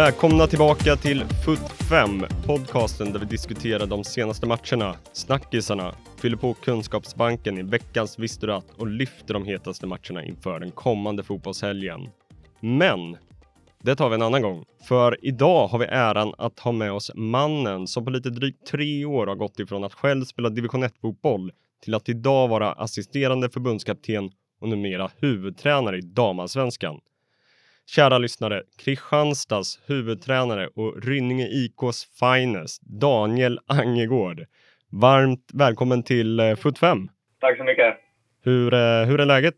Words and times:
Välkomna 0.00 0.46
tillbaka 0.46 0.96
till 0.96 1.24
FUT 1.44 1.72
5, 1.90 2.24
podcasten 2.46 3.12
där 3.12 3.20
vi 3.20 3.26
diskuterar 3.26 3.86
de 3.86 4.04
senaste 4.04 4.46
matcherna, 4.46 4.96
snackisarna, 5.12 5.94
fyller 6.16 6.36
på 6.36 6.54
kunskapsbanken 6.54 7.58
i 7.58 7.62
veckans 7.62 8.18
Visste 8.18 8.46
du 8.46 8.52
att? 8.52 8.70
och 8.70 8.86
lyfter 8.86 9.34
de 9.34 9.44
hetaste 9.44 9.86
matcherna 9.86 10.24
inför 10.24 10.60
den 10.60 10.70
kommande 10.70 11.22
fotbollshelgen. 11.22 12.08
Men 12.60 13.16
det 13.82 13.96
tar 13.96 14.08
vi 14.08 14.14
en 14.14 14.22
annan 14.22 14.42
gång, 14.42 14.64
för 14.88 15.16
idag 15.22 15.68
har 15.68 15.78
vi 15.78 15.84
äran 15.84 16.34
att 16.38 16.58
ha 16.58 16.72
med 16.72 16.92
oss 16.92 17.10
mannen 17.14 17.86
som 17.86 18.04
på 18.04 18.10
lite 18.10 18.30
drygt 18.30 18.66
tre 18.66 19.04
år 19.04 19.26
har 19.26 19.36
gått 19.36 19.60
ifrån 19.60 19.84
att 19.84 19.94
själv 19.94 20.24
spela 20.24 20.48
division 20.48 20.84
1-fotboll 20.84 21.50
till 21.84 21.94
att 21.94 22.08
idag 22.08 22.48
vara 22.48 22.72
assisterande 22.72 23.50
förbundskapten 23.50 24.30
och 24.60 24.68
numera 24.68 25.10
huvudtränare 25.16 25.98
i 25.98 26.00
damallsvenskan. 26.00 27.00
Kära 27.96 28.18
lyssnare, 28.18 28.62
Kristianstads 28.78 29.82
huvudtränare 29.88 30.68
och 30.76 31.02
Rynninge 31.02 31.46
IKs 31.46 31.98
finest, 32.20 32.82
Daniel 32.82 33.58
Angegård. 33.66 34.40
Varmt 34.92 35.50
välkommen 35.54 36.02
till 36.02 36.40
eh, 36.40 36.56
Foot 36.56 36.78
5. 36.78 37.08
Tack 37.40 37.56
så 37.56 37.64
mycket. 37.64 37.96
Hur, 38.44 38.74
eh, 38.74 39.04
hur 39.08 39.20
är 39.20 39.26
läget? 39.26 39.54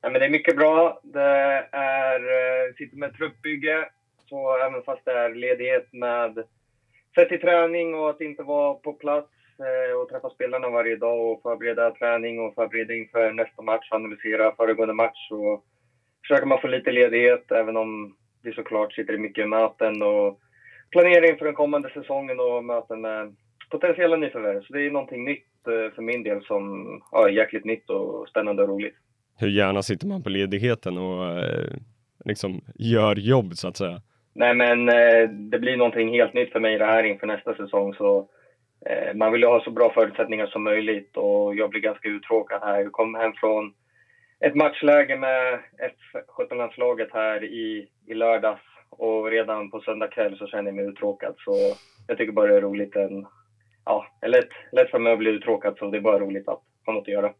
Ja, 0.00 0.10
men 0.10 0.20
det 0.20 0.26
är 0.26 0.30
mycket 0.30 0.56
bra. 0.56 1.00
Det 1.02 1.30
är, 1.72 2.20
eh, 2.20 2.74
sitter 2.78 2.96
med 2.96 3.16
truppbygge, 3.16 3.88
så 4.28 4.58
även 4.66 4.82
fast 4.82 5.04
det 5.04 5.12
är 5.12 5.34
ledighet 5.34 5.92
med 5.92 6.44
sätt 7.14 7.28
till 7.28 7.40
träning 7.40 7.94
och 7.94 8.10
att 8.10 8.20
inte 8.20 8.42
vara 8.42 8.74
på 8.74 8.92
plats 8.92 9.30
och 10.02 10.08
träffa 10.08 10.30
spelarna 10.30 10.68
varje 10.70 10.96
dag 10.96 11.20
och 11.30 11.42
förbereda 11.42 11.90
träning 11.90 12.40
och 12.40 12.54
förbereda 12.54 12.94
inför 12.94 13.32
nästa 13.32 13.62
match, 13.62 13.88
analysera 13.90 14.54
föregående 14.56 14.94
match 14.94 15.30
och 15.30 15.64
försöker 16.30 16.46
man 16.46 16.60
få 16.60 16.68
lite 16.68 16.92
ledighet 16.92 17.52
även 17.52 17.76
om 17.76 18.14
vi 18.42 18.52
såklart 18.52 18.92
sitter 18.92 19.14
i 19.14 19.18
mycket 19.18 19.48
möten 19.48 20.02
och 20.02 20.40
planering 20.90 21.38
för 21.38 21.44
den 21.44 21.54
kommande 21.54 21.90
säsongen 21.90 22.40
och 22.40 22.64
möten 22.64 23.00
med 23.00 23.36
potentiella 23.70 24.16
nyförvärv. 24.16 24.62
Så 24.62 24.72
det 24.72 24.86
är 24.86 24.90
någonting 24.90 25.24
nytt 25.24 25.66
eh, 25.66 25.94
för 25.94 26.02
min 26.02 26.22
del 26.22 26.42
som 26.44 26.86
ja, 27.12 27.28
är 27.28 27.32
jäkligt 27.32 27.64
nytt 27.64 27.90
och 27.90 28.28
spännande 28.28 28.62
och 28.62 28.68
roligt. 28.68 28.94
Hur 29.38 29.48
gärna 29.48 29.82
sitter 29.82 30.06
man 30.06 30.22
på 30.22 30.28
ledigheten 30.28 30.98
och 30.98 31.38
eh, 31.38 31.76
liksom 32.24 32.60
gör 32.74 33.16
jobb 33.16 33.54
så 33.54 33.68
att 33.68 33.76
säga? 33.76 34.02
Nej 34.34 34.54
men 34.54 34.88
eh, 34.88 35.28
det 35.30 35.58
blir 35.58 35.76
någonting 35.76 36.08
helt 36.08 36.34
nytt 36.34 36.52
för 36.52 36.60
mig 36.60 36.78
det 36.78 36.84
här 36.84 37.04
inför 37.04 37.26
nästa 37.26 37.54
säsong 37.54 37.94
så 37.94 38.28
eh, 38.86 39.14
man 39.14 39.32
vill 39.32 39.40
ju 39.40 39.46
ha 39.46 39.64
så 39.64 39.70
bra 39.70 39.92
förutsättningar 39.94 40.46
som 40.46 40.64
möjligt 40.64 41.16
och 41.16 41.56
jag 41.56 41.70
blir 41.70 41.80
ganska 41.80 42.08
uttråkad 42.08 42.60
här. 42.62 42.80
Jag 42.80 42.92
kom 42.92 43.14
hem 43.14 43.32
från 43.32 43.72
ett 44.46 44.54
matchläge 44.54 45.16
med 45.16 45.60
F17-landslaget 46.38 47.08
här 47.12 47.44
i, 47.44 47.88
i 48.06 48.14
lördags 48.14 48.62
och 48.90 49.30
redan 49.30 49.70
på 49.70 49.80
söndag 49.80 50.08
kväll 50.08 50.36
så 50.38 50.46
känner 50.46 50.64
jag 50.64 50.74
mig 50.74 50.84
uttråkad. 50.84 51.34
Så 51.38 51.52
jag 52.06 52.18
tycker 52.18 52.32
bara 52.32 52.46
det 52.46 52.56
är 52.56 52.60
roligt. 52.60 52.96
En, 52.96 53.26
ja, 53.84 54.06
det 54.20 54.26
är 54.26 54.30
lätt, 54.30 54.48
lätt 54.72 54.90
för 54.90 54.98
mig 54.98 55.12
att 55.12 55.18
bli 55.18 55.30
uttråkad 55.30 55.74
så 55.78 55.90
det 55.90 55.96
är 55.96 56.00
bara 56.00 56.18
roligt 56.18 56.48
att 56.48 56.60
ha 56.86 56.92
något 56.92 57.02
att 57.02 57.08
göra. 57.08 57.32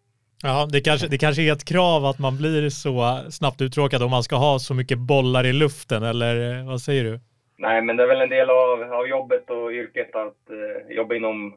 Ja, 0.43 0.69
det 0.73 0.81
kanske, 0.81 1.09
det 1.09 1.19
kanske 1.19 1.43
är 1.43 1.53
ett 1.53 1.69
krav 1.69 2.05
att 2.05 2.19
man 2.19 2.37
blir 2.37 2.69
så 2.69 3.21
snabbt 3.31 3.61
uttråkad 3.61 4.03
om 4.03 4.11
man 4.11 4.23
ska 4.23 4.37
ha 4.37 4.59
så 4.59 4.75
mycket 4.75 4.99
bollar 4.99 5.47
i 5.47 5.53
luften, 5.53 6.03
eller 6.03 6.65
vad 6.69 6.81
säger 6.81 7.05
du? 7.05 7.21
Nej, 7.59 7.83
men 7.83 7.97
det 7.97 8.03
är 8.03 8.07
väl 8.07 8.21
en 8.21 8.29
del 8.29 8.51
av, 8.51 8.93
av 8.93 9.09
jobbet 9.09 9.51
och 9.51 9.71
yrket 9.71 10.17
att 10.17 10.51
eh, 10.51 10.97
jobba 10.97 11.15
inom 11.15 11.55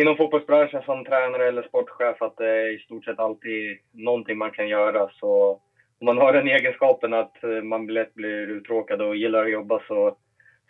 inom 0.00 0.16
fotbollsbranschen 0.16 0.82
som 0.82 1.04
tränare 1.04 1.48
eller 1.48 1.62
sportchef 1.62 2.22
att 2.22 2.36
det 2.36 2.50
är 2.50 2.74
i 2.74 2.78
stort 2.78 3.04
sett 3.04 3.18
alltid 3.18 3.78
någonting 3.92 4.38
man 4.38 4.50
kan 4.50 4.68
göra. 4.68 5.10
Så 5.20 5.60
om 6.00 6.06
man 6.06 6.18
har 6.18 6.32
den 6.32 6.48
egenskapen 6.48 7.14
att 7.14 7.44
eh, 7.44 7.62
man 7.62 7.86
lätt 7.86 8.14
blir 8.14 8.50
uttråkad 8.50 9.02
och 9.02 9.16
gillar 9.16 9.44
att 9.44 9.50
jobba 9.50 9.80
så, 9.88 10.16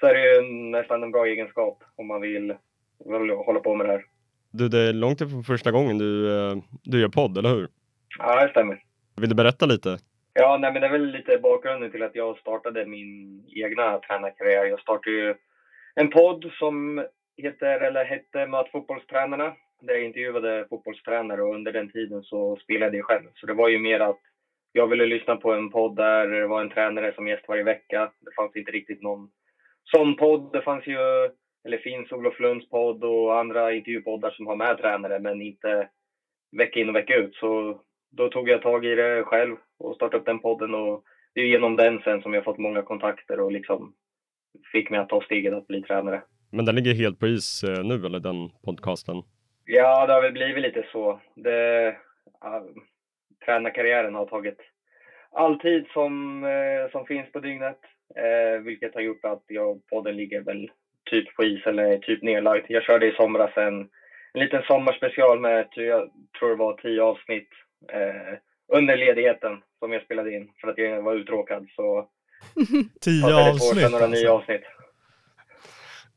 så 0.01 0.07
är 0.07 0.15
det 0.15 0.35
ju 0.35 0.43
nästan 0.71 1.03
en 1.03 1.13
bra 1.13 1.27
egenskap 1.27 1.83
om 1.97 2.07
man 2.07 2.21
vill, 2.21 2.55
vill 3.05 3.31
hålla 3.31 3.61
på 3.61 3.75
med 3.75 3.87
det 3.87 3.93
här. 3.93 4.05
Du, 4.51 4.69
det 4.69 4.79
är 4.79 4.93
långt 4.93 5.21
ifrån 5.21 5.45
första 5.45 5.71
gången 5.71 5.99
du, 5.99 6.39
eh, 6.39 6.57
du 6.83 7.01
gör 7.01 7.09
podd, 7.09 7.39
eller 7.39 7.51
hur? 7.51 7.69
Ja, 8.19 8.45
det 8.45 8.51
stämmer. 8.51 8.83
Vill 9.21 9.29
du 9.29 9.35
berätta 9.35 9.67
lite? 9.67 9.99
Ja, 10.35 10.59
nej, 10.61 10.73
men 10.73 10.81
det 10.81 10.89
är 10.89 10.93
väl 10.93 11.07
lite 11.07 11.39
bakgrunden 11.39 11.91
till 11.91 12.03
att 12.03 12.15
jag 12.15 12.39
startade 12.39 12.87
min 12.87 13.43
egna 13.65 13.99
tränarkarriär. 13.99 14.65
Jag 14.65 14.81
startade 14.81 15.17
ju 15.17 15.35
en 15.95 16.11
podd 16.11 16.51
som 16.59 17.07
heter, 17.43 17.79
eller 17.79 18.05
hette 18.05 18.47
Möt 18.47 18.71
fotbollstränarna. 18.71 19.55
Där 19.81 19.95
jag 19.95 20.03
intervjuade 20.05 20.65
fotbollstränare 20.69 21.43
och 21.43 21.55
under 21.55 21.73
den 21.73 21.89
tiden 21.89 22.23
så 22.23 22.57
spelade 22.57 22.97
jag 22.97 23.05
själv. 23.05 23.29
Så 23.35 23.47
det 23.47 23.53
var 23.53 23.69
ju 23.69 23.79
mer 23.79 23.99
att 24.01 24.21
jag 24.73 24.87
ville 24.87 25.07
lyssna 25.07 25.37
på 25.37 25.53
en 25.53 25.71
podd 25.71 25.97
där 25.97 26.27
det 26.27 26.47
var 26.47 26.61
en 26.61 26.69
tränare 26.69 27.13
som 27.15 27.29
gäst 27.29 27.45
varje 27.49 27.63
vecka. 27.63 28.11
Det 28.21 28.35
fanns 28.37 28.57
inte 28.57 28.71
riktigt 28.71 29.01
någon 29.01 29.29
sån 29.85 30.17
podd. 30.17 30.53
Det 30.53 30.61
fanns 30.61 30.87
ju, 30.87 31.01
eller 31.65 31.77
finns 31.77 32.13
Olof 32.13 32.39
Lunds 32.39 32.69
podd 32.69 33.05
och 33.05 33.39
andra 33.39 33.73
intervjupoddar 33.73 34.31
som 34.31 34.47
har 34.47 34.55
med 34.55 34.79
tränare 34.79 35.19
men 35.19 35.41
inte 35.41 35.89
vecka 36.57 36.81
in 36.81 36.89
och 36.89 36.95
vecka 36.95 37.15
ut. 37.15 37.35
Så 37.35 37.81
då 38.11 38.29
tog 38.29 38.49
jag 38.49 38.63
tag 38.63 38.85
i 38.85 38.95
det 38.95 39.23
själv 39.23 39.57
och 39.79 39.95
startade 39.95 40.21
upp 40.21 40.27
den 40.27 40.39
podden 40.39 40.75
och 40.75 41.03
det 41.35 41.41
är 41.41 41.45
genom 41.45 41.77
den 41.77 41.99
sen 41.99 42.21
som 42.21 42.35
jag 42.35 42.45
fått 42.45 42.59
många 42.59 42.83
kontakter 42.83 43.41
och 43.41 43.53
liksom 43.53 43.93
fick 44.73 44.91
mig 44.91 45.01
att 45.01 45.09
ta 45.09 45.21
steget 45.21 45.53
att 45.53 45.67
bli 45.67 45.83
tränare. 45.83 46.23
Men 46.57 46.65
den 46.65 46.75
ligger 46.75 46.95
helt 46.95 47.21
på 47.21 47.27
is 47.27 47.65
eh, 47.65 47.85
nu, 47.85 48.07
eller 48.07 48.21
den 48.21 48.51
podcasten? 48.65 49.23
Ja, 49.65 50.07
det 50.07 50.13
har 50.13 50.23
väl 50.23 50.33
blivit 50.33 50.63
lite 50.63 50.87
så. 50.93 51.21
Det, 51.35 51.89
uh, 52.45 52.63
tränarkarriären 53.45 54.15
har 54.15 54.27
tagit 54.27 54.59
all 55.33 55.61
tid 55.61 55.87
som, 55.93 56.45
uh, 56.45 56.91
som 56.91 57.07
finns 57.07 57.33
på 57.33 57.41
dygnet, 57.41 57.81
uh, 58.19 58.65
vilket 58.65 58.95
har 58.95 59.01
gjort 59.01 59.25
att 59.25 59.45
jag, 59.47 59.87
podden 59.87 60.17
ligger 60.17 60.41
väl 60.41 60.71
typ 61.11 61.35
på 61.35 61.45
is 61.45 61.67
eller 61.67 61.99
typ 61.99 62.23
nedlagd. 62.23 62.65
Jag 62.69 62.83
körde 62.83 63.07
i 63.07 63.13
somras 63.13 63.57
en, 63.57 63.81
en 64.33 64.41
liten 64.41 64.63
sommarspecial 64.63 65.41
med, 65.41 65.69
jag 65.75 66.11
tror 66.39 66.49
det 66.49 66.57
var 66.57 66.73
tio 66.73 67.03
avsnitt 67.03 67.49
uh, 67.95 68.39
under 68.79 68.97
ledigheten 68.97 69.63
som 69.79 69.93
jag 69.93 70.03
spelade 70.03 70.35
in 70.35 70.51
för 70.61 70.69
att 70.69 70.79
jag 70.79 71.03
var 71.03 71.15
uttråkad. 71.15 71.67
Så 71.77 72.09
tio 73.01 73.51
avsnitt? 73.51 73.91
några 73.91 74.07
nya 74.07 74.33
alltså. 74.33 74.53
avsnitt. 74.53 74.65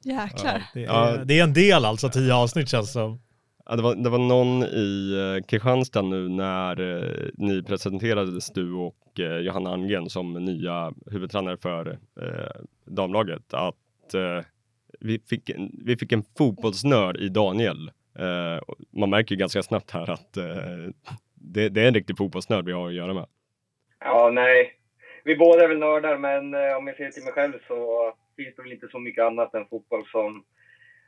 Jäklar. 0.03 0.53
Ja, 0.53 0.61
det, 0.73 0.83
är, 0.83 0.85
ja. 0.85 1.23
det 1.25 1.39
är 1.39 1.43
en 1.43 1.53
del 1.53 1.85
alltså, 1.85 2.09
tio 2.09 2.35
avsnitt 2.35 2.69
känns 2.69 2.91
som. 2.91 3.19
Ja, 3.65 3.75
det, 3.75 3.81
var, 3.81 3.95
det 3.95 4.09
var 4.09 4.17
någon 4.17 4.63
i 4.63 5.13
eh, 5.37 5.45
Kristianstad 5.45 6.01
nu 6.01 6.29
när 6.29 6.79
eh, 6.81 7.29
ni 7.33 7.63
presenterades, 7.63 8.49
du 8.53 8.73
och 8.73 9.19
eh, 9.19 9.37
Johanna 9.37 9.69
Almgren 9.69 10.09
som 10.09 10.33
nya 10.33 10.93
huvudtränare 11.11 11.57
för 11.57 11.97
eh, 12.21 12.61
damlaget, 12.85 13.53
att 13.53 14.13
eh, 14.13 14.45
vi, 14.99 15.19
fick 15.19 15.49
en, 15.49 15.71
vi 15.85 15.97
fick 15.97 16.11
en 16.11 16.23
fotbollsnörd 16.37 17.17
i 17.17 17.29
Daniel. 17.29 17.91
Eh, 18.19 18.63
man 18.91 19.09
märker 19.09 19.35
ju 19.35 19.39
ganska 19.39 19.63
snabbt 19.63 19.91
här 19.91 20.09
att 20.09 20.37
eh, 20.37 20.45
det, 21.33 21.69
det, 21.69 21.81
är 21.81 21.87
en 21.87 21.93
riktig 21.93 22.17
fotbollsnörd 22.17 22.65
vi 22.65 22.71
har 22.71 22.87
att 22.87 22.93
göra 22.93 23.13
med. 23.13 23.25
Ja, 23.99 24.29
nej. 24.33 24.73
Vi 25.23 25.35
båda 25.35 25.63
är 25.63 25.67
väl 25.67 25.77
nördar, 25.77 26.17
men 26.17 26.53
om 26.77 26.87
jag 26.87 26.95
ser 26.97 27.11
till 27.11 27.23
mig 27.23 27.33
själv 27.33 27.53
så 27.67 28.13
finns 28.43 28.55
det 28.55 28.61
väl 28.61 28.71
inte 28.71 28.87
så 28.87 28.99
mycket 28.99 29.23
annat 29.23 29.53
än 29.53 29.65
fotboll 29.65 30.05
som 30.05 30.43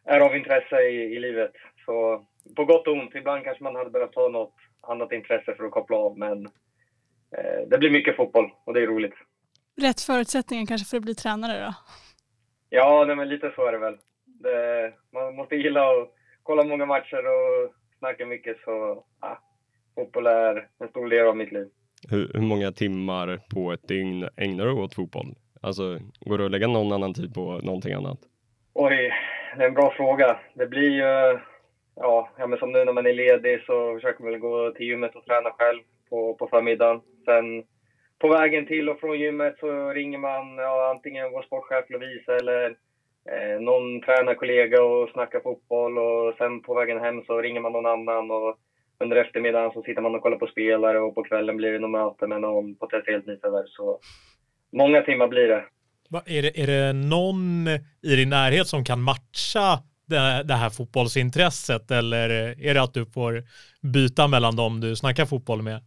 är 0.05 0.19
av 0.19 0.35
intresse 0.35 0.81
i, 0.81 1.15
i 1.15 1.19
livet. 1.19 1.51
Så 1.85 2.25
på 2.55 2.65
gott 2.65 2.87
och 2.87 2.93
ont. 2.93 3.15
Ibland 3.15 3.43
kanske 3.43 3.63
man 3.63 3.75
hade 3.75 3.89
behövt 3.89 4.15
ha 4.15 4.29
något 4.29 4.55
annat 4.81 5.11
intresse 5.11 5.55
för 5.55 5.63
att 5.63 5.71
koppla 5.71 5.97
av, 5.97 6.17
men 6.17 6.45
eh, 7.37 7.61
det 7.67 7.77
blir 7.77 7.91
mycket 7.91 8.15
fotboll 8.15 8.51
och 8.65 8.73
det 8.73 8.81
är 8.81 8.87
roligt. 8.87 9.13
Rätt 9.81 10.01
förutsättningar 10.01 10.65
kanske 10.65 10.89
för 10.89 10.97
att 10.97 11.03
bli 11.03 11.15
tränare 11.15 11.65
då? 11.65 11.73
Ja, 12.69 13.03
nej, 13.07 13.15
men 13.15 13.29
lite 13.29 13.51
så 13.55 13.65
är 13.67 13.71
det 13.71 13.77
väl. 13.77 13.97
Det, 14.25 14.93
man 15.13 15.35
måste 15.35 15.55
gilla 15.55 15.81
att 15.81 16.13
kolla 16.43 16.63
många 16.63 16.85
matcher 16.85 17.23
och 17.25 17.73
snacka 17.99 18.25
mycket, 18.25 18.57
så 18.65 19.03
ja, 19.21 19.41
fotboll 19.95 20.27
är 20.27 20.67
en 20.79 20.87
stor 20.89 21.09
del 21.09 21.27
av 21.27 21.37
mitt 21.37 21.51
liv. 21.51 21.67
Hur, 22.09 22.31
hur 22.33 22.41
många 22.41 22.71
timmar 22.71 23.39
på 23.53 23.71
ett 23.71 23.87
dygn 23.87 24.29
ägnar 24.37 24.65
du 24.65 24.71
åt 24.71 24.95
fotboll? 24.95 25.35
Alltså, 25.61 25.99
går 26.19 26.37
det 26.37 26.45
att 26.45 26.51
lägga 26.51 26.67
någon 26.67 26.91
annan 26.91 27.13
tid 27.13 27.33
på 27.33 27.59
någonting 27.63 27.93
annat? 27.93 28.19
Oj, 28.73 29.13
det 29.57 29.63
är 29.63 29.67
en 29.67 29.73
bra 29.73 29.93
fråga. 29.97 30.39
Det 30.53 30.67
blir 30.67 30.89
ju, 30.89 31.39
ja, 31.95 32.29
ja 32.37 32.47
men 32.47 32.59
som 32.59 32.71
nu 32.71 32.85
när 32.85 32.93
man 32.93 33.05
är 33.05 33.13
ledig 33.13 33.61
så 33.61 33.93
försöker 33.95 34.23
man 34.23 34.31
väl 34.31 34.39
gå 34.39 34.71
till 34.71 34.85
gymmet 34.85 35.15
och 35.15 35.25
träna 35.25 35.51
själv 35.51 35.81
på, 36.09 36.33
på 36.33 36.47
förmiddagen. 36.47 37.01
Sen 37.25 37.63
på 38.19 38.27
vägen 38.27 38.65
till 38.65 38.89
och 38.89 38.99
från 38.99 39.19
gymmet 39.19 39.55
så 39.59 39.89
ringer 39.89 40.17
man 40.17 40.57
ja, 40.57 40.89
antingen 40.89 41.31
vår 41.31 41.41
sportchef 41.41 41.89
Lovisa 41.89 42.35
eller 42.35 42.75
eh, 43.31 43.59
någon 43.59 44.01
tränarkollega 44.01 44.83
och 44.83 45.09
snackar 45.09 45.39
fotboll 45.39 45.97
och 45.97 46.33
sen 46.37 46.61
på 46.61 46.73
vägen 46.73 46.99
hem 46.99 47.23
så 47.23 47.41
ringer 47.41 47.61
man 47.61 47.71
någon 47.71 47.85
annan 47.85 48.31
och 48.31 48.57
under 48.99 49.17
eftermiddagen 49.17 49.71
så 49.71 49.81
sitter 49.81 50.01
man 50.01 50.15
och 50.15 50.21
kollar 50.21 50.37
på 50.37 50.47
spelare 50.47 50.99
och 50.99 51.15
på 51.15 51.23
kvällen 51.23 51.57
blir 51.57 51.71
det 51.71 51.79
något 51.79 51.91
möte 51.91 52.27
med 52.27 52.41
någon 52.41 52.75
potentiellt 52.75 53.25
nyförvärv. 53.25 53.65
Så 53.67 53.99
många 54.71 55.01
timmar 55.01 55.27
blir 55.27 55.47
det. 55.47 55.63
Va, 56.09 56.21
är 56.25 56.41
det. 56.41 56.61
Är 56.61 56.67
det 56.67 56.93
någon 56.93 57.67
i 58.01 58.15
din 58.15 58.29
närhet 58.29 58.67
som 58.67 58.83
kan 58.83 59.01
matcha 59.01 59.79
det, 60.05 60.43
det 60.43 60.53
här 60.53 60.69
fotbollsintresset 60.69 61.91
eller 61.91 62.29
är 62.69 62.73
det 62.73 62.81
att 62.81 62.93
du 62.93 63.05
får 63.05 63.43
byta 63.81 64.27
mellan 64.27 64.55
dem 64.55 64.81
du 64.81 64.95
snackar 64.95 65.25
fotboll 65.25 65.61
med? 65.61 65.79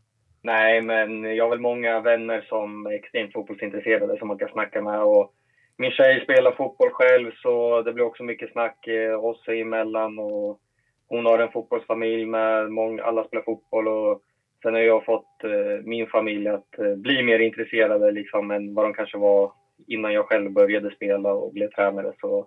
Nej, 0.43 0.83
men 0.83 1.37
jag 1.37 1.45
har 1.45 1.51
väl 1.51 1.61
många 1.61 2.01
vänner 2.01 2.45
som 2.49 2.87
är 2.87 2.93
extremt 2.93 3.33
fotbollsintresserade 3.33 4.19
som 4.19 4.29
man 4.29 4.39
kan 4.39 4.49
snacka 4.49 4.83
med 4.83 5.01
och 5.03 5.33
min 5.77 5.91
tjej 5.91 6.21
spelar 6.25 6.53
fotboll 6.53 6.91
själv 6.91 7.31
så 7.43 7.83
det 7.83 7.93
blir 7.93 8.05
också 8.05 8.23
mycket 8.23 8.53
snack 8.53 8.87
eh, 8.87 9.25
oss 9.25 9.49
emellan 9.49 10.19
och 10.19 10.61
hon 11.09 11.27
har 11.27 11.39
en 11.39 11.53
fotbollsfamilj 11.53 12.27
med 12.27 12.73
många, 12.73 13.03
alla 13.03 13.25
spelar 13.25 13.45
fotboll 13.45 13.89
och 13.89 14.21
sen 14.65 14.75
har 14.75 14.81
jag 14.81 15.05
fått 15.05 15.45
eh, 15.45 15.85
min 15.85 16.07
familj 16.07 16.49
att 16.49 16.79
eh, 16.79 16.95
bli 16.97 17.23
mer 17.23 17.39
intresserade 17.39 18.13
liksom 18.13 18.51
än 18.51 18.75
vad 18.75 18.85
de 18.85 18.95
kanske 18.95 19.19
var 19.19 19.53
innan 19.87 20.13
jag 20.13 20.27
själv 20.27 20.53
började 20.53 20.91
spela 20.91 21.33
och 21.33 21.53
blev 21.53 21.69
tränare. 21.71 22.13
Så 22.21 22.47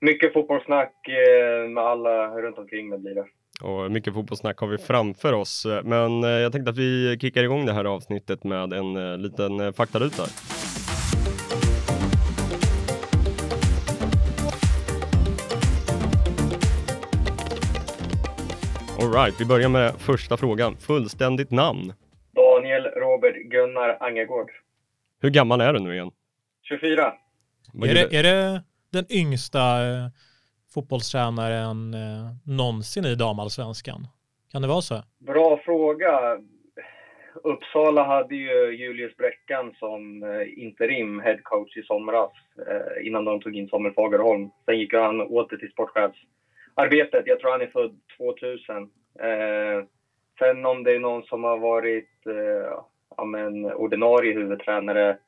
mycket 0.00 0.32
fotbollssnack 0.32 1.08
eh, 1.08 1.68
med 1.68 1.84
alla 1.84 2.40
runt 2.40 2.58
omkring 2.58 2.88
mig 2.88 2.98
blir 2.98 3.14
det. 3.14 3.24
Och 3.62 3.90
mycket 3.90 4.14
fotbollssnack 4.14 4.58
har 4.58 4.66
vi 4.66 4.78
framför 4.78 5.32
oss, 5.32 5.66
men 5.84 6.24
eh, 6.24 6.30
jag 6.30 6.52
tänkte 6.52 6.70
att 6.70 6.78
vi 6.78 7.18
kickar 7.20 7.44
igång 7.44 7.66
det 7.66 7.72
här 7.72 7.84
avsnittet 7.84 8.44
med 8.44 8.72
en 8.72 8.96
eh, 8.96 9.18
liten 9.18 9.60
eh, 9.60 9.72
faktaruta. 9.72 10.22
Alright, 19.14 19.40
vi 19.40 19.44
börjar 19.44 19.68
med 19.68 19.92
första 19.98 20.36
frågan. 20.36 20.76
Fullständigt 20.76 21.50
namn. 21.50 21.92
Daniel 22.32 22.82
Robert 22.84 23.36
Gunnar 23.36 23.96
Angegård. 24.00 24.50
Hur 25.20 25.30
gammal 25.30 25.60
är 25.60 25.72
du 25.72 25.80
nu 25.80 25.94
igen? 25.94 26.10
24. 26.62 27.12
Vad 27.72 27.88
Är 27.90 27.94
det, 27.94 28.16
är 28.16 28.22
det 28.22 28.62
den 28.92 29.04
yngsta 29.10 29.60
eh, 29.60 30.06
fotbollstränaren 30.74 31.94
eh, 31.94 32.26
någonsin 32.44 33.04
i 33.04 33.14
damallsvenskan? 33.14 34.06
Kan 34.52 34.62
det 34.62 34.68
vara 34.68 34.80
så? 34.80 35.02
Bra 35.18 35.60
fråga. 35.64 36.38
Uppsala 37.34 38.04
hade 38.04 38.36
ju 38.36 38.76
Julius 38.76 39.16
Bräckan 39.16 39.74
som 39.78 40.22
eh, 40.22 40.64
interim 40.64 41.20
headcoach 41.20 41.76
i 41.76 41.82
somras 41.82 42.30
eh, 42.68 43.06
innan 43.06 43.24
de 43.24 43.40
tog 43.40 43.56
in 43.56 43.68
Samuel 43.68 43.94
Fagerholm. 43.94 44.50
Sen 44.64 44.78
gick 44.78 44.94
han 44.94 45.20
åter 45.20 45.56
till 45.56 45.70
sportchefsarbetet. 45.70 47.22
Jag 47.26 47.40
tror 47.40 47.50
han 47.50 47.62
är 47.62 47.66
född 47.66 48.00
2000. 48.18 48.90
Eh, 49.20 49.84
sen 50.38 50.66
om 50.66 50.84
det 50.84 50.94
är 50.94 50.98
någon 50.98 51.22
som 51.22 51.44
har 51.44 51.58
varit 51.58 52.26
eh, 52.26 52.78
ja, 53.16 53.24
men, 53.24 53.64
ordinarie 53.64 54.32
huvudtränare 54.32 55.18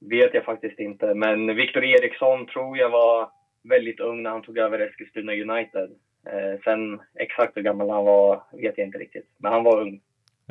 vet 0.00 0.34
jag 0.34 0.44
faktiskt 0.44 0.78
inte. 0.78 1.14
Men 1.14 1.56
Viktor 1.56 1.84
Eriksson 1.84 2.46
tror 2.46 2.78
jag 2.78 2.90
var 2.90 3.30
väldigt 3.62 4.00
ung 4.00 4.22
när 4.22 4.30
han 4.30 4.42
tog 4.42 4.58
över 4.58 4.78
Eskilstuna 4.78 5.32
United. 5.32 5.90
Eh, 6.26 6.60
sen 6.64 7.00
exakt 7.14 7.56
hur 7.56 7.62
gammal 7.62 7.90
han 7.90 8.04
var 8.04 8.42
vet 8.52 8.78
jag 8.78 8.86
inte 8.86 8.98
riktigt. 8.98 9.26
Men 9.36 9.52
han 9.52 9.64
var 9.64 9.80
ung. 9.80 10.00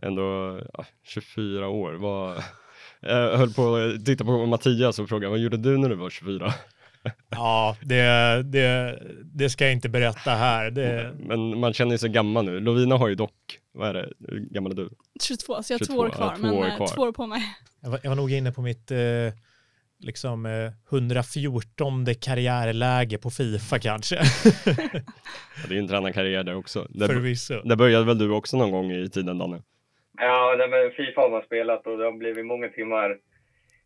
Ändå 0.01 0.59
ja, 0.73 0.85
24 1.03 1.67
år. 1.67 1.93
Var... 1.93 2.33
Jag 3.01 3.37
höll 3.37 3.53
på 3.53 3.75
att 3.75 4.05
titta 4.05 4.25
på 4.25 4.45
Mattias 4.45 4.99
och 4.99 5.09
fråga 5.09 5.29
vad 5.29 5.39
gjorde 5.39 5.57
du 5.57 5.77
när 5.77 5.89
du 5.89 5.95
var 5.95 6.09
24? 6.09 6.45
Ja, 7.29 7.77
det, 7.81 8.03
det, 8.43 8.99
det 9.33 9.49
ska 9.49 9.63
jag 9.63 9.73
inte 9.73 9.89
berätta 9.89 10.31
här. 10.31 10.71
Det, 10.71 11.13
Men 11.19 11.59
man 11.59 11.73
känner 11.73 11.97
sig 11.97 12.09
gammal 12.09 12.45
nu. 12.45 12.59
Lovina 12.59 12.97
har 12.97 13.07
ju 13.07 13.15
dock, 13.15 13.33
vad 13.71 13.89
är 13.89 13.93
det, 13.93 14.09
hur 14.27 14.39
gammal 14.39 14.71
är 14.71 14.75
du? 14.75 14.89
22, 15.21 15.63
så 15.63 15.73
jag 15.73 15.79
har 15.79 15.85
22, 15.85 15.93
två 15.93 15.99
år 16.01 16.09
ja, 16.11 16.15
kvar. 16.15 16.35
två 16.35 16.41
men 16.41 16.53
år 16.53 16.65
eh, 16.67 16.75
kvar. 16.75 16.87
två 16.87 17.01
år 17.01 17.11
på 17.11 17.27
mig. 17.27 17.41
jag, 17.81 17.89
var, 17.89 17.99
jag 18.03 18.09
var 18.09 18.15
nog 18.15 18.31
inne 18.31 18.51
på 18.51 18.61
mitt 18.61 18.91
eh, 18.91 18.97
liksom 19.99 20.45
eh, 20.45 20.71
114 20.91 22.05
karriärläge 22.21 23.17
på 23.17 23.29
Fifa 23.29 23.79
kanske. 23.79 24.15
Ja, 25.63 25.67
det 25.67 25.73
är 25.73 25.75
ju 25.75 25.79
en 25.79 25.87
tränarkarriär 25.87 26.43
där 26.43 26.55
också. 26.55 26.87
Där, 26.89 27.07
Förvisso. 27.07 27.61
där 27.63 27.75
började 27.75 28.05
väl 28.05 28.17
du 28.17 28.31
också 28.31 28.57
någon 28.57 28.71
gång 28.71 28.91
i 28.91 29.09
tiden 29.09 29.37
Danne? 29.37 29.61
Ja, 30.17 30.55
men 30.69 30.91
Fifa 30.91 31.21
har 31.21 31.29
man 31.29 31.41
spelat 31.41 31.87
och 31.87 31.97
det 31.97 32.03
har 32.05 32.17
blivit 32.17 32.45
många 32.45 32.69
timmar 32.69 33.17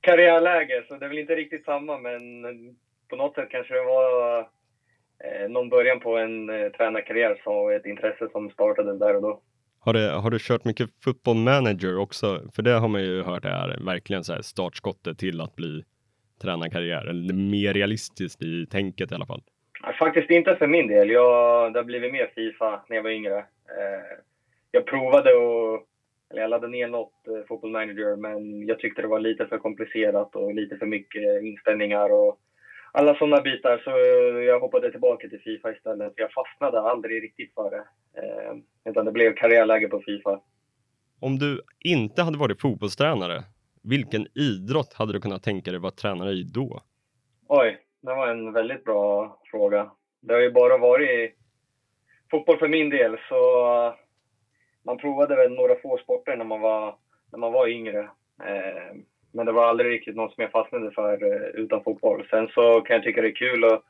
karriärläge. 0.02 0.84
Så 0.88 0.98
det 0.98 1.06
är 1.06 1.10
väl 1.10 1.18
inte 1.20 1.36
riktigt 1.36 1.66
samma, 1.66 1.98
men 1.98 2.42
på 3.12 3.18
något 3.18 3.36
sätt 3.36 3.50
kanske 3.50 3.74
det 3.74 3.86
var 3.86 4.40
eh, 4.40 5.50
någon 5.50 5.70
början 5.70 6.00
på 6.00 6.18
en 6.18 6.50
eh, 6.50 6.70
tränarkarriär 6.72 7.42
som 7.44 7.54
var 7.54 7.74
ett 7.74 7.86
intresse 7.86 8.30
som 8.32 8.50
startade 8.50 8.98
där 8.98 9.16
och 9.16 9.22
då. 9.22 9.42
Har, 9.80 9.94
det, 9.94 10.12
har 10.12 10.32
du 10.32 10.40
kört 10.40 10.66
mycket 10.66 10.90
football 11.04 11.36
manager 11.36 11.98
också? 12.00 12.42
För 12.56 12.62
det 12.62 12.72
har 12.72 12.88
man 12.88 13.04
ju 13.04 13.24
hört 13.24 13.46
är 13.46 13.86
verkligen 13.86 14.24
så 14.24 14.34
här 14.34 14.42
startskottet 14.42 15.18
till 15.18 15.42
att 15.42 15.56
bli 15.56 15.84
tränarkarriär. 16.42 17.06
Eller 17.08 17.34
mer 17.34 17.74
realistiskt 17.74 18.42
i 18.42 18.66
tänket 18.66 19.12
i 19.12 19.16
alla 19.16 19.26
fall. 19.26 19.44
Faktiskt 20.00 20.30
inte 20.30 20.56
för 20.56 20.68
min 20.68 20.88
del. 20.88 21.10
Jag, 21.10 21.74
det 21.74 21.80
har 21.80 21.84
blivit 21.84 22.12
mer 22.12 22.32
Fifa 22.36 22.82
när 22.90 22.96
jag 22.96 23.04
var 23.04 23.10
yngre. 23.10 23.38
Eh, 23.38 24.18
jag 24.72 24.86
provade 24.86 25.30
att, 25.30 25.86
eller 26.30 26.42
jag 26.42 26.50
laddade 26.50 26.72
ner 26.72 26.88
något 26.88 27.28
eh, 27.28 27.48
Football 27.48 27.72
Manager, 27.72 28.16
men 28.16 28.68
jag 28.68 28.80
tyckte 28.80 29.02
det 29.02 29.08
var 29.08 29.20
lite 29.20 29.46
för 29.46 29.58
komplicerat 29.58 30.36
och 30.36 30.54
lite 30.54 30.78
för 30.78 30.86
mycket 30.86 31.44
inställningar 31.44 32.10
och 32.10 32.40
alla 32.92 33.16
sådana 33.16 33.42
bitar. 33.42 33.78
Så 33.84 33.90
jag 34.42 34.60
hoppade 34.60 34.92
tillbaka 34.92 35.28
till 35.30 35.40
Fifa 35.40 35.72
istället. 35.72 36.14
Jag 36.16 36.32
fastnade 36.32 36.82
aldrig 36.82 37.24
riktigt 37.24 37.54
för 37.54 37.70
det. 37.72 37.84
Eh, 38.22 38.54
utan 38.86 39.06
det 39.06 39.12
blev 39.12 39.36
karriärläge 39.36 39.88
på 39.88 40.02
Fifa. 40.06 40.40
Om 41.20 41.40
du 41.40 41.62
inte 41.80 42.22
hade 42.22 42.38
varit 42.38 42.62
fotbollstränare, 42.62 43.44
vilken 43.84 44.28
idrott 44.36 44.94
hade 44.94 45.14
du 45.14 45.22
kunnat 45.22 45.44
tänka 45.44 45.72
dig 45.72 45.80
vara 45.80 45.92
tränare 45.92 46.32
i 46.32 46.44
då? 46.44 46.82
Oj, 47.48 47.78
det 48.02 48.14
var 48.14 48.28
en 48.28 48.54
väldigt 48.54 48.84
bra 48.84 49.40
fråga. 49.52 49.92
Det 50.22 50.34
har 50.34 50.42
ju 50.42 50.52
bara 50.52 50.78
varit 50.78 51.36
fotboll 52.32 52.58
för 52.58 52.68
min 52.68 52.90
del, 52.90 53.18
så 53.30 53.36
man 54.86 54.98
provade 54.98 55.36
väl 55.36 55.52
några 55.52 55.76
få 55.76 55.98
sporter 55.98 56.38
när 56.38 56.46
man 56.46 56.62
var, 56.62 56.96
när 57.32 57.40
man 57.40 57.54
var 57.54 57.68
yngre. 57.68 58.00
Eh, 58.44 58.98
men 59.32 59.46
det 59.46 59.52
var 59.52 59.68
aldrig 59.68 59.92
riktigt 59.92 60.16
något 60.16 60.34
som 60.34 60.42
jag 60.42 60.52
fastnade 60.52 60.92
för 60.92 61.14
eh, 61.24 61.50
utan 61.54 61.84
fotboll. 61.84 62.28
Sen 62.30 62.48
så 62.48 62.82
kan 62.82 62.96
jag 62.96 63.04
tycka 63.04 63.22
det 63.22 63.28
är 63.28 63.36
kul 63.36 63.64
att 63.64 63.84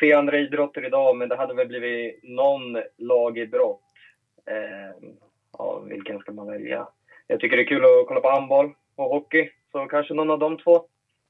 se 0.00 0.12
andra 0.12 0.38
idrotter 0.38 0.86
idag, 0.86 1.16
men 1.16 1.28
det 1.28 1.36
hade 1.36 1.54
väl 1.54 1.68
blivit 1.68 2.20
någon 2.22 2.82
lagidrott. 2.98 3.80
Eh, 4.46 5.08
ja, 5.58 5.78
vilken 5.78 6.18
ska 6.18 6.32
man 6.32 6.46
välja? 6.46 6.88
Jag 7.26 7.40
tycker 7.40 7.56
det 7.56 7.62
är 7.62 7.66
kul 7.66 7.84
att 7.84 8.06
kolla 8.08 8.20
på 8.20 8.30
handboll 8.30 8.74
och 8.96 9.04
hockey, 9.04 9.50
så 9.72 9.86
kanske 9.86 10.14
någon 10.14 10.30
av 10.30 10.38
de 10.38 10.58
två. 10.58 10.84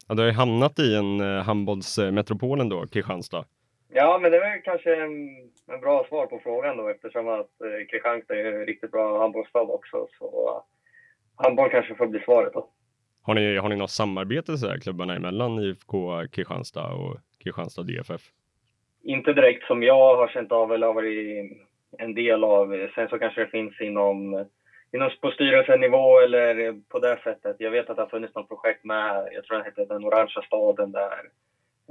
Ja, 0.09 0.15
du 0.15 0.23
har 0.23 0.27
ju 0.27 0.35
hamnat 0.35 0.79
i 0.79 0.97
en 0.97 1.21
eh, 1.21 1.43
handbollsmetropolen 1.45 2.69
då, 2.69 2.87
Kristianstad. 2.87 3.45
Ja, 3.93 4.19
men 4.23 4.33
det 4.33 4.39
var 4.39 4.65
kanske 4.65 4.95
en, 4.95 5.29
en 5.67 5.81
bra 5.81 6.07
svar 6.09 6.27
på 6.27 6.41
frågan 6.43 6.77
då 6.77 6.89
eftersom 6.89 7.29
att 7.29 7.61
eh, 7.61 7.87
Kristianstad 7.91 8.35
är 8.35 8.45
en 8.45 8.67
riktigt 8.67 8.91
bra 8.91 9.19
handbollsstad 9.19 9.61
också. 9.61 10.07
Så 10.19 10.49
eh, 10.49 11.45
handboll 11.45 11.71
kanske 11.71 11.95
får 11.95 12.07
bli 12.07 12.21
svaret 12.21 12.53
då. 12.53 12.69
Har 13.27 13.35
ni, 13.35 13.57
har 13.57 13.69
ni 13.69 13.77
något 13.77 13.91
samarbete 13.91 14.57
så 14.57 14.69
här, 14.69 14.79
klubbarna 14.79 15.17
emellan 15.17 15.59
IFK 15.59 16.27
Kristianstad 16.33 16.93
och 16.93 17.17
Kristianstad 17.45 17.83
DFF? 17.83 18.23
Inte 19.03 19.33
direkt 19.33 19.67
som 19.67 19.83
jag 19.83 20.17
har 20.17 20.29
känt 20.29 20.53
av 20.53 20.73
eller 20.73 20.87
har 20.87 20.95
varit 20.95 21.53
en 21.99 22.15
del 22.15 22.45
av. 22.45 22.89
Sen 22.95 23.09
så 23.09 23.19
kanske 23.19 23.41
det 23.41 23.51
finns 23.51 23.81
inom, 23.81 24.47
inom 24.93 25.11
på 25.21 25.31
styrelsenivå 25.31 26.21
eller 26.21 26.81
på 26.89 26.99
det 26.99 27.19
sättet. 27.25 27.57
Jag 27.59 27.71
vet 27.71 27.91
att 27.91 27.97
det 27.97 28.03
har 28.03 28.09
funnits 28.09 28.35
något 28.35 28.49
projekt 28.49 28.85
med, 28.85 29.29
jag 29.33 29.45
tror 29.45 29.59
det 29.59 29.65
hette 29.65 29.85
Den 29.85 30.05
orangea 30.05 30.43
staden 30.47 30.93
där 30.93 31.21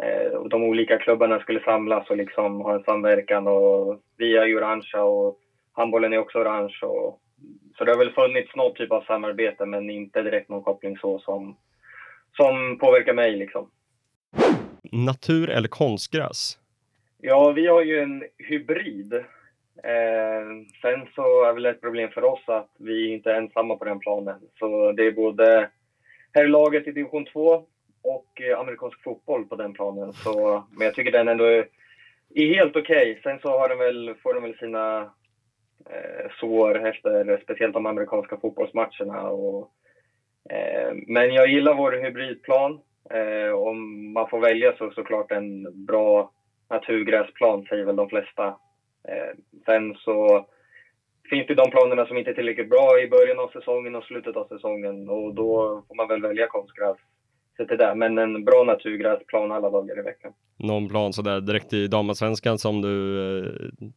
eh, 0.01 0.43
de 0.43 0.63
olika 0.63 0.97
klubbarna 0.97 1.39
skulle 1.39 1.59
samlas 1.59 2.09
och 2.09 2.17
liksom 2.17 2.61
ha 2.61 2.75
en 2.75 2.83
samverkan 2.83 3.47
och 3.47 4.01
vi 4.17 4.37
är 4.37 4.45
ju 4.45 4.57
orangea 4.57 5.03
och 5.03 5.39
handbollen 5.71 6.13
är 6.13 6.17
också 6.17 6.39
orange. 6.39 6.79
Och, 6.81 7.19
så 7.77 7.83
det 7.83 7.91
har 7.91 7.97
väl 7.97 8.13
funnits 8.13 8.55
någon 8.55 8.73
typ 8.73 8.91
av 8.91 9.01
samarbete 9.01 9.65
men 9.65 9.89
inte 9.89 10.21
direkt 10.21 10.49
någon 10.49 10.63
koppling 10.63 10.97
så 10.97 11.19
som, 11.19 11.57
som 12.37 12.77
påverkar 12.79 13.13
mig 13.13 13.35
liksom. 13.35 13.69
Natur 14.91 15.49
eller 15.49 15.67
konstgräs? 15.67 16.57
Ja, 17.21 17.51
vi 17.51 17.67
har 17.67 17.81
ju 17.81 17.99
en 17.99 18.23
hybrid. 18.37 19.13
Eh, 19.83 20.43
sen 20.81 21.07
så 21.15 21.43
är 21.43 21.53
väl 21.53 21.65
ett 21.65 21.81
problem 21.81 22.09
för 22.09 22.23
oss 22.23 22.43
att 22.47 22.69
vi 22.79 23.13
inte 23.13 23.31
är 23.31 23.35
ensamma 23.35 23.75
på 23.75 23.85
den 23.85 23.99
planen. 23.99 24.39
Så 24.59 24.91
det 24.91 25.03
är 25.03 25.11
både 25.11 25.69
herrlaget 26.33 26.87
i 26.87 26.91
division 26.91 27.25
2 27.25 27.65
och 28.01 28.41
eh, 28.41 28.59
amerikansk 28.59 29.03
fotboll 29.03 29.45
på 29.45 29.55
den 29.55 29.73
planen. 29.73 30.13
Så, 30.13 30.63
men 30.71 30.85
jag 30.85 30.95
tycker 30.95 31.11
den 31.11 31.27
ändå 31.27 31.43
är, 31.43 31.67
är 32.35 32.55
helt 32.55 32.75
okej. 32.75 33.19
Sen 33.23 33.39
så 33.39 33.49
har 33.49 33.69
den 33.69 33.77
väl, 33.77 34.15
får 34.23 34.33
den 34.33 34.43
väl 34.43 34.57
sina 34.57 35.11
Eh, 35.89 36.29
sår 36.39 36.87
efter 36.87 37.39
speciellt 37.43 37.73
de 37.73 37.85
amerikanska 37.85 38.37
fotbollsmatcherna. 38.37 39.29
Och, 39.29 39.69
eh, 40.49 40.93
men 41.07 41.33
jag 41.33 41.47
gillar 41.47 41.73
vår 41.73 41.91
hybridplan. 41.91 42.79
Eh, 43.09 43.53
om 43.53 44.11
man 44.13 44.29
får 44.29 44.39
välja 44.39 44.73
så 44.77 44.91
såklart 44.91 45.31
en 45.31 45.85
bra 45.85 46.31
naturgräsplan 46.69 47.63
säger 47.63 47.85
väl 47.85 47.95
de 47.95 48.09
flesta. 48.09 48.47
Eh, 49.07 49.33
sen 49.65 49.93
så 49.93 50.45
finns 51.29 51.47
det 51.47 51.53
de 51.53 51.71
planerna 51.71 52.05
som 52.05 52.17
inte 52.17 52.31
är 52.31 52.35
tillräckligt 52.35 52.69
bra 52.69 52.99
i 52.99 53.07
början 53.07 53.39
av 53.39 53.47
säsongen 53.47 53.95
och 53.95 54.03
slutet 54.03 54.35
av 54.35 54.47
säsongen 54.47 55.09
och 55.09 55.33
då 55.33 55.81
får 55.87 55.95
man 55.95 56.07
väl 56.07 56.21
välja 56.21 56.47
konstgräs. 56.47 56.97
Så 57.57 57.63
det. 57.63 57.95
Men 57.95 58.17
en 58.17 58.45
bra 58.45 58.63
naturgräsplan 58.63 59.51
alla 59.51 59.69
dagar 59.69 59.99
i 59.99 60.01
veckan. 60.01 60.33
Någon 60.57 60.89
plan 60.89 61.13
sådär 61.13 61.41
direkt 61.41 61.73
i 61.73 61.87
damallsvenskan 61.87 62.57
som 62.57 62.81
du 62.81 63.19
eh, 63.39 63.51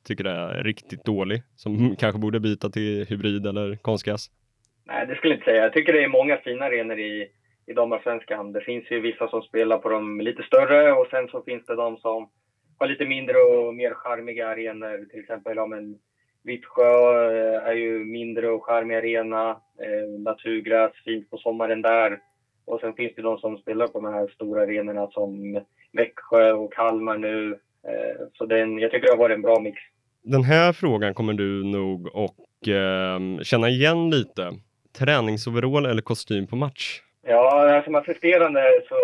tycker 0.04 0.24
är 0.24 0.62
riktigt 0.64 1.04
dålig? 1.04 1.42
Som 1.56 1.96
kanske 1.98 2.20
borde 2.20 2.40
byta 2.40 2.68
till 2.68 3.06
hybrid 3.08 3.46
eller 3.46 3.76
konstgräs? 3.76 4.26
Nej, 4.84 5.06
det 5.06 5.14
skulle 5.14 5.32
jag 5.32 5.38
inte 5.38 5.50
säga. 5.50 5.62
Jag 5.62 5.72
tycker 5.72 5.92
det 5.92 6.04
är 6.04 6.08
många 6.08 6.36
fina 6.36 6.64
arenor 6.64 6.98
i, 6.98 7.28
i 7.66 7.72
damallsvenskan. 7.72 8.52
Det 8.52 8.60
finns 8.60 8.90
ju 8.90 9.00
vissa 9.00 9.28
som 9.28 9.42
spelar 9.42 9.78
på 9.78 9.88
de 9.88 10.20
lite 10.20 10.42
större 10.42 10.92
och 10.92 11.06
sen 11.10 11.28
så 11.28 11.42
finns 11.42 11.66
det 11.66 11.76
de 11.76 11.96
som 11.96 12.28
har 12.78 12.86
lite 12.86 13.06
mindre 13.06 13.36
och 13.36 13.74
mer 13.74 13.94
charmiga 13.94 14.48
arenor. 14.48 15.04
Till 15.10 15.20
exempel, 15.20 15.56
ja 15.56 15.66
men 15.66 15.98
Vittsjö 16.44 16.82
eh, 17.30 17.68
är 17.68 17.72
ju 17.74 18.04
mindre 18.04 18.48
och 18.48 18.64
charmig 18.64 18.96
arena. 18.96 19.50
Eh, 19.50 20.20
naturgräs, 20.20 20.92
fint 21.04 21.30
på 21.30 21.36
sommaren 21.36 21.82
där. 21.82 22.18
Och 22.66 22.80
sen 22.80 22.94
finns 22.94 23.12
det 23.16 23.22
de 23.22 23.38
som 23.38 23.58
spelar 23.58 23.88
på 23.88 24.00
de 24.00 24.12
här 24.12 24.28
stora 24.28 24.62
arenorna 24.62 25.10
som 25.10 25.60
Växjö 25.92 26.52
och 26.52 26.72
Kalmar 26.72 27.18
nu. 27.18 27.52
Eh, 27.88 28.26
så 28.34 28.46
den, 28.46 28.78
jag 28.78 28.90
tycker 28.90 29.06
det 29.06 29.12
har 29.12 29.18
varit 29.18 29.34
en 29.34 29.42
bra 29.42 29.60
mix. 29.60 29.78
Den 30.22 30.44
här 30.44 30.72
frågan 30.72 31.14
kommer 31.14 31.32
du 31.32 31.64
nog 31.64 32.06
och 32.06 32.68
eh, 32.68 33.20
känna 33.42 33.68
igen 33.68 34.10
lite. 34.10 34.50
Träningsoverall 34.98 35.86
eller 35.86 36.02
kostym 36.02 36.46
på 36.46 36.56
match? 36.56 37.02
Ja, 37.22 37.82
som 37.84 37.94
assisterande 37.94 38.60
så 38.88 38.94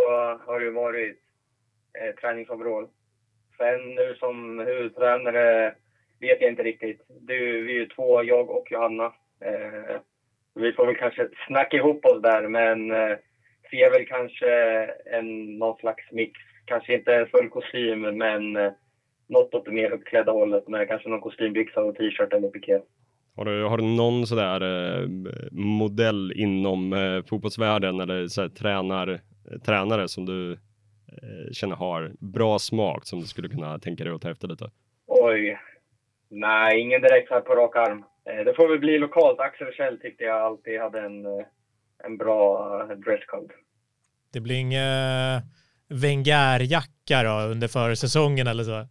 har 0.47 0.61
det 0.61 0.71
varit 0.71 1.17
eh, 1.99 2.15
träningsoverall. 2.21 2.87
Sen 3.59 3.95
nu 3.95 4.15
som 4.19 4.59
huvudtränare 4.59 5.75
vet 6.21 6.41
jag 6.41 6.51
inte 6.51 6.63
riktigt. 6.63 7.01
Du, 7.21 7.63
vi 7.63 7.73
är 7.73 7.81
ju 7.81 7.87
två, 7.87 8.25
jag 8.25 8.51
och 8.51 8.67
Johanna. 8.71 9.05
Eh, 9.41 9.97
vi 10.55 10.73
får 10.73 10.87
väl 10.87 10.97
kanske 10.97 11.29
snacka 11.47 11.77
ihop 11.77 12.05
oss 12.05 12.23
där, 12.23 12.49
men 12.49 12.91
eh, 12.91 13.17
ser 13.73 13.91
väl 13.91 14.07
kanske 14.07 14.51
en, 15.19 15.59
någon 15.59 15.77
slags 15.77 16.13
mix. 16.13 16.33
Kanske 16.65 16.95
inte 16.95 17.27
full 17.31 17.49
kostym, 17.49 18.01
men 18.01 18.57
eh, 18.57 18.73
något 19.29 19.55
åt 19.55 19.65
det 19.65 19.73
mer 19.73 19.91
uppklädda 19.91 20.33
hållet 20.33 20.69
med 20.69 20.89
kanske 20.89 21.09
någon 21.09 21.21
kostymbyxa 21.21 21.81
och 21.83 21.97
t-shirt 21.97 22.33
eller 22.33 22.49
piké. 22.49 22.81
Har 23.37 23.45
du, 23.45 23.65
har 23.65 23.77
du 23.77 23.85
någon 23.85 24.27
sådär 24.27 24.61
eh, 24.61 25.09
modell 25.53 26.33
inom 26.37 26.93
eh, 26.93 27.25
fotbollsvärlden 27.31 28.01
eller 28.01 28.27
så 28.27 28.43
här, 28.43 28.49
tränar, 28.49 29.21
tränare 29.67 30.09
som 30.09 30.27
du 30.27 30.53
eh, 30.53 31.53
känner 31.53 31.77
har 31.77 32.13
bra 32.19 32.59
smak 32.59 33.07
som 33.07 33.21
du 33.21 33.27
skulle 33.27 33.49
kunna 33.49 33.79
tänka 33.79 34.05
dig 34.05 34.13
att 34.13 34.23
ta 34.23 34.31
efter 34.31 34.49
lite? 34.49 34.71
Oj. 35.07 35.59
Nej, 36.29 36.81
ingen 36.81 37.03
direkt 37.03 37.31
här 37.31 37.41
på 37.41 37.55
rak 37.55 37.77
arm. 37.77 38.05
Eh, 38.31 38.45
det 38.45 38.55
får 38.55 38.69
väl 38.69 38.79
bli 38.79 38.99
lokalt. 38.99 39.41
Axel 39.41 39.73
Kjell 39.73 39.99
tyckte 40.01 40.25
jag 40.25 40.41
alltid 40.41 40.81
hade 40.81 41.01
en, 41.01 41.27
eh, 41.27 41.47
en 42.05 42.17
bra 42.17 42.81
eh, 42.81 42.97
dresscode. 42.97 43.55
Det 44.33 44.41
blir 44.41 44.57
ingen 44.57 45.43
Wenger-jacka 45.89 47.23
då 47.23 47.51
under 47.51 47.69
försäsongen 47.69 48.47
eller 48.47 48.65
så? 48.65 48.87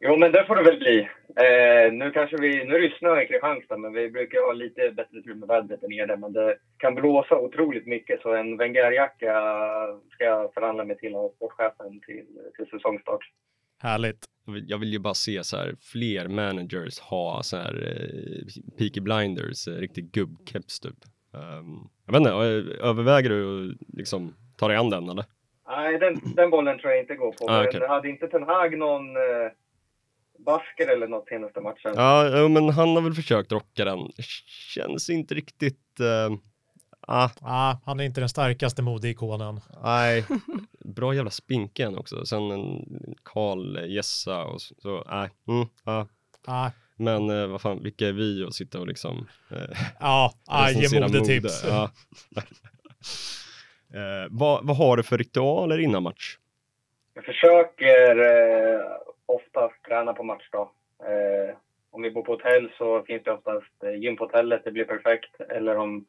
Jo, 0.00 0.16
men 0.16 0.32
det 0.32 0.44
får 0.46 0.56
det 0.56 0.62
väl 0.62 0.78
bli. 0.78 1.08
Eh, 1.36 1.92
nu 1.92 2.10
kanske 2.10 2.36
vi, 2.40 2.64
nu 2.64 2.74
är 2.74 2.80
det 2.80 2.98
snö 2.98 3.22
i 3.22 3.26
Kristianstad, 3.26 3.76
men 3.76 3.92
vi 3.92 4.10
brukar 4.10 4.46
ha 4.46 4.52
lite 4.52 4.90
bättre 4.90 5.22
tur 5.22 5.34
med 5.34 5.48
vädret 5.48 5.82
än 5.82 5.90
nere. 5.90 6.16
Men 6.16 6.32
det 6.32 6.56
kan 6.76 6.94
blåsa 6.94 7.38
otroligt 7.38 7.86
mycket, 7.86 8.20
så 8.20 8.34
en 8.34 8.56
Wenger-jacka 8.58 9.34
ska 10.10 10.24
jag 10.24 10.54
förhandla 10.54 10.84
mig 10.84 10.98
till 10.98 11.14
av 11.14 11.32
sportchefen 11.36 12.00
till, 12.00 12.26
till 12.56 12.66
säsongstart. 12.70 13.24
Härligt. 13.78 14.24
Jag 14.66 14.78
vill 14.78 14.92
ju 14.92 14.98
bara 14.98 15.14
se 15.14 15.44
så 15.44 15.56
här 15.56 15.74
fler 15.80 16.28
managers 16.28 16.98
ha 16.98 17.42
så 17.42 17.56
här 17.56 17.74
eh, 17.74 18.78
Peaky 18.78 19.00
Blinders, 19.00 19.68
eh, 19.68 19.74
riktig 19.74 20.10
gubbkeps 20.10 20.80
typ. 20.80 20.96
Um, 21.32 21.88
jag 22.06 22.12
vet 22.12 22.20
inte, 22.20 22.30
eh, 22.30 22.88
överväger 22.88 23.30
du 23.30 23.70
att 23.70 23.76
liksom 23.96 24.34
ta 24.56 24.68
dig 24.68 24.76
an 24.76 24.90
den 24.90 25.08
eller? 25.08 25.24
Nej, 25.68 25.98
den, 25.98 26.20
den 26.36 26.50
bollen 26.50 26.78
tror 26.78 26.92
jag 26.92 27.02
inte 27.02 27.14
går 27.14 27.32
på. 27.32 27.48
Ah, 27.48 27.58
men 27.58 27.68
okej. 27.68 27.88
hade 27.88 28.08
inte 28.08 28.28
Ten 28.28 28.42
Hag 28.42 28.78
någon 28.78 29.16
eh, 29.16 29.52
basker 30.38 30.92
eller 30.92 31.08
något 31.08 31.28
senaste 31.28 31.60
matchen? 31.60 31.92
Ja, 31.94 32.48
men 32.48 32.68
han 32.68 32.88
har 32.88 33.02
väl 33.02 33.14
försökt 33.14 33.52
rocka 33.52 33.84
den. 33.84 33.98
Känns 34.74 35.10
inte 35.10 35.34
riktigt... 35.34 36.00
Uh, 36.00 36.36
ah, 37.00 37.30
Ah, 37.40 37.76
han 37.84 38.00
är 38.00 38.04
inte 38.04 38.20
den 38.20 38.28
starkaste 38.28 38.82
modeikonen. 38.82 39.60
nej. 39.82 40.24
Bra 40.84 41.14
jävla 41.14 41.30
spinken 41.30 41.98
också. 41.98 42.26
Sen 42.26 42.50
en 42.50 42.84
Karl 43.22 43.90
Jessa 43.90 44.44
och 44.44 44.60
så. 44.60 45.04
nej. 45.10 45.30
Mm, 45.48 45.68
ja. 45.84 46.08
Ah, 46.46 46.70
Men 46.96 47.30
eh, 47.30 47.46
vad 47.46 47.60
fan, 47.60 47.82
vilka 47.82 48.06
är 48.08 48.12
vi 48.12 48.44
att 48.44 48.54
sitta 48.54 48.80
och 48.80 48.86
liksom... 48.86 49.28
Eh, 49.50 49.78
ja, 50.00 50.32
ah, 50.46 50.70
ge 50.74 51.00
modetips. 51.00 51.64
mode? 51.64 51.74
Ja. 51.76 51.90
eh, 53.98 54.28
vad, 54.30 54.66
vad 54.66 54.76
har 54.76 54.96
du 54.96 55.02
för 55.02 55.18
ritualer 55.18 55.78
innan 55.78 56.02
match? 56.02 56.38
Jag 57.14 57.24
försöker 57.24 58.18
eh, 58.18 58.80
oftast 59.26 59.84
träna 59.84 60.12
på 60.12 60.22
matchdag. 60.22 60.68
Eh, 61.00 61.56
om 61.90 62.02
vi 62.02 62.10
bor 62.10 62.22
på 62.22 62.32
hotell 62.32 62.72
så 62.78 63.02
finns 63.02 63.22
det 63.24 63.32
oftast 63.32 63.82
eh, 63.84 63.94
gym 63.94 64.16
på 64.16 64.24
hotellet, 64.24 64.64
det 64.64 64.72
blir 64.72 64.84
perfekt. 64.84 65.40
Eller 65.40 65.76
om 65.76 66.06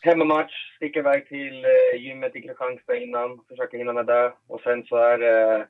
hemmamatch, 0.00 0.76
sticker 0.76 1.00
iväg 1.00 1.28
till 1.28 1.64
eh, 1.64 2.00
gymmet 2.00 2.36
i 2.36 2.40
Kristianstad 2.40 2.96
innan, 2.96 3.40
försöker 3.48 3.78
hinna 3.78 3.92
med 3.92 4.06
det. 4.06 4.32
Och 4.46 4.60
sen 4.60 4.84
så 4.84 4.96
är 4.96 5.18
det, 5.18 5.66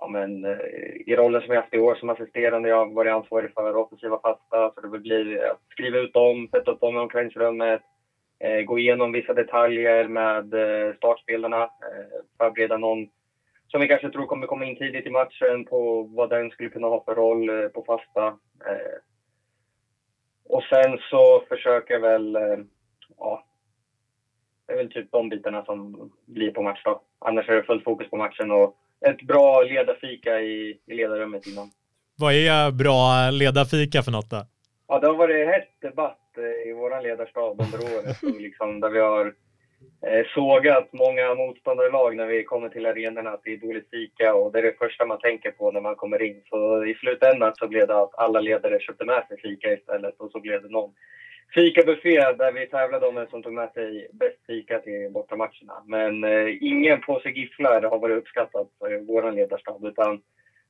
ja 0.00 0.08
men 0.08 0.44
eh, 0.44 0.58
i 1.06 1.16
rollen 1.16 1.42
som 1.42 1.54
jag 1.54 1.60
haft 1.60 1.74
i 1.74 1.78
år 1.78 1.94
som 1.94 2.10
assisterande, 2.10 2.68
jag 2.68 2.76
har 2.76 2.94
varit 2.94 3.12
ansvarig 3.12 3.52
för 3.54 3.76
offensiva 3.76 4.20
fasta, 4.22 4.70
så 4.74 4.80
det 4.80 4.98
blir 4.98 5.36
att 5.36 5.50
eh, 5.50 5.56
skriva 5.70 5.98
ut 5.98 6.12
dem, 6.12 6.48
sätta 6.50 6.70
upp 6.70 6.80
dem 6.80 6.96
i 6.96 6.98
omklädningsrummet, 6.98 7.82
eh, 8.38 8.60
gå 8.60 8.78
igenom 8.78 9.12
vissa 9.12 9.34
detaljer 9.34 10.08
med 10.08 10.54
eh, 10.54 10.94
startspelarna, 10.96 11.62
eh, 11.62 12.20
förbereda 12.38 12.76
någon 12.76 13.08
som 13.74 13.80
vi 13.80 13.88
kanske 13.88 14.10
tror 14.10 14.26
kommer 14.26 14.46
komma 14.46 14.64
in 14.64 14.76
tidigt 14.76 15.06
i 15.06 15.10
matchen 15.10 15.64
på 15.64 16.02
vad 16.02 16.30
den 16.30 16.50
skulle 16.50 16.68
kunna 16.68 16.86
ha 16.86 17.04
för 17.04 17.14
roll 17.14 17.48
eh, 17.48 17.68
på 17.68 17.84
fasta. 17.86 18.26
Eh, 18.66 18.98
och 20.44 20.62
sen 20.62 20.98
så 21.10 21.44
försöker 21.48 21.94
jag 21.94 22.00
väl, 22.00 22.36
eh, 22.36 22.58
ja, 23.18 23.44
det 24.66 24.72
är 24.72 24.76
väl 24.76 24.92
typ 24.92 25.12
de 25.12 25.28
bitarna 25.28 25.64
som 25.64 26.10
blir 26.26 26.50
på 26.50 26.62
match 26.62 26.82
då. 26.84 27.02
Annars 27.18 27.48
är 27.48 27.56
det 27.56 27.62
fullt 27.62 27.84
fokus 27.84 28.10
på 28.10 28.16
matchen 28.16 28.50
och 28.50 28.76
ett 29.10 29.22
bra 29.22 29.62
ledarfika 29.62 30.40
i, 30.40 30.78
i 30.86 30.94
ledarrummet 30.94 31.46
innan. 31.46 31.70
Vad 32.18 32.34
är 32.34 32.70
bra 32.70 33.30
ledarfika 33.30 34.02
för 34.02 34.12
något 34.12 34.30
då? 34.30 34.46
Ja, 34.88 34.98
det 34.98 35.06
har 35.06 35.14
varit 35.14 35.46
hett 35.46 35.80
debatt 35.80 36.38
eh, 36.38 36.70
i 36.70 36.72
vår 36.72 37.02
ledarstab 37.02 37.60
under 37.60 37.78
året 37.78 38.22
liksom 38.40 38.80
där 38.80 38.90
vi 38.90 39.00
har 39.00 39.26
eh, 40.06 40.24
sågat 40.34 40.92
många 40.92 41.34
motståndarlag 41.34 42.16
när 42.16 42.26
vi 42.26 42.44
kommer 42.44 42.68
till 42.68 42.86
arenorna 42.86 43.30
att 43.30 43.40
det 43.44 43.52
är 43.52 43.56
dåligt 43.56 43.90
fika 43.90 44.34
och 44.34 44.52
det 44.52 44.58
är 44.58 44.62
det 44.62 44.78
första 44.78 45.06
man 45.06 45.18
tänker 45.18 45.50
på 45.50 45.70
när 45.70 45.80
man 45.80 45.96
kommer 45.96 46.22
in. 46.22 46.42
Så 46.50 46.84
i 46.84 46.94
slutändan 46.94 47.52
så 47.56 47.68
blev 47.68 47.86
det 47.86 48.02
att 48.02 48.18
alla 48.18 48.40
ledare 48.40 48.80
köpte 48.80 49.04
med 49.04 49.24
sig 49.28 49.40
fika 49.40 49.72
istället 49.72 50.20
och 50.20 50.30
så 50.30 50.40
blev 50.40 50.62
det 50.62 50.68
någon 50.68 50.94
fikabuffé 51.54 52.32
där 52.32 52.52
vi 52.52 52.66
tävlade 52.66 53.06
om 53.06 53.14
vem 53.14 53.26
som 53.26 53.42
tog 53.42 53.52
med 53.52 53.72
sig 53.72 54.08
bäst 54.12 54.46
fika 54.46 54.78
till 54.78 55.10
bortamatcherna. 55.12 55.82
Men 55.86 56.24
eh, 56.24 56.58
ingen 56.60 57.00
påse 57.00 57.28
gifflar 57.28 57.82
har 57.82 57.98
varit 57.98 58.18
uppskattat 58.18 58.68
för 58.78 58.98
vår 58.98 59.32
ledarstab 59.32 59.84
utan 59.84 60.20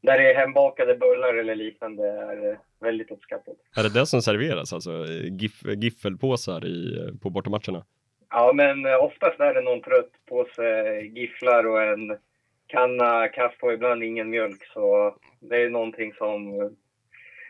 där 0.01 0.19
det 0.19 0.31
är 0.31 0.35
hembakade 0.35 0.95
bullar 0.95 1.35
eller 1.35 1.55
liknande 1.55 2.09
är 2.09 2.51
eh, 2.51 2.57
väldigt 2.81 3.11
uppskattat. 3.11 3.57
Är 3.77 3.83
det 3.83 4.01
det 4.01 4.07
som 4.07 4.23
serveras, 4.23 4.73
alltså 4.73 4.91
eh, 4.91 5.35
gif, 5.41 5.63
giffelpåsar 5.65 6.67
i, 6.67 6.99
eh, 6.99 7.15
på 7.23 7.31
bortamatcherna? 7.31 7.85
Ja, 8.31 8.53
men 8.55 8.87
eh, 8.87 9.05
oftast 9.05 9.41
är 9.41 9.55
det 9.55 9.61
någon 9.61 9.83
trött 9.83 10.13
påse 10.29 11.01
gifflar 11.01 11.67
och 11.67 11.83
en 11.83 12.19
kanna 12.67 13.29
kaffe 13.29 13.67
och 13.67 13.73
ibland 13.73 14.03
ingen 14.03 14.31
mjölk. 14.31 14.65
Så 14.73 15.17
det 15.41 15.63
är 15.63 15.71
någonting 15.71 16.13
som 16.13 16.53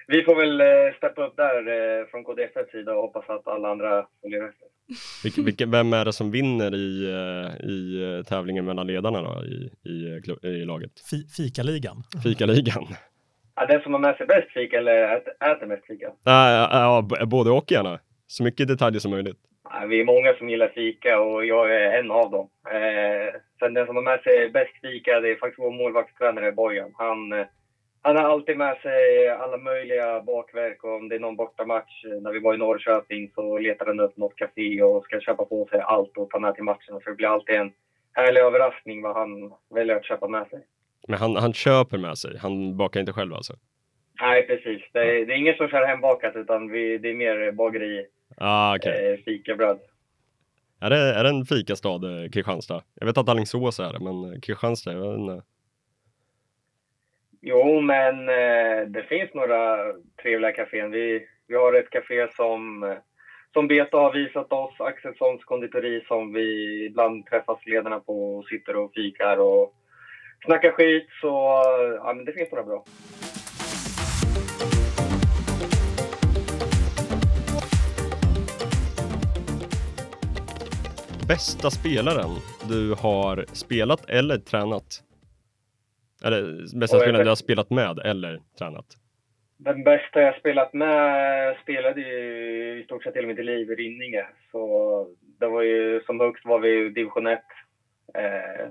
vi 0.06 0.22
får 0.22 0.34
väl 0.36 0.60
eh, 0.60 0.96
steppa 0.96 1.26
upp 1.26 1.36
där 1.36 1.58
eh, 2.00 2.06
från 2.06 2.24
KDFs 2.24 2.70
sida 2.72 2.94
och 2.94 3.02
hoppas 3.02 3.28
att 3.30 3.48
alla 3.48 3.68
andra 3.70 4.06
följer 4.22 4.48
efter. 4.48 4.68
Vilke, 5.24 5.42
vilke, 5.42 5.66
vem 5.66 5.92
är 5.92 6.04
det 6.04 6.12
som 6.12 6.30
vinner 6.30 6.74
i, 6.74 7.04
eh, 7.10 7.66
i 7.70 8.22
tävlingen 8.28 8.64
mellan 8.64 8.86
ledarna 8.86 9.22
då, 9.22 9.44
i, 9.44 9.70
i, 9.88 10.20
i 10.48 10.64
laget? 10.64 10.90
Fi 11.10 11.26
fikaligan. 11.36 11.96
Fikaligan? 12.22 12.86
Ja, 13.56 13.66
den 13.66 13.80
som 13.82 13.92
har 13.92 14.00
med 14.00 14.16
sig 14.16 14.26
bäst 14.26 14.50
fika 14.52 14.78
eller 14.78 15.16
ät, 15.16 15.26
äter 15.28 15.66
mest 15.66 15.86
fika? 15.86 16.06
Ja, 16.24 16.68
ja, 16.72 17.02
b- 17.10 17.26
både 17.26 17.50
och 17.50 17.72
gärna. 17.72 17.98
Så 18.26 18.42
mycket 18.44 18.68
detaljer 18.68 19.00
som 19.00 19.10
möjligt. 19.10 19.36
Ja, 19.70 19.86
vi 19.88 20.00
är 20.00 20.04
många 20.04 20.34
som 20.34 20.48
gillar 20.50 20.68
fika 20.68 21.20
och 21.20 21.44
jag 21.46 21.74
är 21.74 21.98
en 21.98 22.10
av 22.10 22.30
dem. 22.30 22.48
Eh, 22.70 23.40
sen 23.58 23.74
den 23.74 23.86
som 23.86 23.96
har 23.96 24.02
med 24.02 24.20
sig 24.22 24.50
bäst 24.50 24.72
fika, 24.82 25.20
det 25.20 25.30
är 25.30 25.36
faktiskt 25.36 25.58
vår 25.58 25.70
målvaktstränare 25.72 26.52
Bojan. 26.52 26.90
Han, 26.94 27.32
eh, 27.32 27.46
han 28.04 28.16
har 28.16 28.22
alltid 28.24 28.56
med 28.56 28.76
sig 28.82 29.28
alla 29.28 29.56
möjliga 29.56 30.22
bakverk 30.22 30.84
och 30.84 30.94
om 30.96 31.08
det 31.08 31.14
är 31.14 31.20
någon 31.20 31.36
bortamatch. 31.36 32.04
eh, 32.04 32.20
När 32.22 32.32
vi 32.32 32.38
var 32.38 32.54
i 32.54 32.58
Norrköping 32.58 33.30
så 33.34 33.58
letar 33.58 33.86
han 33.86 34.00
upp 34.00 34.16
något 34.16 34.36
café 34.36 34.82
och 34.82 35.04
ska 35.04 35.20
köpa 35.20 35.44
på 35.44 35.66
sig 35.70 35.80
allt 35.80 36.16
och 36.16 36.30
ta 36.30 36.38
med 36.38 36.54
till 36.54 36.64
matchen. 36.64 37.00
Så 37.04 37.10
det 37.10 37.14
blir 37.16 37.28
alltid 37.28 37.54
en 37.56 37.72
härlig 38.12 38.40
överraskning 38.40 39.02
vad 39.02 39.16
han 39.16 39.52
väljer 39.74 39.96
att 39.96 40.04
köpa 40.06 40.28
med 40.28 40.46
sig. 40.50 40.60
Men 41.08 41.18
han, 41.18 41.36
han 41.36 41.52
köper 41.52 41.98
med 41.98 42.18
sig, 42.18 42.38
han 42.38 42.76
bakar 42.76 43.00
inte 43.00 43.12
själv 43.12 43.34
alltså? 43.34 43.52
Nej, 44.20 44.46
precis. 44.46 44.82
Det 44.92 44.98
är, 45.00 45.26
det 45.26 45.32
är 45.32 45.36
ingen 45.36 45.56
som 45.56 45.68
kör 45.68 45.86
hembakat 45.86 46.36
utan 46.36 46.70
vi, 46.70 46.98
det 46.98 47.10
är 47.10 47.14
mer 47.14 47.52
bageri, 47.52 48.06
Ah, 48.36 48.76
okej. 48.76 49.12
eh, 49.12 49.18
fikabröd. 49.24 49.78
Är, 50.80 50.90
det, 50.90 50.96
är 50.96 51.24
det 51.24 51.30
en 51.30 51.44
fikastad, 51.44 51.88
eh, 52.24 52.30
Kristianstad? 52.32 52.82
Jag 52.94 53.06
vet 53.06 53.18
att 53.18 53.28
Alingsås 53.28 53.80
är 53.80 53.92
det, 53.92 54.00
men 54.00 54.32
eh, 54.32 54.40
Kristianstad, 54.40 54.92
jag 54.92 55.00
vet 55.10 55.18
inte. 55.18 55.42
Jo, 57.46 57.80
men 57.80 58.28
eh, 58.28 58.86
det 58.86 59.02
finns 59.08 59.34
några 59.34 59.92
trevliga 60.22 60.52
kaféer. 60.52 60.88
Vi, 60.88 61.26
vi 61.48 61.56
har 61.56 61.72
ett 61.72 61.90
kafé 61.90 62.28
som, 62.36 62.82
eh, 62.82 62.96
som 63.52 63.68
Beta 63.68 63.96
har 63.96 64.12
visat 64.12 64.52
oss, 64.52 64.80
Axelssons 64.80 65.44
konditori 65.44 66.04
som 66.08 66.32
vi 66.32 66.46
ibland 66.86 67.26
träffas 67.26 67.66
ledarna 67.66 68.00
på 68.00 68.36
och 68.36 68.46
sitter 68.46 68.76
och 68.76 68.92
fikar 68.94 69.36
och 69.36 69.74
snackar 70.44 70.70
skit. 70.70 71.06
Så 71.20 71.28
eh, 71.28 71.94
ja, 71.94 72.12
men 72.16 72.24
det 72.24 72.32
finns 72.32 72.52
några 72.52 72.64
bra. 72.64 72.84
Bästa 81.28 81.70
spelaren 81.70 82.30
du 82.68 82.94
har 82.94 83.44
spelat 83.52 84.10
eller 84.10 84.38
tränat? 84.38 85.02
Eller 86.24 86.78
bästa 86.80 86.98
spelaren 86.98 87.24
du 87.24 87.28
har 87.28 87.36
spelat 87.36 87.70
med 87.70 87.98
eller 87.98 88.40
tränat? 88.58 88.86
Den 89.56 89.84
bästa 89.84 90.20
jag 90.20 90.38
spelat 90.38 90.72
med 90.72 91.56
spelade 91.62 92.00
ju 92.00 92.80
i 92.80 92.84
stort 92.84 93.02
sett 93.02 93.16
hela 93.16 93.26
mitt 93.26 93.44
liv 93.44 93.70
i 93.70 93.74
Rinninge. 93.74 94.26
Så 94.52 95.06
det 95.40 95.46
var 95.46 95.62
ju 95.62 96.00
som 96.06 96.20
högst 96.20 96.44
var 96.44 96.58
vi 96.58 96.86
i 96.86 96.88
division 96.88 97.26
1. 97.26 97.40
Eh, 98.14 98.66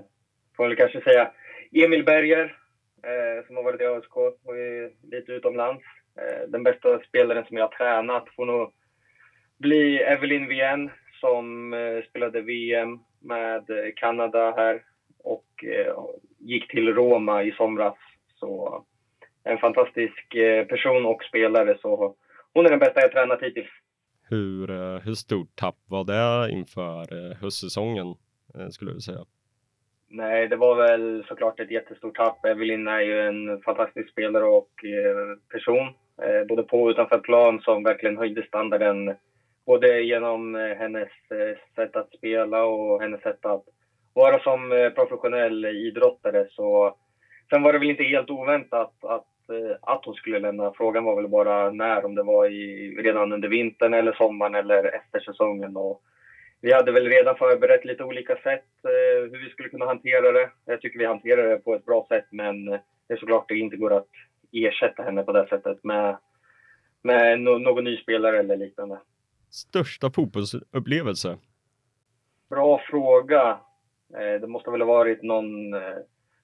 får 0.56 0.68
väl 0.68 0.76
kanske 0.76 1.00
säga 1.00 1.30
Emil 1.72 2.04
Berger 2.04 2.56
eh, 3.02 3.46
som 3.46 3.56
har 3.56 3.62
varit 3.62 3.80
i 3.80 3.84
ÖSK 3.84 4.16
och 4.16 4.58
är 4.58 4.90
lite 5.10 5.32
utomlands. 5.32 5.84
Eh, 6.18 6.48
den 6.48 6.62
bästa 6.62 7.00
spelaren 7.08 7.44
som 7.44 7.56
jag 7.56 7.64
har 7.64 7.76
tränat 7.76 8.28
får 8.36 8.46
nog 8.46 8.72
bli 9.58 9.98
Evelyn 9.98 10.48
Wien 10.48 10.90
som 11.20 11.74
eh, 11.74 12.04
spelade 12.10 12.40
VM 12.40 12.98
med 13.20 13.92
Kanada 13.96 14.54
här 14.56 14.82
och 15.18 15.64
eh, 15.64 15.94
gick 16.44 16.70
till 16.70 16.94
Roma 16.94 17.42
i 17.42 17.52
somras. 17.52 17.94
Så 18.34 18.84
en 19.44 19.58
fantastisk 19.58 20.34
eh, 20.34 20.66
person 20.66 21.06
och 21.06 21.24
spelare. 21.24 21.78
Så 21.80 22.14
hon 22.52 22.66
är 22.66 22.70
den 22.70 22.78
bästa 22.78 23.00
jag 23.00 23.12
tränat 23.12 23.42
hittills. 23.42 23.70
Hur, 24.28 24.70
eh, 24.70 24.98
hur 24.98 25.14
stort 25.14 25.56
tapp 25.56 25.78
var 25.88 26.04
det 26.04 26.52
inför 26.52 27.00
eh, 27.00 27.36
höstsäsongen 27.36 28.14
skulle 28.70 28.92
du 28.92 29.00
säga? 29.00 29.24
Nej, 30.08 30.48
det 30.48 30.56
var 30.56 30.76
väl 30.76 31.24
såklart 31.28 31.60
ett 31.60 31.70
jättestort 31.70 32.16
tapp. 32.16 32.44
Evelyn 32.44 32.88
är 32.88 33.00
ju 33.00 33.20
en 33.20 33.62
fantastisk 33.62 34.10
spelare 34.10 34.44
och 34.44 34.70
person. 35.52 35.92
Både 36.48 36.62
på 36.62 36.82
och 36.82 36.88
utanför 36.88 37.18
plan 37.18 37.60
som 37.60 37.82
verkligen 37.82 38.16
höjde 38.16 38.46
standarden. 38.46 39.14
Både 39.66 40.00
genom 40.00 40.54
hennes 40.54 41.08
sätt 41.74 41.96
att 41.96 42.12
spela 42.12 42.64
och 42.64 43.02
hennes 43.02 43.20
sätt 43.20 43.46
att 43.46 43.64
vara 44.14 44.38
som 44.38 44.72
eh, 44.72 44.90
professionell 44.90 45.64
idrottare. 45.64 46.46
Så, 46.50 46.96
sen 47.50 47.62
var 47.62 47.72
det 47.72 47.78
väl 47.78 47.90
inte 47.90 48.04
helt 48.04 48.30
oväntat 48.30 48.92
att, 49.00 49.50
eh, 49.50 49.76
att 49.80 50.04
hon 50.04 50.14
skulle 50.14 50.38
lämna. 50.38 50.72
Frågan 50.76 51.04
var 51.04 51.16
väl 51.16 51.28
bara 51.28 51.70
när, 51.70 52.04
om 52.04 52.14
det 52.14 52.22
var 52.22 52.46
i, 52.46 52.96
redan 52.98 53.32
under 53.32 53.48
vintern 53.48 53.94
eller 53.94 54.12
sommaren 54.12 54.54
eller 54.54 54.84
efter 54.84 55.20
säsongen. 55.20 55.76
Och, 55.76 56.02
vi 56.64 56.72
hade 56.72 56.92
väl 56.92 57.08
redan 57.08 57.36
förberett 57.36 57.84
lite 57.84 58.04
olika 58.04 58.36
sätt 58.36 58.68
eh, 58.84 59.30
hur 59.30 59.44
vi 59.44 59.50
skulle 59.50 59.68
kunna 59.68 59.86
hantera 59.86 60.32
det. 60.32 60.50
Jag 60.64 60.80
tycker 60.80 60.98
vi 60.98 61.04
hanterar 61.04 61.48
det 61.48 61.56
på 61.56 61.74
ett 61.74 61.84
bra 61.84 62.06
sätt 62.08 62.26
men 62.30 62.64
det 62.64 62.80
är 63.14 63.16
såklart 63.16 63.48
det 63.48 63.58
inte 63.58 63.76
går 63.76 63.92
att 63.92 64.08
ersätta 64.52 65.02
henne 65.02 65.22
på 65.22 65.32
det 65.32 65.46
sättet 65.48 65.84
med, 65.84 66.18
med 67.02 67.40
någon 67.40 67.84
ny 67.84 67.96
spelare 67.96 68.38
eller 68.38 68.56
liknande. 68.56 68.98
Största 69.50 70.10
fotbollsupplevelse? 70.10 71.38
Bra 72.50 72.80
fråga. 72.90 73.58
Eh, 74.18 74.40
det 74.40 74.46
måste 74.46 74.70
väl 74.70 74.80
ha 74.80 74.88
varit 74.88 75.22
någon, 75.22 75.74
eh, 75.74 75.98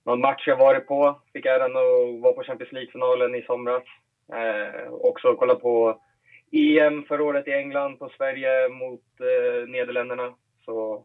någon 0.07 0.21
match 0.21 0.45
jag 0.47 0.57
varit 0.57 0.87
på. 0.87 1.21
Fick 1.33 1.47
äran 1.47 1.77
att 1.77 2.23
vara 2.23 2.33
på 2.33 2.43
Champions 2.43 2.73
League-finalen 2.73 3.35
i 3.35 3.43
somras. 3.43 3.83
Eh, 4.33 4.93
också 4.93 5.35
kolla 5.35 5.55
på 5.55 6.01
EM 6.53 7.03
förra 7.03 7.25
året 7.25 7.49
i 7.49 7.53
England 7.53 7.99
på 7.99 8.09
Sverige 8.09 8.69
mot 8.69 9.03
eh, 9.21 9.69
Nederländerna. 9.69 10.35
Så 10.65 11.05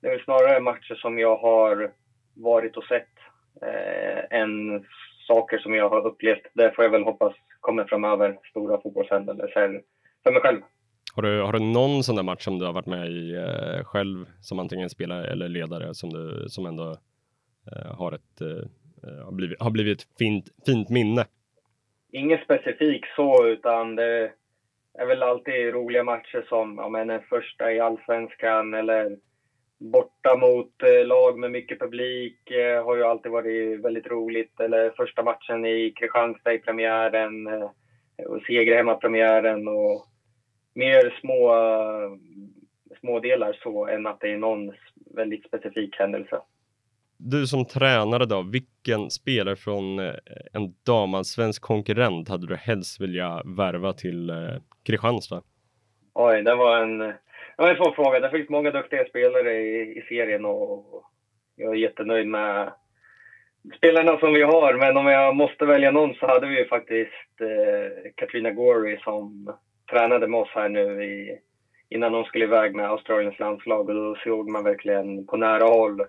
det 0.00 0.06
är 0.06 0.10
väl 0.10 0.24
snarare 0.24 0.60
matcher 0.60 0.94
som 0.94 1.18
jag 1.18 1.36
har 1.36 1.92
varit 2.34 2.76
och 2.76 2.84
sett 2.84 3.12
eh, 3.62 4.38
än 4.40 4.84
saker 5.26 5.58
som 5.58 5.74
jag 5.74 5.88
har 5.88 6.06
upplevt. 6.06 6.46
Det 6.54 6.72
får 6.74 6.84
jag 6.84 6.90
väl 6.90 7.04
hoppas 7.04 7.34
kommer 7.60 7.84
framöver, 7.84 8.38
stora 8.50 8.80
fotbollshändelser 8.80 9.82
för 10.22 10.32
mig 10.32 10.42
själv. 10.42 10.60
Har 11.14 11.22
du, 11.22 11.40
har 11.42 11.52
du 11.52 11.58
någon 11.58 12.02
sån 12.02 12.16
där 12.16 12.22
match 12.22 12.44
som 12.44 12.58
du 12.58 12.66
har 12.66 12.72
varit 12.72 12.86
med 12.86 13.10
i 13.10 13.34
eh, 13.34 13.84
själv 13.84 14.26
som 14.40 14.58
antingen 14.58 14.90
spelare 14.90 15.26
eller 15.26 15.48
ledare 15.48 15.94
som 15.94 16.10
du 16.10 16.48
som 16.48 16.66
ändå 16.66 16.90
eh, 17.72 17.96
har 17.96 18.12
ett 18.12 18.40
eh, 18.40 19.08
eh, 19.08 19.24
har 19.24 19.32
blivit, 19.32 19.62
har 19.62 19.70
blivit 19.70 20.00
ett 20.00 20.08
fint, 20.18 20.44
fint 20.66 20.88
minne? 20.88 21.24
Inget 22.12 22.44
specifikt 22.44 23.08
så, 23.16 23.46
utan 23.46 23.96
det 23.96 24.32
är 24.98 25.06
väl 25.06 25.22
alltid 25.22 25.74
roliga 25.74 26.04
matcher 26.04 26.46
som 26.48 26.76
ja, 26.78 26.88
men 26.88 27.10
en 27.10 27.22
första 27.22 27.72
i 27.72 27.80
allsvenskan 27.80 28.74
eller 28.74 29.16
borta 29.78 30.36
mot 30.36 30.82
eh, 30.82 31.06
lag 31.06 31.38
med 31.38 31.50
mycket 31.50 31.78
publik 31.78 32.50
eh, 32.50 32.84
har 32.84 32.96
ju 32.96 33.02
alltid 33.02 33.32
varit 33.32 33.80
väldigt 33.80 34.06
roligt. 34.06 34.60
Eller 34.60 34.90
första 34.90 35.22
matchen 35.22 35.66
i 35.66 35.90
Kristianstad 35.96 36.54
i 36.54 36.58
premiären 36.58 37.46
och 38.26 38.42
seger 38.46 38.76
hemma 38.76 38.94
premiären 38.94 39.68
och 39.68 40.06
mer 40.74 41.18
små, 41.20 41.54
små 43.00 43.20
delar 43.20 43.58
så 43.62 43.86
än 43.86 44.06
att 44.06 44.20
det 44.20 44.32
är 44.32 44.38
någon 44.38 44.72
väldigt 45.14 45.46
specifik 45.46 45.96
händelse. 45.98 46.40
Du 47.16 47.46
som 47.46 47.64
tränare 47.64 48.24
då, 48.24 48.42
vilken 48.42 49.10
spelare 49.10 49.56
från 49.56 49.98
eh, 49.98 50.14
en 50.52 50.74
damallsvensk 50.86 51.62
konkurrent 51.62 52.28
hade 52.28 52.46
du 52.46 52.56
helst 52.56 53.00
vilja 53.00 53.42
värva 53.44 53.92
till 53.92 54.30
eh, 54.30 54.36
Kristianstad? 54.86 55.42
Oj, 56.14 56.42
det 56.42 56.54
var 56.54 56.82
en, 56.82 56.98
det 56.98 57.14
var 57.56 57.70
en 57.70 57.76
svår 57.76 57.92
fråga. 57.94 58.20
Det 58.20 58.30
finns 58.30 58.48
många 58.48 58.70
duktiga 58.70 59.04
spelare 59.04 59.52
i, 59.52 59.98
i 59.98 60.02
serien 60.08 60.44
och 60.44 61.04
jag 61.56 61.72
är 61.72 61.78
jättenöjd 61.78 62.26
med 62.26 62.72
spelarna 63.76 64.18
som 64.18 64.34
vi 64.34 64.42
har. 64.42 64.74
Men 64.74 64.96
om 64.96 65.06
jag 65.06 65.36
måste 65.36 65.66
välja 65.66 65.90
någon 65.90 66.14
så 66.14 66.26
hade 66.26 66.46
vi 66.46 66.58
ju 66.58 66.68
faktiskt 66.68 67.40
eh, 67.40 68.12
Katrina 68.14 68.50
Gorey 68.50 68.98
som 68.98 69.54
tränade 69.90 70.28
med 70.28 70.40
oss 70.40 70.50
här 70.54 70.68
nu 70.68 71.04
i, 71.04 71.38
innan 71.88 72.14
hon 72.14 72.24
skulle 72.24 72.44
iväg 72.44 72.74
med 72.74 72.90
Australiens 72.90 73.38
landslag 73.38 73.88
och 73.88 73.94
då 73.94 74.16
såg 74.24 74.50
man 74.50 74.64
verkligen 74.64 75.26
på 75.26 75.36
nära 75.36 75.64
håll 75.64 76.00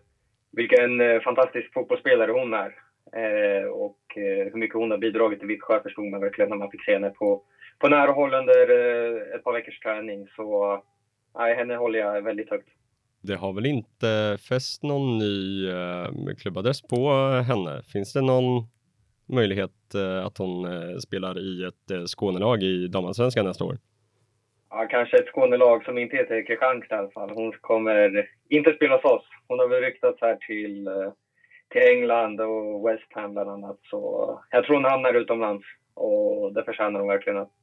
vilken 0.51 1.01
eh, 1.01 1.21
fantastisk 1.21 1.73
fotbollsspelare 1.73 2.31
hon 2.31 2.53
är. 2.53 2.71
Eh, 3.21 3.67
och 3.67 4.01
eh, 4.15 4.51
hur 4.51 4.59
mycket 4.59 4.75
hon 4.75 4.91
har 4.91 4.97
bidragit 4.97 5.39
till 5.39 5.47
Vittsjö 5.47 5.83
förstod 5.83 6.05
man 6.05 6.21
verkligen 6.21 6.49
när 6.49 6.57
man 6.57 6.71
fick 6.71 6.85
se 6.85 6.93
henne 6.93 7.09
på, 7.09 7.41
på 7.79 7.89
nära 7.89 8.11
håll 8.11 8.33
under 8.33 8.61
eh, 8.69 9.35
ett 9.35 9.43
par 9.43 9.53
veckors 9.53 9.79
träning. 9.79 10.27
Så 10.35 10.81
nej, 11.37 11.55
henne 11.55 11.75
håller 11.75 11.99
jag 11.99 12.21
väldigt 12.21 12.49
högt. 12.49 12.67
Det 13.21 13.35
har 13.35 13.53
väl 13.53 13.65
inte 13.65 14.37
fäst 14.49 14.83
någon 14.83 15.17
ny 15.17 15.69
eh, 15.69 16.35
klubbadress 16.41 16.81
på 16.81 17.11
henne? 17.47 17.83
Finns 17.93 18.13
det 18.13 18.21
någon 18.21 18.67
möjlighet 19.25 19.95
eh, 19.95 20.25
att 20.25 20.37
hon 20.37 20.65
eh, 20.65 20.97
spelar 20.97 21.39
i 21.39 21.63
ett 21.63 21.91
eh, 21.91 22.03
Skånelag 22.03 22.63
i 22.63 22.87
damallsvenskan 22.87 23.45
nästa 23.45 23.63
år? 23.63 23.77
Ja, 24.69 24.87
kanske 24.89 25.17
ett 25.17 25.27
Skånelag 25.27 25.83
som 25.83 25.97
inte 25.97 26.17
heter 26.17 26.45
Kristianstad 26.45 26.95
i 26.95 26.99
alla 26.99 27.09
fall. 27.09 27.29
Hon 27.29 27.51
kommer 27.61 28.27
inte 28.49 28.73
spela 28.73 28.95
hos 28.95 29.05
oss. 29.05 29.25
Hon 29.47 29.59
har 29.59 29.67
väl 29.67 29.81
ryktats 29.81 30.21
här 30.21 30.35
till, 30.35 30.89
till 31.69 31.81
England 31.81 32.41
och 32.41 32.87
West 32.87 33.13
Ham 33.13 33.33
bland 33.33 33.49
annat. 33.49 33.79
Så 33.83 33.99
jag 34.51 34.65
tror 34.65 34.75
hon 34.75 34.85
hamnar 34.85 35.13
utomlands 35.13 35.65
och 35.93 36.53
det 36.53 36.63
förtjänar 36.63 36.99
hon 36.99 37.09
verkligen 37.09 37.39
att, 37.39 37.57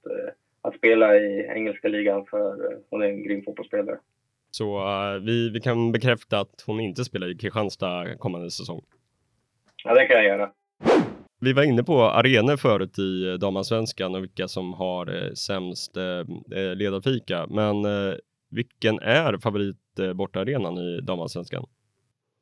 att 0.62 0.74
spela 0.76 1.16
i 1.16 1.46
engelska 1.54 1.88
ligan 1.88 2.26
för 2.30 2.56
hon 2.90 3.02
är 3.02 3.06
en 3.06 3.22
grym 3.22 3.44
fotbollsspelare. 3.44 3.98
Så 4.54 4.78
eh, 4.78 5.20
vi, 5.20 5.50
vi 5.50 5.60
kan 5.60 5.92
bekräfta 5.92 6.40
att 6.40 6.64
hon 6.66 6.80
inte 6.80 7.04
spelar 7.04 7.30
i 7.30 7.34
Kristianstad 7.34 8.16
kommande 8.18 8.50
säsong. 8.50 8.80
Ja, 9.84 9.94
det 9.94 10.06
kan 10.06 10.16
jag 10.16 10.26
göra. 10.26 10.50
Vi 11.44 11.52
var 11.52 11.62
inne 11.62 11.82
på 11.82 12.02
arenor 12.02 12.56
förut 12.56 12.98
i 12.98 13.38
damansvenskan 13.38 13.38
damallsvenskan 13.40 14.14
och 14.14 14.22
vilka 14.22 14.48
som 14.48 14.72
har 14.72 15.06
eh, 15.16 15.32
sämst 15.32 15.96
eh, 15.96 16.20
eh, 16.58 16.74
ledarfika. 16.76 17.46
Men 17.50 17.84
eh, 17.84 18.14
vilken 18.50 18.98
är 18.98 19.38
favorit 19.38 19.98
eh, 20.00 20.12
bortaarenan 20.12 20.78
i 20.78 21.00
damallsvenskan? 21.00 21.64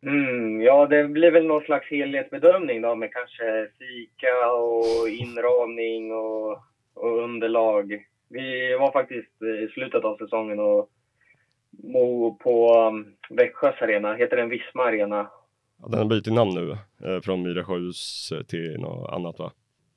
Mm, 0.07 0.63
ja, 0.63 0.87
det 0.87 1.05
blir 1.05 1.31
väl 1.31 1.47
någon 1.47 1.63
slags 1.63 1.91
helhetsbedömning 1.91 2.83
då 2.83 2.95
med 2.95 3.13
kanske 3.13 3.69
fika 3.79 4.53
och 4.53 5.09
inramning 5.09 6.13
och, 6.13 6.53
och 6.95 7.23
underlag. 7.25 8.05
Vi 8.29 8.77
var 8.81 8.93
faktiskt 8.93 9.43
i 9.43 9.69
slutet 9.73 10.05
av 10.05 10.17
säsongen 10.17 10.61
och 10.61 10.91
på 12.39 12.75
um, 12.89 13.15
Växjös 13.31 13.83
arena, 13.83 14.15
heter 14.15 14.37
den 14.37 14.49
Visma 14.49 14.83
arena? 14.83 15.31
Den 15.89 15.99
har 15.99 16.07
bytt 16.07 16.27
namn 16.27 16.55
nu 16.55 16.71
eh, 17.09 17.21
från 17.21 17.43
Myresjöhus 17.43 18.33
eh, 18.33 18.43
till 18.43 18.81
något 18.81 19.11
annat 19.13 19.39
va? 19.39 19.53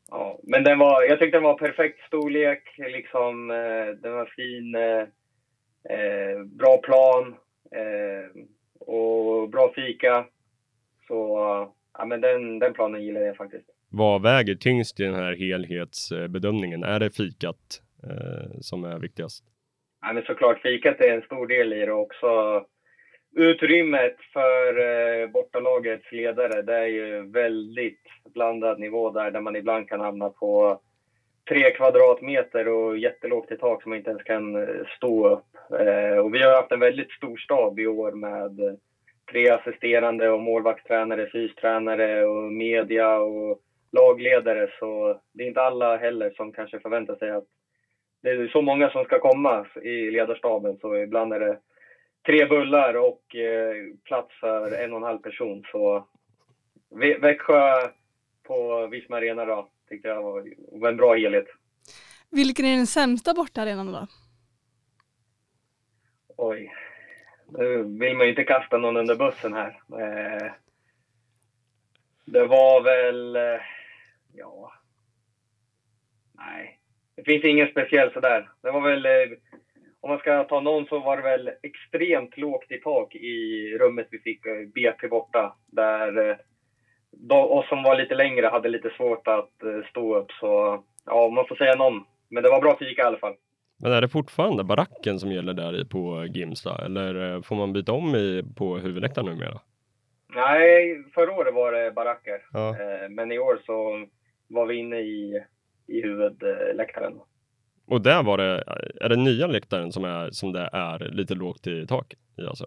Ja, 0.10 0.39
men 0.43 0.63
den 0.63 0.80
var, 0.80 1.04
jag 1.04 1.19
tyckte 1.19 1.38
den 1.38 1.43
var 1.43 1.58
perfekt 1.58 2.00
storlek, 2.08 2.63
liksom, 2.78 3.52
eh, 3.52 3.88
den 4.02 4.13
var 4.13 4.26
fin, 4.26 4.76
eh, 4.76 6.46
bra 6.46 6.78
plan 6.78 7.36
eh, 7.72 8.41
och 8.80 9.50
bra 9.50 9.72
fika. 9.76 10.26
Så 11.08 11.38
ja, 11.98 12.06
men 12.06 12.22
den, 12.22 12.60
den 12.60 12.74
planen 12.74 13.04
gillar 13.04 13.22
jag 13.22 13.38
faktiskt. 13.38 13.69
Vad 13.89 14.22
väger 14.22 14.56
tyngst 14.56 15.00
i 15.00 15.04
den 15.04 15.15
här 15.15 15.34
helhetsbedömningen? 15.34 16.84
Är 16.84 17.00
det 17.00 17.10
fikat 17.10 17.82
eh, 18.04 18.60
som 18.62 18.84
är 18.84 19.00
viktigast? 19.00 19.43
ja, 20.04 20.13
men 20.13 20.24
såklart 20.24 20.62
fikat 20.62 21.00
är 21.00 21.15
en 21.15 21.22
stor 21.22 21.48
del 21.48 21.74
i 21.74 21.86
det 21.86 21.93
också. 21.93 22.28
Utrymmet 23.36 24.15
för 24.34 24.78
eh, 24.78 25.28
bortalagets 25.28 26.12
ledare, 26.12 26.62
det 26.62 26.74
är 26.74 26.86
ju 26.86 27.32
väldigt 27.32 28.02
blandad 28.34 28.80
nivå 28.80 29.10
där, 29.10 29.32
där 29.32 29.39
man 29.39 29.56
ibland 29.56 29.88
kan 29.88 30.00
hamna 30.00 30.30
på 30.30 30.78
tre 31.50 31.72
kvadratmeter 31.72 32.67
och 32.67 32.98
jättelågt 32.98 33.52
i 33.52 33.56
tak 33.56 33.82
som 33.82 33.89
man 33.89 33.98
inte 33.98 34.10
ens 34.10 34.24
kan 34.24 34.56
eh, 34.56 34.86
stå 34.98 35.28
upp. 35.28 35.80
Eh, 35.80 36.17
och 36.17 36.34
vi 36.34 36.43
har 36.43 36.56
haft 36.56 36.72
en 36.72 36.80
väldigt 36.80 37.12
stor 37.12 37.38
stab 37.38 37.80
i 37.80 37.88
år 37.88 38.12
med 38.12 38.60
eh, 38.60 38.74
tre 39.32 39.50
assisterande 39.50 40.30
och 40.30 40.39
målvaktstränare, 40.39 41.26
fystränare 41.32 42.26
och 42.26 42.52
media 42.52 43.17
och 43.19 43.60
lagledare. 43.91 44.67
Så 44.80 45.19
det 45.34 45.43
är 45.43 45.48
inte 45.48 45.62
alla 45.62 45.98
heller 45.98 46.30
som 46.30 46.52
kanske 46.52 46.80
förväntar 46.80 47.15
sig 47.15 47.32
att 47.32 47.46
det 48.22 48.30
är 48.30 48.48
så 48.48 48.62
många 48.62 48.89
som 48.89 49.04
ska 49.04 49.19
komma 49.19 49.65
i 49.82 50.12
ledarstaben. 50.12 50.78
Så 50.82 50.96
ibland 50.96 51.34
är 51.34 51.39
det 51.39 51.58
tre 52.25 52.45
bullar 52.45 52.93
och 52.93 53.36
eh, 53.36 53.75
plats 54.03 54.39
för 54.39 54.71
en 54.71 54.91
och 54.91 54.97
en 54.97 55.03
halv 55.03 55.19
person. 55.19 55.63
Så 55.71 56.07
Växjö 57.19 57.89
på 58.43 58.88
Visma 58.88 59.17
Arena 59.17 59.45
då, 59.45 59.69
tyckte 59.89 60.07
jag 60.07 60.23
var, 60.23 60.49
var 60.71 60.89
en 60.89 60.97
bra 60.97 61.13
helhet. 61.13 61.47
Vilken 62.29 62.65
är 62.65 62.77
den 62.77 62.88
sämsta 62.88 63.33
bortaarenan 63.33 63.91
då? 63.91 64.07
Oj. 66.38 66.73
Nu 67.47 67.83
vill 67.83 68.17
man 68.17 68.25
ju 68.25 68.29
inte 68.29 68.43
kasta 68.43 68.77
någon 68.77 68.97
under 68.97 69.15
bussen 69.15 69.53
här. 69.53 69.81
Eh, 69.89 70.51
det 72.25 72.45
var 72.45 72.83
väl... 72.83 73.36
Eh, 73.36 73.62
ja... 74.33 74.73
Nej. 76.31 76.79
Det 77.15 77.23
finns 77.23 77.43
ingen 77.43 77.67
speciell 77.67 78.13
sådär. 78.13 78.49
Det 78.62 78.71
var 78.71 78.81
väl... 78.81 79.05
Eh, 80.03 80.05
om 80.05 80.09
man 80.09 80.19
ska 80.19 80.43
ta 80.43 80.59
någon 80.59 80.85
så 80.85 80.99
var 80.99 81.17
det 81.17 81.23
väl 81.23 81.49
extremt 81.63 82.37
lågt 82.37 82.71
i 82.71 82.77
tak 82.77 83.15
i 83.15 83.77
rummet 83.79 84.07
vi 84.11 84.19
fick 84.19 84.41
BP 84.75 85.07
borta. 85.07 85.55
Där 85.71 86.37
oss 87.29 87.69
som 87.69 87.83
var 87.83 87.95
lite 87.95 88.15
längre 88.15 88.47
hade 88.47 88.69
lite 88.69 88.89
svårt 88.97 89.27
att 89.27 89.51
stå 89.89 90.15
upp. 90.15 90.31
Så 90.31 90.83
ja, 91.05 91.29
man 91.29 91.45
får 91.47 91.55
säga 91.55 91.75
någon. 91.75 92.03
Men 92.29 92.43
det 92.43 92.49
var 92.49 92.61
bra 92.61 92.77
fika 92.79 93.01
i 93.01 93.05
alla 93.05 93.17
fall. 93.17 93.35
Men 93.77 93.91
är 93.91 94.01
det 94.01 94.09
fortfarande 94.09 94.63
baracken 94.63 95.19
som 95.19 95.31
gäller 95.31 95.53
där 95.53 95.85
på 95.85 96.25
Gimsta 96.25 96.85
eller 96.85 97.41
får 97.41 97.55
man 97.55 97.73
byta 97.73 97.91
om 97.91 98.15
i, 98.15 98.43
på 98.57 98.77
huvudläktaren 98.77 99.25
numera? 99.25 99.59
Nej, 100.35 101.03
förra 101.13 101.31
året 101.31 101.53
var 101.53 101.71
det 101.71 101.91
baracker. 101.91 102.41
Ja. 102.53 102.69
Eh, 102.69 103.09
men 103.09 103.31
i 103.31 103.39
år 103.39 103.59
så 103.65 104.05
var 104.47 104.65
vi 104.65 104.75
inne 104.75 104.99
i, 104.99 105.43
i 105.87 106.01
huvudläktaren. 106.01 107.19
Och 107.93 108.01
där 108.01 108.23
var 108.23 108.38
det, 108.38 108.63
är 109.01 109.10
det 109.10 109.15
nya 109.15 109.47
läktaren 109.47 109.91
som, 109.91 110.03
är, 110.06 110.29
som 110.32 110.53
det 110.53 110.69
är 110.73 110.99
lite 110.99 111.36
lågt 111.36 111.67
i 111.67 111.88
tak 111.88 112.13
i 112.38 112.45
alltså? 112.45 112.65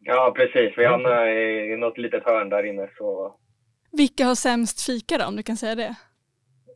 Ja, 0.00 0.32
precis. 0.36 0.78
Vi 0.78 0.84
hamnade 0.84 1.32
i 1.72 1.76
något 1.76 1.98
litet 1.98 2.24
hörn 2.24 2.48
där 2.48 2.66
inne 2.66 2.88
så. 2.98 3.36
Vilka 3.92 4.24
har 4.24 4.34
sämst 4.34 4.86
fika 4.86 5.18
då, 5.18 5.24
om 5.26 5.36
du 5.36 5.42
kan 5.42 5.56
säga 5.56 5.74
det? 5.74 5.94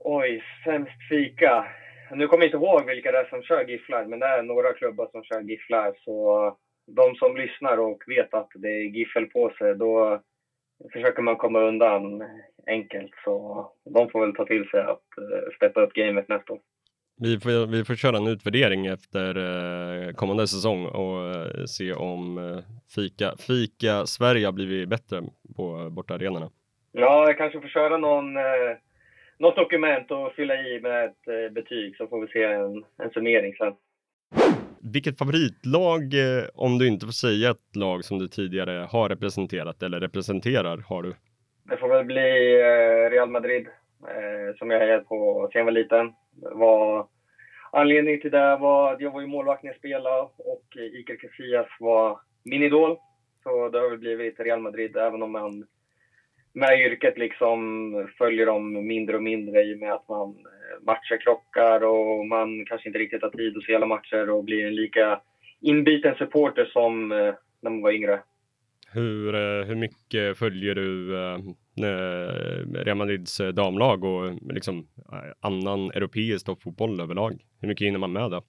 Oj, 0.01 0.42
sämst 0.64 1.09
fika. 1.09 1.66
Nu 2.11 2.27
kommer 2.27 2.44
jag 2.44 2.48
inte 2.48 2.57
ihåg 2.57 2.87
vilka 2.87 3.12
det 3.12 3.18
är 3.18 3.29
som 3.29 3.42
kör 3.42 3.64
gifflar, 3.64 4.05
men 4.05 4.18
det 4.18 4.27
är 4.27 4.42
några 4.42 4.72
klubbar 4.72 5.09
som 5.12 5.24
kör 5.24 5.40
gifflar. 5.40 5.94
Så 6.05 6.16
de 6.87 7.14
som 7.14 7.37
lyssnar 7.37 7.79
och 7.79 8.03
vet 8.07 8.35
att 8.35 8.51
det 8.55 8.68
är 8.68 8.96
giffelpåse, 8.96 9.74
då 9.74 10.20
försöker 10.92 11.22
man 11.22 11.37
komma 11.37 11.61
undan 11.61 12.22
enkelt. 12.66 13.12
Så 13.24 13.66
de 13.85 14.11
får 14.11 14.20
väl 14.20 14.35
ta 14.35 14.44
till 14.46 14.68
sig 14.68 14.81
att 14.81 15.09
uh, 15.20 15.57
steppa 15.57 15.81
upp 15.81 15.92
gamet 15.92 16.29
nästa 16.29 16.53
år. 16.53 16.61
Vi 17.20 17.40
får, 17.40 17.66
vi 17.66 17.85
får 17.85 17.94
köra 17.94 18.16
en 18.16 18.26
utvärdering 18.26 18.87
efter 18.87 19.38
uh, 19.38 20.12
kommande 20.12 20.46
säsong 20.46 20.87
och 20.87 21.37
uh, 21.37 21.64
se 21.64 21.92
om 21.92 22.38
uh, 22.38 22.59
Fika, 22.94 23.35
Fika 23.38 24.07
Sverige 24.07 24.46
har 24.46 24.52
blivit 24.52 24.88
bättre 24.88 25.22
på 25.57 25.90
bortaarenorna. 25.90 26.50
Ja, 26.92 27.26
jag 27.26 27.38
kanske 27.38 27.61
får 27.61 27.68
köra 27.68 27.96
någon 27.96 28.37
något 29.38 29.57
dokument 29.57 30.11
och 30.11 30.33
fylla 30.33 30.54
i 30.54 30.81
med 30.81 31.04
ett 31.04 31.28
eh, 31.28 31.52
betyg 31.52 31.96
så 31.96 32.07
får 32.07 32.20
vi 32.20 32.26
se 32.26 32.44
en, 32.44 32.85
en 33.02 33.11
summering 33.11 33.54
sen. 33.54 33.72
Vilket 34.92 35.18
favoritlag, 35.18 36.02
eh, 36.14 36.44
om 36.54 36.78
du 36.78 36.88
inte 36.88 37.07
får 37.07 37.12
säga 37.12 37.50
ett 37.50 37.76
lag 37.76 38.04
som 38.04 38.18
du 38.18 38.28
tidigare 38.28 38.87
har 38.90 39.09
representerat 39.09 39.83
eller 39.83 40.00
representerar, 40.00 40.78
har 40.88 41.02
du? 41.02 41.14
Det 41.64 41.76
får 41.76 41.88
väl 41.88 42.04
bli 42.04 42.61
eh, 42.61 43.11
Real 43.11 43.31
Madrid 43.31 43.66
som 44.59 44.70
jag 44.70 44.81
hejade 44.81 45.04
på 45.04 45.48
sen 45.52 45.59
jag 45.59 45.64
var 45.64 45.72
liten. 45.72 46.12
Var, 46.40 47.07
anledningen 47.72 48.20
till 48.20 48.31
det 48.31 48.57
var 48.57 48.92
att 48.92 49.01
jag 49.01 49.11
var 49.11 49.20
ju 49.20 49.27
målvakt 49.27 49.62
när 49.62 49.70
jag 49.70 49.79
spelade 49.79 50.29
och 50.37 50.77
Iker 50.77 51.16
Casillas 51.16 51.68
var 51.81 52.20
min 52.44 52.62
idol. 52.62 52.96
Så 53.42 53.68
det 53.68 53.79
har 53.79 53.88
väl 53.88 53.98
blivit 53.98 54.40
Real 54.40 54.61
Madrid 54.61 54.96
även 54.96 55.22
om 55.22 55.33
man 55.33 55.66
med 56.53 56.81
yrket 56.81 57.18
liksom 57.18 58.09
följer 58.18 58.46
dem 58.46 58.87
mindre 58.87 59.16
och 59.16 59.22
mindre 59.22 59.62
i 59.62 59.74
och 59.74 59.79
med 59.79 59.92
att 59.92 60.09
man 60.09 60.29
eh, 60.29 60.85
matchar 60.87 61.14
matcher 61.14 61.22
krockar 61.22 61.85
och 61.85 62.27
man 62.27 62.64
kanske 62.64 62.88
inte 62.88 62.98
riktigt 62.98 63.22
har 63.22 63.31
tid 63.31 63.57
att 63.57 63.64
se 63.64 63.74
alla 63.74 63.87
matcher 63.87 64.31
och 64.31 64.44
blir 64.44 64.66
en 64.66 64.74
lika 64.74 65.20
inbiten 65.61 66.14
supporter 66.14 66.64
som 66.64 67.12
eh, 67.12 67.35
när 67.61 67.70
man 67.70 67.81
var 67.81 67.90
yngre. 67.90 68.20
Hur, 68.92 69.35
eh, 69.35 69.66
hur 69.66 69.74
mycket 69.74 70.38
följer 70.38 70.74
du 70.74 71.16
eh, 71.16 71.35
eh, 71.88 72.85
Real 72.85 72.96
Madrids 72.96 73.40
damlag 73.55 74.05
och 74.05 74.53
liksom 74.53 74.87
annan 75.40 75.90
europeisk 75.90 76.46
toppfotboll 76.46 77.01
överlag? 77.01 77.33
Hur 77.61 77.68
mycket 77.68 77.87
hinner 77.87 77.98
man 77.98 78.12
med 78.12 78.31
då? 78.31 78.42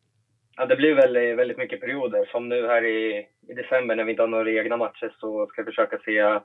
Ja, 0.57 0.65
det 0.65 0.75
blir 0.75 0.95
väldigt, 0.95 1.37
väldigt 1.37 1.57
mycket 1.57 1.81
perioder. 1.81 2.25
Som 2.31 2.49
nu 2.49 2.67
här 2.67 2.85
i, 2.85 3.25
i 3.49 3.53
december 3.53 3.95
när 3.95 4.03
vi 4.03 4.11
inte 4.11 4.23
har 4.23 4.27
några 4.27 4.51
egna 4.51 4.77
matcher 4.77 5.13
så 5.19 5.47
ska 5.47 5.61
jag 5.61 5.67
försöka 5.67 5.97
se 5.97 6.39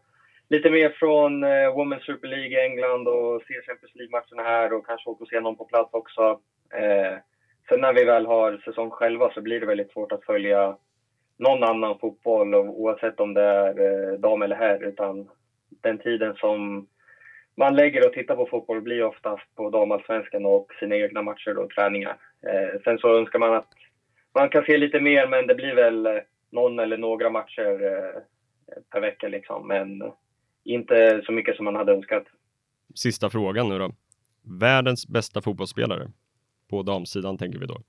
lite 0.48 0.70
mer 0.70 0.90
från 0.90 1.44
eh, 1.44 1.48
Women's 1.48 2.06
Super 2.06 2.28
League 2.28 2.60
i 2.60 2.66
England 2.66 3.08
och 3.08 3.42
se 3.42 3.54
Champions 3.54 3.94
League-matcherna 3.94 4.42
här 4.48 4.72
och 4.72 4.86
kanske 4.86 5.10
åka 5.10 5.22
och 5.24 5.28
se 5.28 5.40
någon 5.40 5.56
på 5.56 5.64
plats 5.64 5.90
också. 5.92 6.40
Eh, 6.74 7.18
sen 7.68 7.80
när 7.80 7.92
vi 7.92 8.04
väl 8.04 8.26
har 8.26 8.62
säsong 8.64 8.90
själva 8.90 9.30
så 9.34 9.40
blir 9.40 9.60
det 9.60 9.66
väldigt 9.66 9.92
svårt 9.92 10.12
att 10.12 10.24
följa 10.24 10.76
någon 11.36 11.62
annan 11.62 11.98
fotboll 11.98 12.54
oavsett 12.54 13.20
om 13.20 13.34
det 13.34 13.42
är 13.42 13.80
eh, 13.80 14.18
dam 14.18 14.42
eller 14.42 14.56
herr 14.56 14.84
utan 14.84 15.28
den 15.82 15.98
tiden 15.98 16.34
som 16.34 16.86
man 17.56 17.76
lägger 17.76 18.06
och 18.06 18.12
tittar 18.12 18.36
på 18.36 18.46
fotboll 18.46 18.80
blir 18.80 19.04
oftast 19.04 19.54
på 19.54 19.70
damallsvenskan 19.70 20.46
och 20.46 20.72
sina 20.80 20.96
egna 20.96 21.22
matcher 21.22 21.58
och 21.58 21.70
träningar. 21.70 22.16
Eh, 22.46 22.80
sen 22.84 22.98
så 22.98 23.18
önskar 23.18 23.38
man 23.38 23.54
att 23.54 23.68
man 24.34 24.48
kan 24.48 24.64
se 24.64 24.78
lite 24.78 25.00
mer 25.00 25.26
men 25.28 25.46
det 25.46 25.54
blir 25.54 25.74
väl 25.74 26.06
eh, 26.06 26.12
någon 26.50 26.78
eller 26.78 26.98
några 26.98 27.30
matcher 27.30 27.82
eh, 27.82 28.22
per 28.92 29.00
vecka 29.00 29.28
liksom. 29.28 29.68
Men 29.68 30.12
inte 30.64 31.22
så 31.26 31.32
mycket 31.32 31.56
som 31.56 31.64
man 31.64 31.76
hade 31.76 31.92
önskat. 31.92 32.24
Sista 32.94 33.30
frågan 33.30 33.68
nu 33.68 33.78
då. 33.78 33.90
Världens 34.60 35.08
bästa 35.08 35.42
fotbollsspelare? 35.42 36.10
På 36.70 36.82
damsidan 36.82 37.38
tänker 37.38 37.58
vi 37.58 37.66
då. 37.66 37.80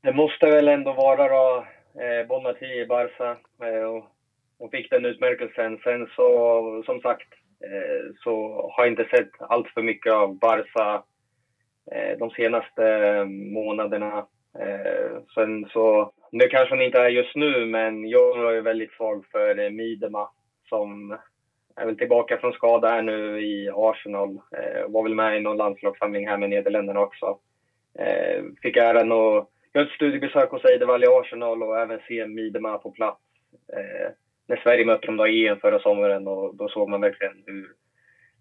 Det 0.00 0.12
måste 0.12 0.46
väl 0.46 0.68
ändå 0.68 0.92
vara 0.92 1.28
då 1.28 1.66
eh, 2.00 2.26
Bonmati 2.26 2.66
i 2.66 2.86
Barca. 2.86 3.30
Eh, 3.62 4.02
och, 4.58 4.70
fick 4.70 4.90
den 4.90 5.04
utmärkelsen. 5.04 5.78
Sen 5.84 6.06
så, 6.16 6.82
som 6.86 7.00
sagt, 7.00 7.28
eh, 7.64 8.14
så 8.24 8.32
har 8.72 8.84
jag 8.84 8.92
inte 8.92 9.08
sett 9.10 9.30
allt 9.38 9.68
för 9.68 9.82
mycket 9.82 10.12
av 10.12 10.38
Barca 10.38 11.02
eh, 11.92 12.18
de 12.18 12.30
senaste 12.30 12.86
eh, 12.86 13.24
månaderna. 13.26 14.26
Eh, 14.58 15.22
sen 15.34 15.68
så, 15.72 16.12
nu 16.32 16.48
kanske 16.48 16.74
hon 16.74 16.82
inte 16.82 16.98
är 16.98 17.08
just 17.08 17.36
nu, 17.36 17.66
men 17.66 18.08
jag 18.08 18.56
är 18.56 18.60
väldigt 18.60 18.92
svag 18.92 19.24
för 19.32 19.58
eh, 19.58 19.70
Midema 19.70 20.28
som 20.68 21.18
är 21.76 21.86
väl 21.86 21.98
tillbaka 21.98 22.38
från 22.38 22.52
skada 22.52 22.88
här 22.88 23.02
nu 23.02 23.40
i 23.40 23.70
Arsenal. 23.74 24.30
Eh, 24.30 24.88
var 24.88 25.02
väl 25.02 25.14
med 25.14 25.36
i 25.36 25.40
någon 25.40 25.56
landslagssamling 25.56 26.28
här 26.28 26.36
med 26.36 26.50
Nederländerna 26.50 27.00
också. 27.00 27.38
Eh, 27.98 28.44
fick 28.62 28.76
äran 28.76 29.12
att 29.12 29.48
göra 29.76 29.86
ett 29.86 29.94
studiebesök 29.94 30.50
hos 30.50 30.64
Eidevall 30.64 31.04
i 31.04 31.06
Arsenal 31.06 31.62
och 31.62 31.78
även 31.78 32.00
se 32.08 32.26
Midema 32.26 32.78
på 32.78 32.90
plats. 32.90 33.20
Eh, 33.72 34.10
när 34.48 34.56
Sverige 34.56 34.84
mötte 34.84 35.06
dem 35.06 35.16
då 35.16 35.28
i 35.28 35.46
EM 35.46 35.58
förra 35.60 35.78
sommaren 35.78 36.28
och 36.28 36.56
då 36.56 36.68
såg 36.68 36.88
man 36.88 37.00
verkligen 37.00 37.42
hur, 37.46 37.66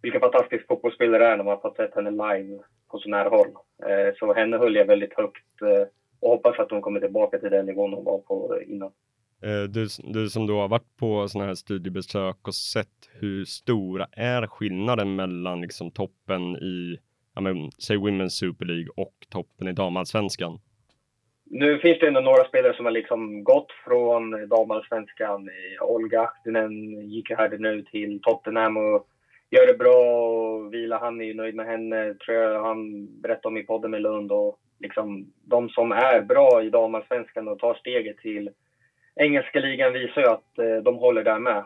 vilken 0.02 0.22
fantastisk 0.22 0.68
fotbollsspelare 0.68 1.24
det 1.24 1.30
är 1.30 1.38
när 1.38 1.44
man 1.44 1.62
fått 1.62 1.76
sett 1.76 1.96
henne 1.96 2.12
live 2.12 2.60
på 2.92 3.00
så 3.00 3.10
nära 3.10 3.30
håll. 3.30 3.48
Eh, 3.90 4.16
så 4.20 4.34
henne 4.34 4.58
höll 4.58 4.76
jag 4.76 4.86
väldigt 4.86 5.14
högt 5.14 5.62
eh, 5.62 5.88
och 6.20 6.30
hoppas 6.30 6.60
att 6.60 6.72
hon 6.72 6.82
kommer 6.82 7.00
tillbaka 7.00 7.40
till 7.40 7.52
den 7.52 7.66
nivån 7.66 7.94
hon 7.94 8.06
var 8.06 8.18
på 8.18 8.62
innan. 8.68 8.92
Eh, 9.44 9.64
du, 9.70 9.88
du 10.04 10.30
som 10.30 10.48
då 10.48 10.60
har 10.60 10.68
varit 10.68 10.98
på 11.00 11.28
sådana 11.28 11.48
här 11.48 11.56
studiebesök 11.56 12.48
och 12.48 12.56
sett 12.56 13.10
hur 13.14 13.46
stora 13.46 14.08
är 14.12 14.48
skillnaden 14.48 15.16
mellan 15.16 15.62
liksom 15.62 15.92
toppen 15.92 16.56
i, 16.56 17.00
ja 17.36 17.42
men, 17.42 17.72
säg 17.72 17.98
Women's 17.98 18.30
Super 18.30 18.66
League 18.66 18.90
och 18.96 19.16
toppen 19.30 19.68
i 19.68 19.72
damallsvenskan? 19.72 20.60
Nu 21.58 21.80
finns 21.80 22.00
det 22.00 22.08
ändå 22.08 22.20
några 22.20 22.44
spelare 22.44 22.74
som 22.74 22.86
har 22.86 22.92
liksom 22.92 23.44
gått 23.44 23.72
från 23.86 24.50
damallsvenskan. 24.50 25.50
Olga 25.82 26.22
Ahtinen 26.22 27.02
gick 27.10 27.30
här 27.30 27.58
nu 27.58 27.82
till 27.82 28.22
Tottenham 28.22 28.78
och 28.78 29.08
gör 29.50 29.68
det 29.68 29.78
bra 29.78 30.26
och 30.26 30.74
Vila 30.74 30.98
han 30.98 31.22
är 31.22 31.26
ju 31.26 31.34
nöjd 31.34 31.56
med 31.56 31.66
henne, 31.66 32.14
tror 32.14 32.38
jag 32.38 32.64
han 32.64 33.08
berättade 33.22 33.48
om 33.48 33.58
i 33.58 33.64
podden 33.64 33.92
med 33.92 34.02
Lund 34.02 34.32
och 34.32 34.60
liksom, 34.80 35.32
de 35.44 35.70
som 35.70 35.92
är 35.92 36.22
bra 36.22 36.64
i 36.64 36.70
damallsvenskan 36.70 37.48
och 37.48 37.60
tar 37.60 37.74
steget 37.74 38.18
till 38.18 38.50
engelska 39.16 39.60
ligan 39.60 39.94
visar 39.94 40.22
ju 40.22 40.28
att 40.28 40.60
eh, 40.60 40.84
de 40.84 40.98
håller 40.98 41.24
där 41.24 41.40
med. 41.40 41.64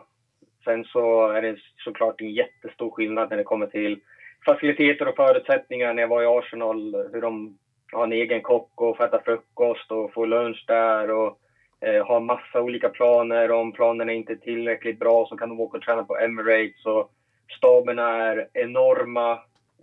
Sen 0.64 0.84
så 0.84 1.28
är 1.28 1.42
det 1.42 1.56
såklart 1.84 2.20
en 2.20 2.32
jättestor 2.32 2.90
skillnad 2.90 3.30
när 3.30 3.36
det 3.36 3.44
kommer 3.44 3.66
till 3.66 4.00
faciliteter 4.46 5.08
och 5.08 5.16
förutsättningar. 5.16 5.94
När 5.94 6.02
jag 6.02 6.08
var 6.08 6.22
i 6.22 6.26
Arsenal, 6.26 7.08
hur 7.12 7.20
de 7.20 7.58
ha 7.92 8.04
en 8.04 8.12
egen 8.12 8.42
kock 8.42 8.70
och 8.74 8.96
få 8.96 9.04
äta 9.04 9.22
frukost 9.24 9.90
och 9.90 10.12
få 10.12 10.24
lunch 10.24 10.64
där 10.66 11.10
och 11.10 11.38
eh, 11.80 12.06
ha 12.06 12.20
massa 12.20 12.60
olika 12.60 12.88
planer. 12.88 13.50
Om 13.50 13.72
planerna 13.72 14.12
inte 14.12 14.32
är 14.32 14.36
tillräckligt 14.36 14.98
bra 14.98 15.26
så 15.26 15.36
kan 15.36 15.48
de 15.48 15.60
åka 15.60 15.76
och 15.76 15.82
träna 15.82 16.04
på 16.04 16.18
Emirates. 16.18 16.86
Och 16.86 17.12
staberna 17.56 18.16
är 18.16 18.48
enorma. 18.52 19.32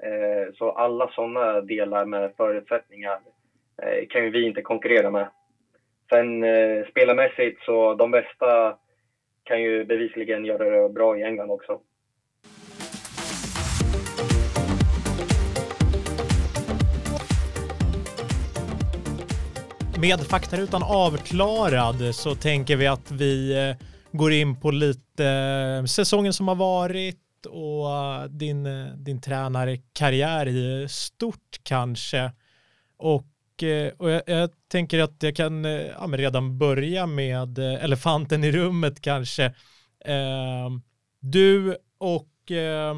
Eh, 0.04 0.54
så 0.54 0.72
alla 0.72 1.08
sådana 1.08 1.62
delar 1.62 2.06
med 2.06 2.32
förutsättningar 2.38 3.20
eh, 3.82 4.08
kan 4.10 4.24
ju 4.24 4.30
vi 4.30 4.46
inte 4.46 4.62
konkurrera 4.62 5.10
med. 5.10 5.28
Sen 6.10 6.44
eh, 6.44 6.86
spelarmässigt 6.86 7.62
så 7.64 7.94
de 7.94 8.12
bästa 8.12 8.78
kan 9.44 9.62
ju 9.62 9.84
bevisligen 9.84 10.46
göra 10.46 10.70
det 10.70 10.90
bra 10.90 11.18
i 11.18 11.24
England 11.24 11.52
också. 11.52 11.80
Med 20.00 20.20
faktarutan 20.20 20.84
avklarad 20.84 22.16
så 22.16 22.36
tänker 22.36 22.76
vi 22.76 22.88
att 22.88 23.12
vi 23.12 23.68
eh, 23.70 23.88
går 24.12 24.32
in 24.32 24.60
på 24.60 24.72
lite 24.72 25.26
eh, 25.26 25.86
säsongen 25.86 26.34
som 26.34 26.48
har 26.48 26.56
varit 26.56 27.46
och 27.50 27.92
eh, 27.92 28.24
din, 28.24 28.68
din 29.04 29.22
tränarkarriär 29.22 30.48
i 30.48 30.88
stort 30.90 31.60
kanske. 31.64 32.32
Och, 32.98 33.26
och 33.98 34.12
jag, 34.12 34.22
jag, 34.26 34.50
tänker 34.68 35.00
att 35.00 35.24
jag 35.24 35.36
kan 35.36 35.64
ja, 35.64 36.08
redan 36.12 36.58
börja 36.58 37.06
med 37.06 37.60
elefanten 37.60 38.44
i 38.44 38.52
rummet 38.52 39.02
kanske. 39.02 39.46
Eh, 40.06 40.70
du 41.20 41.78
och 41.98 42.52
eh, 42.52 42.96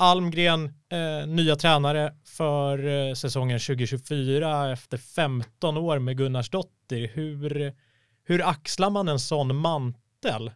Almgren, 0.00 0.64
eh, 0.64 1.28
nya 1.28 1.54
tränare 1.54 2.12
för 2.38 2.78
eh, 2.86 3.14
säsongen 3.14 3.58
2024 3.58 4.72
efter 4.72 4.98
15 4.98 5.76
år 5.76 5.98
med 5.98 6.18
Gunnarsdottir. 6.18 7.10
Hur, 7.14 7.72
hur 8.24 8.48
axlar 8.48 8.90
man 8.90 9.08
en 9.08 9.18
sån 9.18 9.56
mantel? 9.56 10.50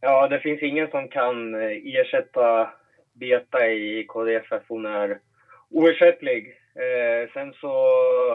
Ja, 0.00 0.28
det 0.28 0.40
finns 0.40 0.62
ingen 0.62 0.90
som 0.90 1.08
kan 1.08 1.54
eh, 1.54 2.00
ersätta 2.00 2.70
Beta 3.12 3.66
i 3.66 4.04
KDFF. 4.08 4.62
Hon 4.68 4.86
är 4.86 5.18
oersättlig. 5.70 6.54
Eh, 6.74 7.32
sen 7.32 7.52
så 7.60 7.72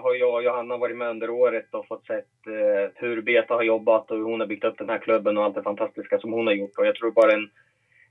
har 0.04 0.16
jag 0.16 0.34
och 0.34 0.44
Johanna 0.44 0.78
varit 0.78 0.98
med 0.98 1.10
under 1.10 1.30
året 1.30 1.68
och 1.72 1.88
fått 1.88 2.06
sett 2.06 2.48
eh, 2.48 2.92
hur 2.96 3.22
Beta 3.22 3.54
har 3.54 3.64
jobbat 3.64 4.12
och 4.12 4.18
hur 4.18 4.24
hon 4.24 4.40
har 4.40 4.48
byggt 4.48 4.64
upp 4.64 4.78
den 4.78 4.90
här 4.90 4.98
klubben 5.00 5.38
och 5.38 5.44
allt 5.44 5.56
det 5.56 5.64
fantastiska 5.64 6.20
som 6.20 6.34
hon 6.34 6.48
har 6.48 6.54
gjort. 6.54 6.78
Och 6.78 6.86
jag 6.86 6.96
tror 6.96 7.12
bara 7.12 7.32
en 7.32 7.50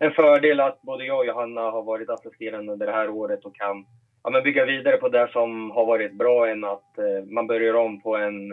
en 0.02 0.10
fördel 0.10 0.60
att 0.60 0.82
både 0.82 1.04
jag 1.04 1.18
och 1.18 1.26
Johanna 1.26 1.60
har 1.60 1.82
varit 1.82 2.08
assisterande 2.08 2.72
under 2.72 2.86
det 2.86 2.92
här 2.92 3.08
året 3.08 3.44
och 3.44 3.54
kan 3.54 3.84
ja, 4.22 4.30
men 4.30 4.42
bygga 4.42 4.64
vidare 4.64 4.96
på 4.96 5.08
det 5.08 5.28
som 5.32 5.70
har 5.70 5.84
varit 5.84 6.12
bra 6.12 6.48
än 6.48 6.64
att 6.64 6.98
eh, 6.98 7.24
man 7.24 7.46
börjar 7.46 7.74
om 7.74 8.00
på 8.00 8.16
en, 8.16 8.52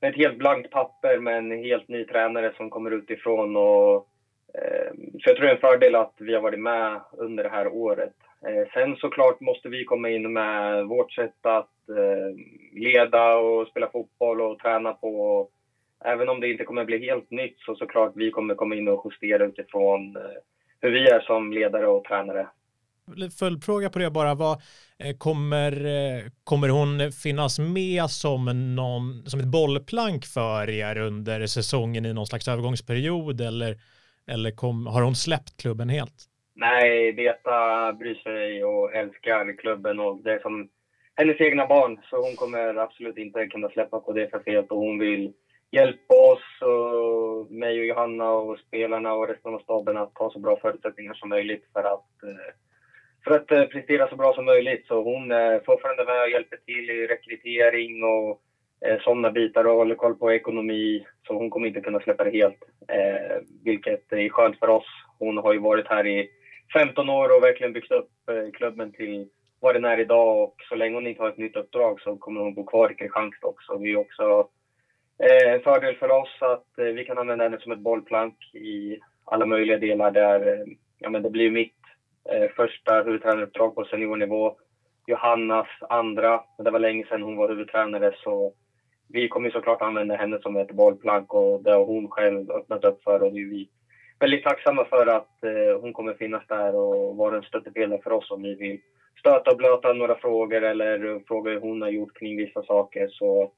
ett 0.00 0.16
helt 0.16 0.38
blankt 0.38 0.70
papper 0.70 1.18
med 1.18 1.38
en 1.38 1.50
helt 1.50 1.88
ny 1.88 2.04
tränare 2.04 2.52
som 2.56 2.70
kommer 2.70 2.90
utifrån. 2.90 3.56
Och, 3.56 3.94
eh, 4.54 4.90
så 5.20 5.30
jag 5.30 5.36
tror 5.36 5.46
det 5.46 5.50
är 5.50 5.54
en 5.54 5.60
fördel 5.60 5.94
att 5.94 6.14
vi 6.18 6.34
har 6.34 6.40
varit 6.40 6.60
med 6.60 7.00
under 7.12 7.42
det 7.42 7.48
här 7.48 7.68
året. 7.68 8.14
Eh, 8.46 8.68
sen 8.74 8.96
såklart 8.96 9.40
måste 9.40 9.68
vi 9.68 9.84
komma 9.84 10.08
in 10.08 10.32
med 10.32 10.86
vårt 10.86 11.12
sätt 11.12 11.46
att 11.46 11.88
eh, 11.88 12.34
leda 12.72 13.36
och 13.36 13.68
spela 13.68 13.86
fotboll 13.86 14.40
och 14.40 14.58
träna 14.58 14.92
på 14.92 15.46
även 16.04 16.28
om 16.28 16.40
det 16.40 16.50
inte 16.50 16.64
kommer 16.64 16.84
bli 16.84 16.98
helt 16.98 17.30
nytt 17.30 17.60
så 17.60 17.74
såklart 17.74 18.12
vi 18.14 18.30
kommer 18.30 18.54
komma 18.54 18.74
in 18.74 18.88
och 18.88 19.02
justera 19.10 19.44
utifrån 19.44 20.16
eh, 20.16 20.22
hur 20.80 20.90
vi 20.90 21.08
är 21.08 21.20
som 21.20 21.52
ledare 21.52 21.86
och 21.86 22.04
tränare. 22.04 22.46
Följdfråga 23.38 23.90
på 23.90 23.98
det 23.98 24.10
bara, 24.10 24.34
vad, 24.34 24.52
eh, 24.98 25.16
kommer, 25.18 25.72
eh, 25.72 26.22
kommer 26.44 26.68
hon 26.68 27.12
finnas 27.12 27.58
med 27.58 28.04
som, 28.10 28.44
någon, 28.76 29.24
som 29.26 29.40
ett 29.40 29.46
bollplank 29.46 30.24
för 30.24 30.70
er 30.70 30.98
under 30.98 31.46
säsongen 31.46 32.06
i 32.06 32.12
någon 32.12 32.26
slags 32.26 32.48
övergångsperiod 32.48 33.40
eller, 33.40 33.76
eller 34.26 34.50
kom, 34.50 34.86
har 34.86 35.02
hon 35.02 35.14
släppt 35.14 35.62
klubben 35.62 35.88
helt? 35.88 36.28
Nej, 36.54 37.12
Beta 37.12 37.92
bryr 37.92 38.14
sig 38.14 38.64
och 38.64 38.94
älskar 38.94 39.58
klubben 39.58 40.00
och 40.00 40.22
det 40.22 40.32
är 40.32 40.38
som 40.38 40.68
hennes 41.14 41.40
egna 41.40 41.66
barn 41.66 42.00
så 42.10 42.16
hon 42.16 42.36
kommer 42.36 42.74
absolut 42.74 43.18
inte 43.18 43.46
kunna 43.46 43.68
släppa 43.68 44.00
på 44.00 44.12
det 44.12 44.30
för 44.30 44.42
helt 44.46 44.70
och 44.70 44.78
hon 44.78 44.98
vill 44.98 45.32
hjälpa 45.72 46.14
oss, 46.14 46.62
och 46.62 47.52
mig 47.52 47.80
och 47.80 47.86
Johanna 47.86 48.32
och 48.32 48.58
spelarna 48.58 49.14
och 49.14 49.28
resten 49.28 49.54
av 49.54 49.58
staben 49.58 49.96
att 49.96 50.18
ha 50.18 50.30
så 50.30 50.38
bra 50.38 50.58
förutsättningar 50.62 51.14
som 51.14 51.28
möjligt 51.28 51.64
för 51.72 51.80
att, 51.80 52.22
eh, 52.22 52.54
för 53.24 53.30
att 53.30 53.50
eh, 53.50 53.64
prestera 53.64 54.08
så 54.08 54.16
bra 54.16 54.32
som 54.34 54.44
möjligt. 54.44 54.86
Så 54.86 55.02
hon 55.02 55.32
är 55.32 55.60
fortfarande 55.66 56.04
med 56.04 56.22
och 56.22 56.30
hjälper 56.30 56.56
till 56.56 56.90
i 56.90 57.06
rekrytering 57.06 58.04
och 58.04 58.40
eh, 58.86 59.00
sådana 59.00 59.30
bitar 59.30 59.64
och 59.64 59.76
håller 59.76 59.94
koll 59.94 60.14
på 60.14 60.32
ekonomi. 60.32 61.04
Så 61.26 61.34
hon 61.34 61.50
kommer 61.50 61.66
inte 61.66 61.80
kunna 61.80 62.00
släppa 62.00 62.24
det 62.24 62.30
helt, 62.30 62.58
vilket 63.64 64.12
är 64.12 64.28
skönt 64.28 64.58
för 64.58 64.68
oss. 64.68 64.86
Hon 65.18 65.36
har 65.36 65.52
ju 65.52 65.58
varit 65.58 65.88
här 65.88 66.06
i 66.06 66.26
15 66.72 67.08
år 67.08 67.36
och 67.36 67.42
verkligen 67.42 67.72
byggt 67.72 67.92
upp 67.92 68.10
klubben 68.52 68.92
till 68.92 69.26
vad 69.60 69.74
den 69.74 69.84
är 69.84 70.00
idag 70.00 70.42
och 70.42 70.54
så 70.68 70.74
länge 70.74 70.94
hon 70.94 71.06
inte 71.06 71.22
har 71.22 71.28
ett 71.28 71.36
nytt 71.36 71.56
uppdrag 71.56 72.00
så 72.00 72.16
kommer 72.16 72.40
hon 72.40 72.54
bo 72.54 72.64
kvar 72.64 72.90
i 72.90 72.94
Kristianstad 72.94 73.46
också. 73.46 73.76
Vi 73.76 73.96
också 73.96 74.48
eh, 75.22 75.60
fördel 75.62 75.94
för 75.94 76.10
oss 76.10 76.38
att 76.40 76.78
eh, 76.78 76.84
vi 76.84 77.04
kan 77.04 77.18
använda 77.18 77.44
henne 77.44 77.58
som 77.60 77.72
ett 77.72 77.78
bollplank 77.78 78.34
i 78.54 78.98
alla 79.24 79.44
möjliga 79.44 79.76
delar 79.76 80.10
där, 80.10 80.46
eh, 80.46 80.64
ja 80.98 81.08
men 81.08 81.22
det 81.22 81.30
blir 81.30 81.50
mitt 81.50 81.74
eh, 82.30 82.50
första 82.56 83.02
huvudtränaruppdrag 83.02 83.74
på 83.74 83.84
seniornivå. 83.84 84.56
Johannas 85.06 85.66
andra, 85.88 86.40
det 86.58 86.70
var 86.70 86.78
länge 86.78 87.04
sedan 87.04 87.22
hon 87.22 87.36
var 87.36 87.48
huvudtränare 87.48 88.12
så 88.24 88.52
vi 89.08 89.28
kommer 89.28 89.50
såklart 89.50 89.82
använda 89.82 90.16
henne 90.16 90.38
som 90.42 90.56
ett 90.56 90.70
bollplank 90.70 91.34
och 91.34 91.62
det 91.62 91.70
har 91.72 91.84
hon 91.84 92.08
själv 92.08 92.50
öppnat 92.50 92.84
upp 92.84 93.02
för 93.02 93.22
och 93.22 93.32
det 93.32 93.40
är 93.40 93.46
vi 93.46 93.68
väldigt 94.20 94.44
tacksamma 94.44 94.84
för 94.84 95.06
att 95.06 95.44
eh, 95.44 95.80
hon 95.80 95.92
kommer 95.92 96.14
finnas 96.14 96.46
där 96.46 96.74
och 96.74 97.16
vara 97.16 97.36
en 97.36 97.42
stöttepelare 97.42 98.00
för 98.02 98.12
oss 98.12 98.30
om 98.30 98.42
vi 98.42 98.54
vill 98.54 98.78
stöta 99.18 99.50
och 99.50 99.56
blöta 99.56 99.92
några 99.92 100.14
frågor 100.14 100.62
eller 100.62 101.20
fråga 101.26 101.50
hur 101.50 101.60
hon 101.60 101.82
har 101.82 101.88
gjort 101.88 102.18
kring 102.18 102.36
vissa 102.36 102.62
saker 102.62 103.08
så 103.08 103.52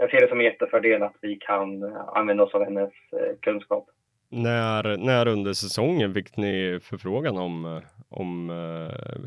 jag 0.00 0.10
ser 0.10 0.20
det 0.20 0.28
som 0.28 0.40
en 0.40 0.44
jättefördel 0.44 1.02
att 1.02 1.16
vi 1.20 1.36
kan 1.36 1.82
eh, 1.82 2.08
använda 2.08 2.42
oss 2.44 2.54
av 2.54 2.64
hennes 2.64 2.92
eh, 3.12 3.36
kunskap. 3.40 3.88
När, 4.28 4.96
när 4.96 5.28
under 5.28 5.52
säsongen 5.52 6.14
fick 6.14 6.36
ni 6.36 6.80
förfrågan 6.82 7.38
om, 7.38 7.64
eh, 7.64 7.82
om 8.08 8.50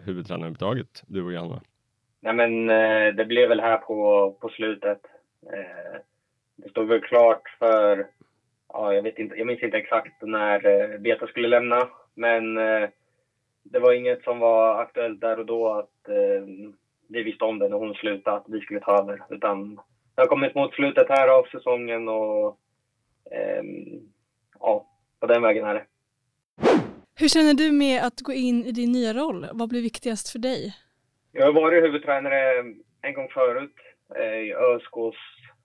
huvudtränaruppdraget, 0.05 1.03
du 1.07 1.23
och 1.23 1.33
Johanna? 1.33 1.61
Nej, 2.19 2.33
men 2.33 2.67
det 3.15 3.25
blev 3.25 3.49
väl 3.49 3.59
här 3.59 3.77
på, 3.77 4.31
på 4.41 4.49
slutet. 4.49 4.99
Det 6.55 6.69
stod 6.69 6.87
väl 6.87 7.01
klart 7.01 7.55
för, 7.59 8.07
ja, 8.73 8.93
jag, 8.93 9.01
vet 9.03 9.19
inte, 9.19 9.35
jag 9.35 9.47
minns 9.47 9.63
inte 9.63 9.77
exakt 9.77 10.21
när 10.21 10.97
Beta 10.97 11.27
skulle 11.27 11.47
lämna, 11.47 11.89
men 12.13 12.55
det 13.63 13.79
var 13.79 13.93
inget 13.93 14.23
som 14.23 14.39
var 14.39 14.81
aktuellt 14.81 15.21
där 15.21 15.39
och 15.39 15.45
då 15.45 15.73
att 15.73 16.09
vi 17.07 17.23
visste 17.23 17.43
om 17.45 17.59
det 17.59 17.69
när 17.69 17.77
hon 17.77 17.93
slutade, 17.93 18.37
att 18.37 18.45
vi 18.47 18.59
skulle 18.59 18.79
ta 18.79 18.99
över, 18.99 19.21
utan 19.29 19.79
det 20.15 20.21
har 20.21 20.27
kommit 20.27 20.55
mot 20.55 20.73
slutet 20.73 21.09
här 21.09 21.27
av 21.27 21.43
säsongen 21.43 22.07
och 22.07 22.57
eh, 23.31 23.63
ja, 24.59 24.87
på 25.19 25.27
den 25.27 25.41
vägen 25.41 25.65
är 25.65 25.73
det. 25.73 25.85
Hur 27.15 27.27
känner 27.27 27.53
du 27.53 27.71
med 27.71 28.03
att 28.03 28.21
gå 28.21 28.33
in 28.33 28.65
i 28.65 28.71
din 28.71 28.91
nya 28.91 29.13
roll? 29.13 29.47
Vad 29.53 29.69
blir 29.69 29.81
viktigast 29.81 30.29
för 30.29 30.39
dig? 30.39 30.73
Jag 31.31 31.45
har 31.45 31.53
varit 31.53 31.83
huvudtränare 31.83 32.59
en 33.01 33.13
gång 33.13 33.29
förut 33.29 33.75
eh, 34.15 34.39
i 34.39 34.53
ÖSKs 34.53 35.17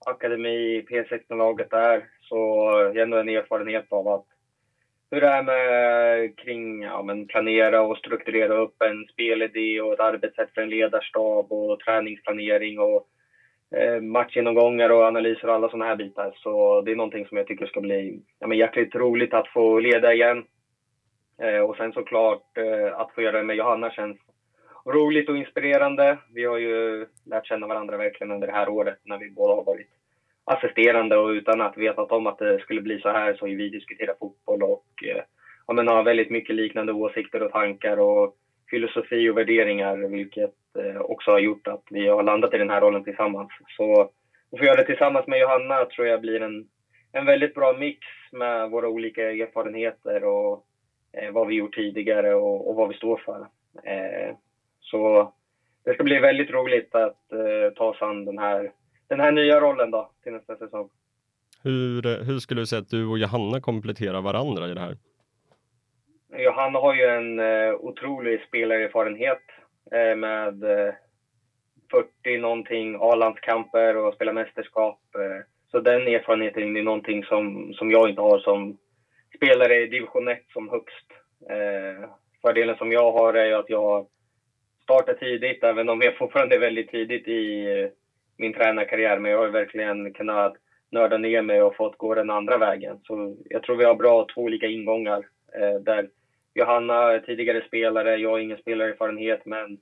akademi, 0.05 0.85
P16-laget 0.89 1.69
där. 1.71 2.09
Så 2.21 2.35
jag 2.35 2.83
har 2.83 2.95
ändå 2.95 3.17
en 3.17 3.29
erfarenhet 3.29 3.85
av 3.89 4.07
att 4.07 4.25
hur 5.11 5.21
det 5.21 5.27
är 5.27 5.43
med 5.43 6.37
kring 6.37 6.81
ja, 6.81 7.03
men 7.03 7.27
planera 7.27 7.81
och 7.81 7.97
strukturera 7.97 8.53
upp 8.53 8.81
en 8.81 9.07
spelidé 9.13 9.81
och 9.81 9.93
ett 9.93 9.99
arbetssätt 9.99 10.53
för 10.53 10.61
en 10.61 10.69
ledarstab 10.69 11.51
och 11.51 11.79
träningsplanering 11.79 12.79
och 12.79 13.07
Eh, 13.75 14.01
matchgenomgångar 14.01 14.89
och 14.89 15.03
analyser 15.03 15.47
och 15.47 15.53
alla 15.53 15.69
sådana 15.69 15.85
här 15.85 15.95
bitar. 15.95 16.31
Så 16.35 16.81
det 16.81 16.91
är 16.91 16.95
någonting 16.95 17.25
som 17.25 17.37
jag 17.37 17.47
tycker 17.47 17.65
ska 17.65 17.81
bli 17.81 18.21
ja, 18.39 18.47
men 18.47 18.57
jäkligt 18.57 18.95
roligt 18.95 19.33
att 19.33 19.47
få 19.47 19.79
leda 19.79 20.13
igen. 20.13 20.43
Eh, 21.41 21.59
och 21.59 21.75
sen 21.75 21.93
såklart 21.93 22.57
eh, 22.57 22.99
att 22.99 23.11
få 23.13 23.21
göra 23.21 23.37
det 23.37 23.43
med 23.43 23.55
Johanna 23.55 23.91
känns 23.91 24.17
roligt 24.85 25.29
och 25.29 25.37
inspirerande. 25.37 26.17
Vi 26.33 26.45
har 26.45 26.57
ju 26.57 27.05
lärt 27.25 27.47
känna 27.47 27.67
varandra 27.67 27.97
verkligen 27.97 28.31
under 28.31 28.47
det 28.47 28.53
här 28.53 28.69
året 28.69 28.97
när 29.03 29.17
vi 29.17 29.29
båda 29.29 29.53
har 29.53 29.63
varit 29.63 29.89
assisterande 30.43 31.17
och 31.17 31.27
utan 31.27 31.61
att 31.61 31.77
veta 31.77 32.01
om 32.01 32.27
att 32.27 32.37
det 32.37 32.59
skulle 32.59 32.81
bli 32.81 32.99
så 32.99 33.09
här 33.09 33.33
så 33.33 33.45
har 33.45 33.49
vi 33.49 33.69
diskuterat 33.69 34.19
fotboll 34.19 34.63
och 34.63 34.85
eh, 35.03 35.21
ja, 35.67 35.73
men 35.73 35.87
har 35.87 36.03
väldigt 36.03 36.29
mycket 36.29 36.55
liknande 36.55 36.93
åsikter 36.93 37.43
och 37.43 37.51
tankar 37.51 37.97
och 37.97 38.35
filosofi 38.69 39.29
och 39.29 39.37
värderingar, 39.37 39.97
vilket 39.97 40.55
eh, 40.79 41.01
också 41.01 41.31
har 41.31 41.39
gjort 41.39 41.67
att 41.67 41.83
vi 41.89 42.07
har 42.07 42.23
landat 42.23 42.53
i 42.53 42.57
den 42.57 42.69
här 42.69 42.81
rollen 42.81 43.03
tillsammans. 43.03 43.49
Så 43.77 44.01
att 44.01 44.59
få 44.59 44.65
göra 44.65 44.75
det 44.75 44.85
tillsammans 44.85 45.27
med 45.27 45.39
Johanna 45.39 45.85
tror 45.85 46.07
jag 46.07 46.21
blir 46.21 46.41
en, 46.41 46.67
en 47.11 47.25
väldigt 47.25 47.53
bra 47.53 47.73
mix 47.73 47.99
med 48.31 48.69
våra 48.69 48.87
olika 48.89 49.31
erfarenheter 49.31 50.23
och 50.23 50.65
eh, 51.13 51.31
vad 51.31 51.47
vi 51.47 51.55
gjort 51.55 51.75
tidigare 51.75 52.35
och, 52.35 52.69
och 52.69 52.75
vad 52.75 52.89
vi 52.89 52.95
står 52.95 53.21
för. 53.25 53.47
Eh, 53.83 54.35
så 54.79 55.33
det 55.85 55.93
ska 55.93 56.03
bli 56.03 56.19
väldigt 56.19 56.51
roligt 56.51 56.95
att 56.95 57.31
eh, 57.31 57.73
ta 57.75 57.85
oss 57.85 58.01
an 58.01 58.25
den 58.25 58.37
här, 58.37 58.71
den 59.07 59.19
här 59.19 59.31
nya 59.31 59.59
rollen 59.59 59.91
då 59.91 60.11
till 60.23 60.31
nästa 60.31 60.55
säsong. 60.55 60.89
Hur, 61.63 62.23
hur 62.23 62.39
skulle 62.39 62.61
du 62.61 62.65
säga 62.65 62.81
att 62.81 62.89
du 62.89 63.07
och 63.07 63.17
Johanna 63.17 63.61
kompletterar 63.61 64.21
varandra 64.21 64.67
i 64.67 64.73
det 64.73 64.79
här? 64.79 64.97
Johanna 66.37 66.79
har 66.79 66.93
ju 66.93 67.05
en 67.05 67.39
eh, 67.39 67.73
otrolig 67.73 68.41
spelarerfarenhet 68.47 69.41
eh, 69.91 70.15
med 70.15 70.63
eh, 70.63 70.93
40 71.91 72.37
någonting 72.37 72.97
A-landskamper 72.99 73.97
och 73.97 74.13
spela 74.13 74.31
mästerskap. 74.31 74.99
Eh, 75.15 75.45
så 75.71 75.79
den 75.79 76.07
erfarenheten 76.07 76.75
är 76.77 76.81
någonting 76.81 77.23
som, 77.23 77.73
som 77.73 77.91
jag 77.91 78.09
inte 78.09 78.21
har 78.21 78.39
som 78.39 78.77
spelare 79.35 79.75
i 79.75 79.87
division 79.87 80.27
1 80.27 80.39
som 80.53 80.69
högst. 80.69 81.05
Eh, 81.49 82.09
fördelen 82.41 82.75
som 82.75 82.91
jag 82.91 83.11
har 83.11 83.33
är 83.33 83.45
ju 83.45 83.53
att 83.53 83.69
jag 83.69 84.07
startar 84.83 85.13
tidigt, 85.13 85.63
även 85.63 85.89
om 85.89 86.01
jag 86.01 86.17
fortfarande 86.17 86.55
är 86.55 86.59
väldigt 86.59 86.91
tidigt 86.91 87.27
i 87.27 87.65
eh, 87.65 87.89
min 88.37 88.53
tränarkarriär. 88.53 89.19
Men 89.19 89.31
jag 89.31 89.37
har 89.37 89.47
verkligen 89.47 90.13
kunnat 90.13 90.53
nörda 90.91 91.17
ner 91.17 91.41
mig 91.41 91.61
och 91.61 91.75
fått 91.75 91.97
gå 91.97 92.15
den 92.15 92.29
andra 92.29 92.57
vägen. 92.57 92.99
Så 93.03 93.37
jag 93.49 93.63
tror 93.63 93.75
vi 93.75 93.85
har 93.85 93.95
bra 93.95 94.27
två 94.33 94.41
olika 94.41 94.67
ingångar. 94.67 95.25
Eh, 95.55 95.79
där 95.81 96.09
Johanna 96.59 97.13
är 97.13 97.19
tidigare 97.19 97.61
spelare, 97.67 98.17
jag 98.17 98.29
har 98.29 98.39
ingen 98.39 98.57
spelarerfarenhet 98.57 99.45
men 99.45 99.77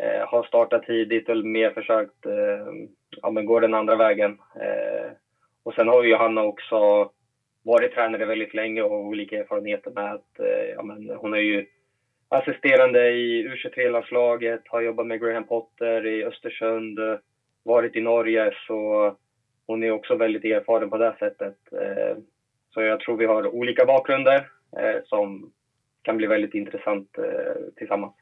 eh, 0.00 0.28
har 0.28 0.42
startat 0.42 0.82
tidigt 0.82 1.28
och 1.28 1.36
mer 1.36 1.70
försökt 1.70 2.26
eh, 2.26 2.72
ja, 3.22 3.30
men 3.30 3.44
gå 3.44 3.60
den 3.60 3.74
andra 3.74 3.96
vägen. 3.96 4.38
Eh, 4.60 5.10
och 5.62 5.74
sen 5.74 5.88
har 5.88 6.02
ju 6.02 6.10
Johanna 6.10 6.42
också 6.42 7.10
varit 7.62 7.94
tränare 7.94 8.24
väldigt 8.24 8.54
länge 8.54 8.82
och 8.82 8.90
har 8.90 8.98
olika 8.98 9.38
erfarenheter 9.38 9.90
med 9.90 10.12
att 10.12 10.38
eh, 10.38 10.68
ja, 10.76 10.82
men 10.82 11.10
hon 11.10 11.34
är 11.34 11.38
ju 11.38 11.66
assisterande 12.28 13.10
i 13.10 13.48
U23-landslaget, 13.48 14.62
har 14.68 14.80
jobbat 14.80 15.06
med 15.06 15.20
Graham 15.20 15.44
Potter 15.44 16.06
i 16.06 16.24
Östersund, 16.24 16.98
varit 17.64 17.96
i 17.96 18.00
Norge 18.00 18.50
så 18.66 19.16
hon 19.66 19.82
är 19.82 19.90
också 19.90 20.14
väldigt 20.14 20.44
erfaren 20.44 20.90
på 20.90 20.98
det 20.98 21.14
sättet. 21.18 21.56
Eh, 21.72 22.16
så 22.74 22.82
jag 22.82 23.00
tror 23.00 23.16
vi 23.16 23.24
har 23.26 23.46
olika 23.46 23.84
bakgrunder 23.84 24.48
eh, 24.78 25.02
som 25.04 25.52
kan 26.04 26.16
bli 26.16 26.26
väldigt 26.26 26.54
intressant 26.54 27.08
eh, 27.18 27.74
tillsammans. 27.76 28.14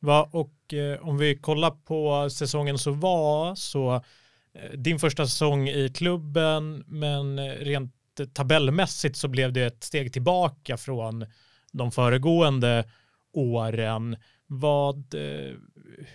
Va, 0.00 0.28
och 0.32 0.74
eh, 0.74 1.08
om 1.08 1.18
vi 1.18 1.36
kollar 1.36 1.70
på 1.70 2.30
säsongen 2.30 2.78
så 2.78 2.90
var 2.90 3.54
så 3.54 3.94
eh, 4.54 4.70
din 4.74 4.98
första 4.98 5.26
säsong 5.26 5.68
i 5.68 5.88
klubben 5.88 6.84
men 6.86 7.38
eh, 7.38 7.44
rent 7.44 7.94
tabellmässigt 8.34 9.16
så 9.16 9.28
blev 9.28 9.52
det 9.52 9.64
ett 9.64 9.84
steg 9.84 10.12
tillbaka 10.12 10.76
från 10.76 11.26
de 11.72 11.92
föregående 11.92 12.84
åren. 13.32 14.16
Vad, 14.46 15.14
eh, 15.14 15.54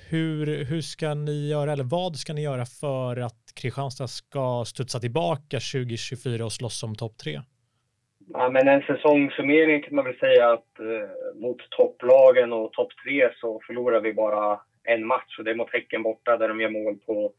hur, 0.08 0.64
hur 0.66 0.82
ska 0.82 1.14
ni 1.14 1.48
göra 1.48 1.74
eller 1.74 1.84
vad 1.84 2.16
ska 2.16 2.34
ni 2.34 2.42
göra 2.42 2.66
för 2.66 3.18
att 3.18 3.52
Kristianstad 3.54 4.08
ska 4.08 4.66
studsa 4.66 5.00
tillbaka 5.00 5.60
2024 5.60 6.46
och 6.46 6.54
slåss 6.54 6.84
om 6.84 6.96
topp 6.96 7.18
tre? 7.18 7.42
Ja, 8.34 8.50
men 8.50 8.68
en 8.68 8.82
säsongssummering 8.82 9.82
kan 9.82 9.96
man 9.96 10.06
väl 10.06 10.18
säga 10.18 10.50
att 10.52 10.80
eh, 10.80 11.36
mot 11.42 11.70
topplagen 11.70 12.54
och 12.54 12.74
topp 12.74 12.92
tre 13.04 13.30
så 13.36 13.62
förlorar 13.68 14.02
vi 14.02 14.14
bara 14.14 14.60
en 14.84 15.06
match 15.08 15.38
och 15.38 15.44
det 15.44 15.52
är 15.52 15.56
mot 15.56 15.74
Häcken 15.74 16.04
borta 16.04 16.38
där 16.38 16.48
de 16.48 16.62
gör 16.62 16.70
mål 16.70 16.98
på, 17.06 17.34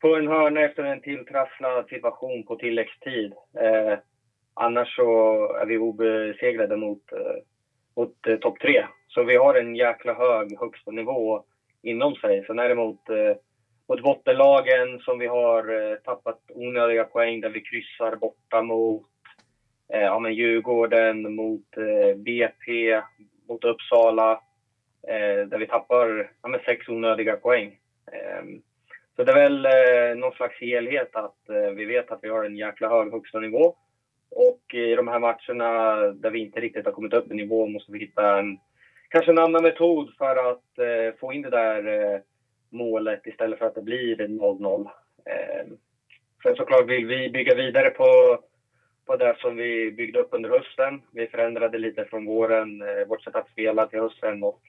på 0.00 0.16
en 0.16 0.28
hörna 0.28 0.60
efter 0.60 0.84
en 0.84 1.00
tilltrasslad 1.00 1.88
situation 1.88 2.44
på 2.44 2.56
tilläggstid. 2.56 3.32
Eh, 3.60 3.98
annars 4.54 4.96
så 4.96 5.08
är 5.52 5.66
vi 5.66 5.76
obesegrade 5.76 6.76
mot, 6.76 7.12
eh, 7.12 7.36
mot 7.96 8.26
eh, 8.26 8.36
topp 8.36 8.60
tre. 8.60 8.84
Så 9.08 9.22
vi 9.22 9.36
har 9.36 9.54
en 9.54 9.76
jäkla 9.76 10.14
hög 10.14 10.58
högsta 10.58 10.90
nivå 10.90 11.44
inom 11.82 12.14
sig. 12.14 12.44
Sen 12.46 12.58
är 12.58 12.68
det 12.68 12.74
mot, 12.74 13.08
eh, 13.08 13.36
mot 13.88 14.02
bottenlagen 14.02 14.98
som 14.98 15.18
vi 15.18 15.26
har 15.26 15.90
eh, 15.90 15.96
tappat 15.96 16.40
onödiga 16.54 17.04
poäng 17.04 17.40
där 17.40 17.50
vi 17.50 17.60
kryssar 17.60 18.16
borta 18.16 18.62
mot 18.62 19.13
eh, 19.92 20.00
ja, 20.00 20.18
men 20.18 20.34
Djurgården, 20.34 21.34
mot 21.34 21.76
eh, 21.76 22.16
BP, 22.16 23.00
mot 23.48 23.64
Uppsala. 23.64 24.40
Eh, 25.08 25.46
där 25.46 25.58
vi 25.58 25.66
tappar 25.66 26.30
ja, 26.42 26.48
men 26.48 26.60
sex 26.60 26.88
onödiga 26.88 27.36
poäng. 27.36 27.78
Eh, 28.12 28.44
så 29.16 29.24
det 29.24 29.32
är 29.32 29.48
väl 29.48 29.66
eh, 29.66 30.16
någon 30.16 30.32
slags 30.32 30.60
helhet 30.60 31.16
att 31.16 31.48
eh, 31.48 31.70
vi 31.74 31.84
vet 31.84 32.10
att 32.10 32.18
vi 32.22 32.28
har 32.28 32.44
en 32.44 32.56
jäkla 32.56 32.88
hög 32.88 33.12
högsta 33.12 33.38
nivå. 33.38 33.76
Och 34.30 34.74
i 34.74 34.94
de 34.94 35.08
här 35.08 35.18
matcherna 35.18 35.96
där 36.12 36.30
vi 36.30 36.38
inte 36.38 36.60
riktigt 36.60 36.84
har 36.84 36.92
kommit 36.92 37.12
upp 37.12 37.30
i 37.30 37.34
nivå 37.34 37.66
måste 37.66 37.92
vi 37.92 37.98
hitta 37.98 38.38
en, 38.38 38.58
kanske 39.08 39.30
en 39.30 39.38
annan 39.38 39.62
metod 39.62 40.14
för 40.18 40.50
att 40.50 40.78
eh, 40.78 41.18
få 41.20 41.32
in 41.32 41.42
det 41.42 41.50
där 41.50 41.86
eh, 41.86 42.20
målet 42.70 43.26
istället 43.26 43.58
för 43.58 43.66
att 43.66 43.74
det 43.74 43.82
blir 43.82 44.16
0-0. 44.16 44.90
Eh, 45.24 45.66
sen 46.42 46.56
såklart 46.56 46.86
vill 46.86 47.06
vi 47.06 47.30
bygga 47.30 47.54
vidare 47.54 47.90
på 47.90 48.38
på 49.06 49.16
det 49.16 49.36
som 49.38 49.56
vi 49.56 49.90
byggde 49.90 50.18
upp 50.18 50.28
under 50.30 50.50
hösten. 50.50 51.02
Vi 51.10 51.26
förändrade 51.26 51.78
lite 51.78 52.04
från 52.04 52.24
våren, 52.24 52.82
eh, 52.82 53.06
vårt 53.06 53.22
sätt 53.22 53.34
att 53.34 53.50
spela 53.50 53.86
till 53.86 54.00
hösten 54.00 54.42
och 54.42 54.60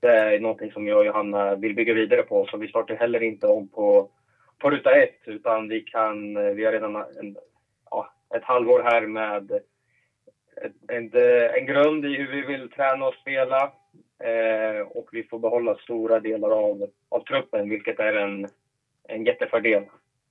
det 0.00 0.08
är 0.08 0.40
någonting 0.40 0.72
som 0.72 0.86
jag 0.86 0.98
och 0.98 1.06
Johanna 1.06 1.54
vill 1.54 1.74
bygga 1.74 1.94
vidare 1.94 2.22
på. 2.22 2.46
Så 2.46 2.56
vi 2.56 2.68
startar 2.68 2.94
heller 2.94 3.22
inte 3.22 3.46
om 3.46 3.68
på, 3.68 4.10
på 4.58 4.70
ruta 4.70 4.90
ett 5.02 5.20
utan 5.24 5.68
vi 5.68 5.80
kan, 5.80 6.36
eh, 6.36 6.52
vi 6.52 6.64
har 6.64 6.72
redan 6.72 6.96
en, 6.96 7.36
ja, 7.90 8.12
ett 8.34 8.44
halvår 8.44 8.82
här 8.82 9.06
med 9.06 9.60
en, 10.88 11.10
eh, 11.14 11.54
en 11.54 11.66
grund 11.66 12.04
i 12.04 12.16
hur 12.16 12.28
vi 12.28 12.42
vill 12.42 12.70
träna 12.70 13.06
och 13.06 13.14
spela 13.14 13.72
eh, 14.24 14.80
och 14.80 15.08
vi 15.12 15.22
får 15.22 15.38
behålla 15.38 15.74
stora 15.74 16.20
delar 16.20 16.50
av, 16.50 16.86
av 17.08 17.20
truppen 17.20 17.68
vilket 17.68 17.98
är 17.98 18.12
en, 18.12 18.48
en 19.08 19.24
jättefördel. 19.24 19.82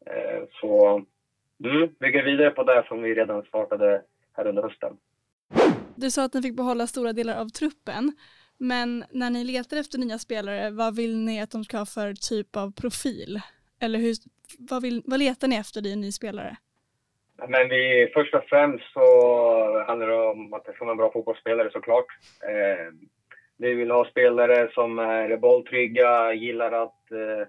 Eh, 0.06 0.44
så 0.52 1.02
Mm, 1.64 1.90
bygga 2.00 2.24
vidare 2.24 2.50
på 2.52 2.64
det 2.64 2.84
som 2.88 3.02
vi 3.02 3.14
redan 3.14 3.44
startade 3.44 4.02
här 4.38 4.48
under 4.48 4.64
hösten. 4.64 4.98
Du 5.96 6.12
sa 6.12 6.26
att 6.26 6.34
ni 6.34 6.42
fick 6.42 6.56
behålla 6.56 6.88
stora 6.88 7.14
delar 7.14 7.42
av 7.42 7.50
truppen, 7.50 8.12
men 8.58 9.06
när 9.12 9.30
ni 9.30 9.44
letar 9.44 9.78
efter 9.78 9.98
nya 9.98 10.18
spelare, 10.18 10.70
vad 10.70 10.96
vill 10.96 11.18
ni 11.18 11.42
att 11.42 11.52
de 11.52 11.64
ska 11.64 11.78
ha 11.78 11.86
för 11.86 12.14
typ 12.14 12.56
av 12.56 12.72
profil? 12.72 13.42
Eller 13.82 14.00
hur, 14.00 14.16
vad, 14.70 14.82
vill, 14.82 15.02
vad 15.06 15.20
letar 15.20 15.48
ni 15.48 15.56
efter 15.56 15.88
i 15.88 15.94
en 15.94 16.02
ny 16.02 16.12
spelare? 16.12 16.58
Men 17.48 17.70
vi, 17.70 18.12
först 18.14 18.34
och 18.34 18.44
främst 18.44 18.94
så 18.94 19.04
handlar 19.88 20.08
det 20.08 20.16
om 20.16 20.54
att 20.54 20.66
det 20.66 20.74
ska 20.74 20.86
vara 20.86 20.92
en 20.92 20.98
bra 20.98 21.12
fotbollsspelare 21.12 21.72
såklart. 21.72 22.06
Eh, 22.44 22.94
vi 23.58 23.74
vill 23.74 23.92
ha 23.92 24.06
spelare 24.06 24.72
som 24.72 25.00
är 25.00 25.38
bolltrygga, 25.38 26.34
gillar 26.34 26.72
att 26.72 27.12
eh, 27.12 27.48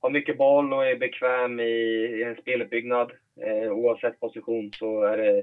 ha 0.00 0.08
mycket 0.10 0.38
boll 0.38 0.72
och 0.72 0.86
är 0.86 0.96
bekväm 0.96 1.60
i, 1.60 1.72
i 2.18 2.22
en 2.22 2.36
speluppbyggnad. 2.36 3.12
Eh, 3.40 3.72
oavsett 3.72 4.20
position 4.20 4.70
så 4.72 5.02
är 5.02 5.16
det 5.16 5.42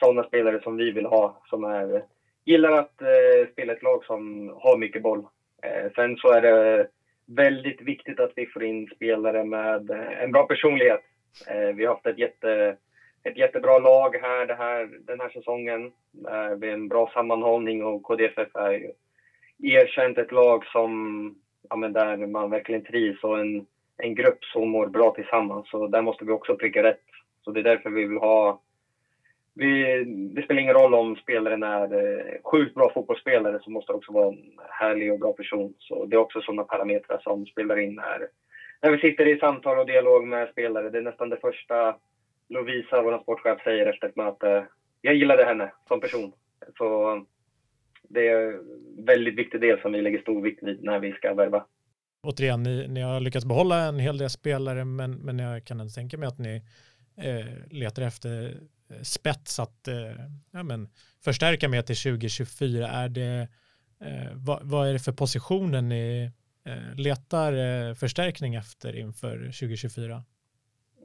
sådana 0.00 0.22
spelare 0.22 0.60
som 0.62 0.76
vi 0.76 0.90
vill 0.90 1.06
ha 1.06 1.42
som 1.46 1.64
är, 1.64 2.02
gillar 2.44 2.72
att 2.72 3.02
eh, 3.02 3.52
spela 3.52 3.72
ett 3.72 3.82
lag 3.82 4.04
som 4.04 4.48
har 4.48 4.76
mycket 4.76 5.02
boll. 5.02 5.26
Eh, 5.62 5.92
sen 5.94 6.16
så 6.16 6.32
är 6.32 6.40
det 6.40 6.88
väldigt 7.26 7.80
viktigt 7.80 8.20
att 8.20 8.32
vi 8.36 8.46
får 8.46 8.62
in 8.62 8.86
spelare 8.96 9.44
med 9.44 9.90
eh, 9.90 10.22
en 10.22 10.32
bra 10.32 10.46
personlighet. 10.46 11.00
Eh, 11.46 11.74
vi 11.74 11.84
har 11.84 11.94
haft 11.94 12.06
ett, 12.06 12.18
jätte, 12.18 12.76
ett 13.22 13.36
jättebra 13.36 13.78
lag 13.78 14.16
här, 14.16 14.46
det 14.46 14.54
här 14.54 14.88
den 15.00 15.20
här 15.20 15.28
säsongen. 15.28 15.92
Det 16.58 16.68
är 16.68 16.72
en 16.72 16.88
bra 16.88 17.10
sammanhållning 17.14 17.84
och 17.84 18.02
KDFF 18.02 18.56
är 18.56 18.70
ju 18.70 18.92
erkänt 19.62 20.18
ett 20.18 20.32
lag 20.32 20.66
som, 20.66 21.34
ja, 21.68 21.76
men 21.76 21.92
där 21.92 22.16
man 22.16 22.50
verkligen 22.50 22.84
trivs 22.84 23.24
och 23.24 23.38
en, 23.38 23.66
en 23.96 24.14
grupp 24.14 24.44
som 24.44 24.68
mår 24.68 24.86
bra 24.86 25.10
tillsammans. 25.10 25.70
Så 25.70 25.86
där 25.86 26.02
måste 26.02 26.24
vi 26.24 26.32
också 26.32 26.56
pricka 26.56 26.82
rätt. 26.82 27.00
Så 27.48 27.52
det 27.52 27.60
är 27.60 27.64
därför 27.64 27.90
vi 27.90 28.04
vill 28.04 28.18
ha... 28.18 28.62
Vi, 29.54 30.04
det 30.34 30.42
spelar 30.42 30.60
ingen 30.60 30.74
roll 30.74 30.94
om 30.94 31.16
spelaren 31.16 31.62
är 31.62 31.94
eh, 31.94 32.42
sjukt 32.44 32.74
bra 32.74 32.90
fotbollsspelare 32.94 33.58
så 33.62 33.70
måste 33.70 33.92
det 33.92 33.96
också 33.96 34.12
vara 34.12 34.28
en 34.28 34.58
härlig 34.70 35.12
och 35.12 35.18
bra 35.18 35.32
person. 35.32 35.74
Så 35.78 36.06
det 36.06 36.16
är 36.16 36.20
också 36.20 36.40
sådana 36.40 36.62
parametrar 36.62 37.18
som 37.18 37.46
spelar 37.46 37.78
in 37.78 37.98
här. 37.98 38.28
När 38.82 38.90
vi 38.90 38.98
sitter 38.98 39.26
i 39.26 39.38
samtal 39.38 39.78
och 39.78 39.86
dialog 39.86 40.26
med 40.26 40.48
spelare, 40.48 40.90
det 40.90 40.98
är 40.98 41.02
nästan 41.02 41.28
det 41.28 41.36
första 41.36 41.96
Lovisa, 42.48 43.02
vår 43.02 43.18
sportchef, 43.18 43.62
säger 43.64 43.86
efter 43.86 44.08
ett 44.08 44.16
möte. 44.16 44.66
Jag 45.00 45.14
gillade 45.14 45.44
henne 45.44 45.72
som 45.88 46.00
person. 46.00 46.32
Så 46.78 47.20
det 48.02 48.28
är 48.28 48.52
en 48.52 49.04
väldigt 49.04 49.38
viktig 49.38 49.60
del 49.60 49.80
som 49.80 49.92
vi 49.92 50.02
lägger 50.02 50.20
stor 50.20 50.42
vikt 50.42 50.62
vid 50.62 50.84
när 50.84 50.98
vi 50.98 51.12
ska 51.12 51.34
värva. 51.34 51.64
Återigen, 52.22 52.62
ni, 52.62 52.88
ni 52.88 53.00
har 53.00 53.20
lyckats 53.20 53.46
behålla 53.46 53.84
en 53.84 53.98
hel 53.98 54.18
del 54.18 54.30
spelare, 54.30 54.84
men, 54.84 55.10
men 55.10 55.38
jag 55.38 55.64
kan 55.64 55.80
inte 55.80 55.94
tänka 55.94 56.18
mig 56.18 56.26
att 56.26 56.38
ni 56.38 56.62
Eh, 57.20 57.46
letar 57.70 58.02
efter 58.02 58.60
eh, 58.90 59.02
spets 59.02 59.58
att 59.58 59.88
eh, 59.88 59.94
ja, 60.50 60.62
men, 60.62 60.88
förstärka 61.24 61.68
med 61.68 61.86
till 61.86 61.96
2024? 61.96 62.88
Är 62.88 63.08
det 63.08 63.48
Eh, 64.00 64.32
vad, 64.46 64.58
vad, 64.62 64.88
är 64.88 64.92
det 64.92 64.98
för 64.98 65.12
positioner 65.12 65.82
ni 65.82 66.30
eh, 66.66 66.96
letar 66.96 67.52
eh, 67.52 67.94
förstärkning 67.94 68.54
efter 68.54 68.96
inför 68.96 69.36
2024? 69.36 70.22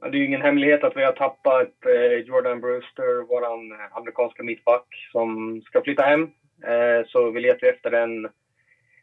Det 0.00 0.08
är 0.08 0.20
ju 0.20 0.26
ingen 0.26 0.42
hemlighet 0.42 0.84
att 0.84 0.96
vi 0.96 1.04
har 1.04 1.12
tappat 1.12 1.74
eh, 1.86 2.18
Jordan 2.18 2.60
Brewster, 2.60 3.26
vår 3.28 3.42
eh, 3.42 3.96
amerikanska 3.96 4.42
mittback, 4.42 4.86
som 5.12 5.60
ska 5.64 5.82
flytta 5.82 6.02
hem. 6.02 6.22
Eh, 6.64 7.06
så 7.06 7.30
vi 7.30 7.40
letar 7.40 7.66
efter 7.66 7.92
en, 7.92 8.28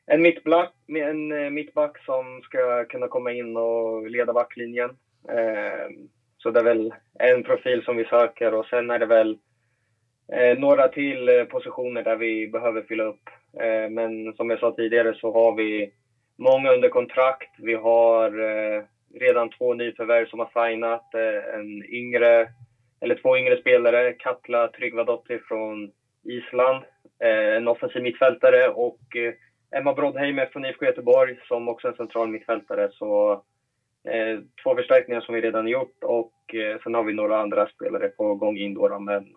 en, 0.06 0.22
mittback, 0.22 0.74
en 0.88 1.54
mittback 1.54 1.98
som 2.06 2.42
ska 2.44 2.86
kunna 2.86 3.08
komma 3.08 3.32
in 3.32 3.58
och 3.58 4.10
leda 4.10 4.34
backlinjen. 4.34 4.90
Så 6.44 6.52
det 6.52 6.60
är 6.60 6.64
väl 6.64 6.94
en 7.20 7.44
profil 7.44 7.84
som 7.84 7.98
vi 7.98 8.06
söker 8.06 8.54
och 8.54 8.66
sen 8.66 8.90
är 8.90 9.00
det 9.00 9.06
väl 9.06 9.38
eh, 10.34 10.58
några 10.58 10.88
till 10.88 11.30
eh, 11.30 11.44
positioner 11.44 12.04
där 12.04 12.16
vi 12.16 12.48
behöver 12.48 12.82
fylla 12.82 13.04
upp. 13.04 13.30
Eh, 13.62 13.90
men 13.90 14.34
som 14.34 14.50
jag 14.50 14.60
sa 14.60 14.72
tidigare 14.72 15.14
så 15.14 15.34
har 15.34 15.56
vi 15.56 15.94
många 16.38 16.72
under 16.72 16.90
kontrakt. 16.90 17.50
Vi 17.58 17.74
har 17.74 18.32
redan 19.20 19.50
två 19.50 19.74
nyförvärv 19.74 20.26
som 20.26 20.40
har 20.40 20.68
signat. 20.68 21.14
Eh, 21.14 21.60
en 21.60 21.86
yngre, 21.86 22.50
eller 23.02 23.16
två 23.16 23.38
yngre 23.38 23.58
spelare, 23.58 24.14
Katla 24.14 24.68
Tryggvadottir 24.68 25.42
från 25.48 25.92
Island, 26.24 26.84
eh, 27.24 27.56
en 27.56 27.68
offensiv 27.68 28.02
mittfältare 28.02 28.70
och 28.70 29.16
eh, 29.16 29.34
Emma 29.80 29.94
Brodheimer 29.94 30.46
från 30.46 30.66
IFK 30.66 30.86
Göteborg 30.86 31.40
som 31.48 31.70
också 31.70 31.88
är 31.88 31.92
en 31.92 31.98
central 31.98 32.28
mittfältare. 32.28 32.90
Så 32.92 33.44
två 34.64 34.76
förstärkningar 34.76 35.22
som 35.22 35.36
vi 35.36 35.42
redan 35.42 35.68
gjort 35.68 36.04
och 36.04 36.34
sen 36.84 36.94
har 36.94 37.04
vi 37.04 37.14
några 37.14 37.42
andra 37.42 37.68
spelare 37.68 38.08
på 38.08 38.36
gång 38.36 38.58
in 38.58 38.74
då. 38.74 39.00
Men 39.00 39.28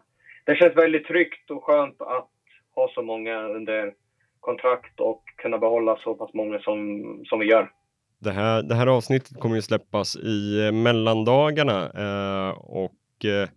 det 0.46 0.56
känns 0.56 0.76
väldigt 0.76 1.06
tryggt 1.06 1.50
och 1.50 1.64
skönt 1.64 2.00
att 2.00 2.28
ha 2.74 2.90
så 2.94 3.02
många 3.02 3.42
under 3.42 3.92
kontrakt 4.40 5.00
och 5.00 5.22
kunna 5.36 5.58
behålla 5.58 5.96
så 5.96 6.14
pass 6.14 6.34
många 6.34 6.58
som, 6.58 7.02
som 7.24 7.38
vi 7.38 7.46
gör. 7.46 7.70
Det 8.18 8.30
här, 8.30 8.62
det 8.62 8.74
här 8.74 8.86
avsnittet 8.86 9.40
kommer 9.40 9.56
ju 9.56 9.62
släppas 9.62 10.16
i 10.16 10.70
mellandagarna 10.72 11.80
eh, 11.82 12.50
och 12.58 13.24
eh, 13.24 13.48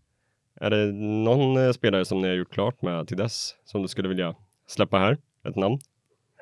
är 0.62 0.70
det 0.70 0.86
någon 1.26 1.58
eh, 1.58 1.72
spelare 1.72 2.06
som 2.06 2.22
ni 2.22 2.28
har 2.28 2.36
gjort 2.36 2.54
klart 2.54 2.82
med 2.82 3.08
till 3.08 3.18
dess 3.18 3.56
som 3.64 3.82
du 3.82 3.88
skulle 3.88 4.10
vilja 4.10 4.36
släppa 4.68 4.98
här? 4.98 5.18
Ett 5.48 5.56
namn? 5.56 5.78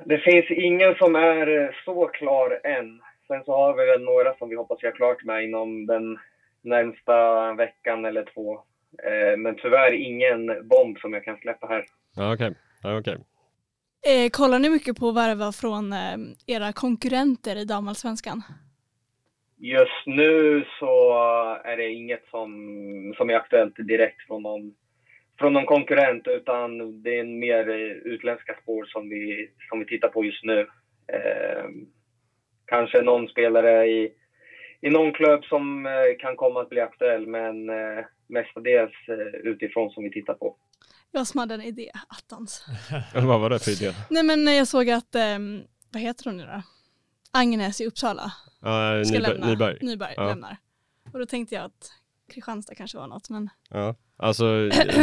Det 0.05 0.17
finns 0.17 0.45
ingen 0.51 0.95
som 0.95 1.15
är 1.15 1.61
eh, 1.61 1.69
så 1.85 2.07
klar 2.07 2.59
än. 2.63 3.01
Sen 3.27 3.43
så 3.43 3.51
har 3.51 3.73
vi 3.73 3.85
väl 3.85 4.01
några 4.01 4.33
som 4.33 4.49
vi 4.49 4.55
hoppas 4.55 4.83
göra 4.83 4.95
klart 4.95 5.23
med 5.23 5.43
inom 5.43 5.85
den 5.85 6.19
närmsta 6.61 7.53
veckan 7.53 8.05
eller 8.05 8.25
två. 8.33 8.53
Eh, 9.03 9.37
men 9.37 9.55
tyvärr 9.55 9.91
ingen 9.93 10.67
bomb 10.67 10.99
som 10.99 11.13
jag 11.13 11.23
kan 11.23 11.37
släppa 11.37 11.67
här. 11.67 11.85
Ja, 12.15 12.33
Okej, 12.33 12.47
okay. 12.47 12.61
ja, 12.83 12.99
okay. 12.99 13.17
Eh, 14.07 14.29
kollar 14.31 14.59
ni 14.59 14.69
mycket 14.69 14.99
på 14.99 15.11
värva 15.11 15.51
från 15.51 15.93
eh, 15.93 16.17
era 16.47 16.73
konkurrenter 16.73 17.55
i 17.55 17.65
damallsvenskan? 17.65 18.41
Just 19.57 20.05
nu 20.05 20.65
så 20.79 21.13
är 21.63 21.77
det 21.77 21.89
inget 21.89 22.25
som, 22.31 22.49
som 23.17 23.29
är 23.29 23.33
aktuellt 23.33 23.75
direkt 23.77 24.27
från 24.27 24.43
någon, 24.43 24.73
från 25.39 25.53
någon 25.53 25.65
konkurrent 25.65 26.27
utan 26.27 27.01
det 27.03 27.19
är 27.19 27.23
mer 27.23 27.69
utländska 28.05 28.55
spår 28.61 28.85
som 28.85 29.09
vi, 29.09 29.49
som 29.69 29.79
vi 29.79 29.85
tittar 29.85 30.09
på 30.09 30.25
just 30.25 30.43
nu. 30.43 30.59
Eh, 31.07 31.65
kanske 32.65 33.01
någon 33.01 33.27
spelare 33.27 33.87
i, 33.87 34.11
i 34.81 34.89
någon 34.89 35.13
klubb 35.13 35.43
som 35.45 35.85
eh, 35.85 35.91
kan 36.19 36.35
komma 36.35 36.61
att 36.61 36.69
bli 36.69 36.81
aktuell 36.81 37.27
men 37.27 37.69
eh, 37.69 38.05
mestadels 38.27 38.93
eh, 39.07 39.51
utifrån 39.51 39.91
som 39.91 40.03
vi 40.03 40.11
tittar 40.11 40.33
på. 40.33 40.55
Jag 41.11 41.27
som 41.27 41.39
hade 41.39 41.53
en 41.53 41.61
idé, 41.61 41.91
attans. 42.07 42.65
vad 43.13 43.39
var 43.39 43.49
det 43.49 43.59
för 43.59 43.71
idé? 43.71 43.93
Nej 44.09 44.23
men 44.23 44.55
jag 44.55 44.67
såg 44.67 44.89
att, 44.89 45.15
vad 45.93 46.01
heter 46.01 46.25
hon 46.25 46.37
nu 46.37 46.43
då? 46.43 46.61
Agnes 47.31 47.81
i 47.81 47.85
Uppsala. 47.85 48.23
Uh, 48.23 49.03
ska 49.03 49.13
Nyberg. 49.13 49.33
lämna. 49.33 49.47
Nyberg, 49.47 49.77
Nyberg 49.81 50.13
ja. 50.17 50.27
lämnar. 50.27 50.57
Och 51.13 51.19
då 51.19 51.25
tänkte 51.25 51.55
jag 51.55 51.65
att 51.65 51.91
Kristianstad 52.33 52.75
kanske 52.75 52.97
var 52.97 53.07
något 53.07 53.29
men. 53.29 53.49
Ja, 53.69 53.95
alltså 54.17 54.45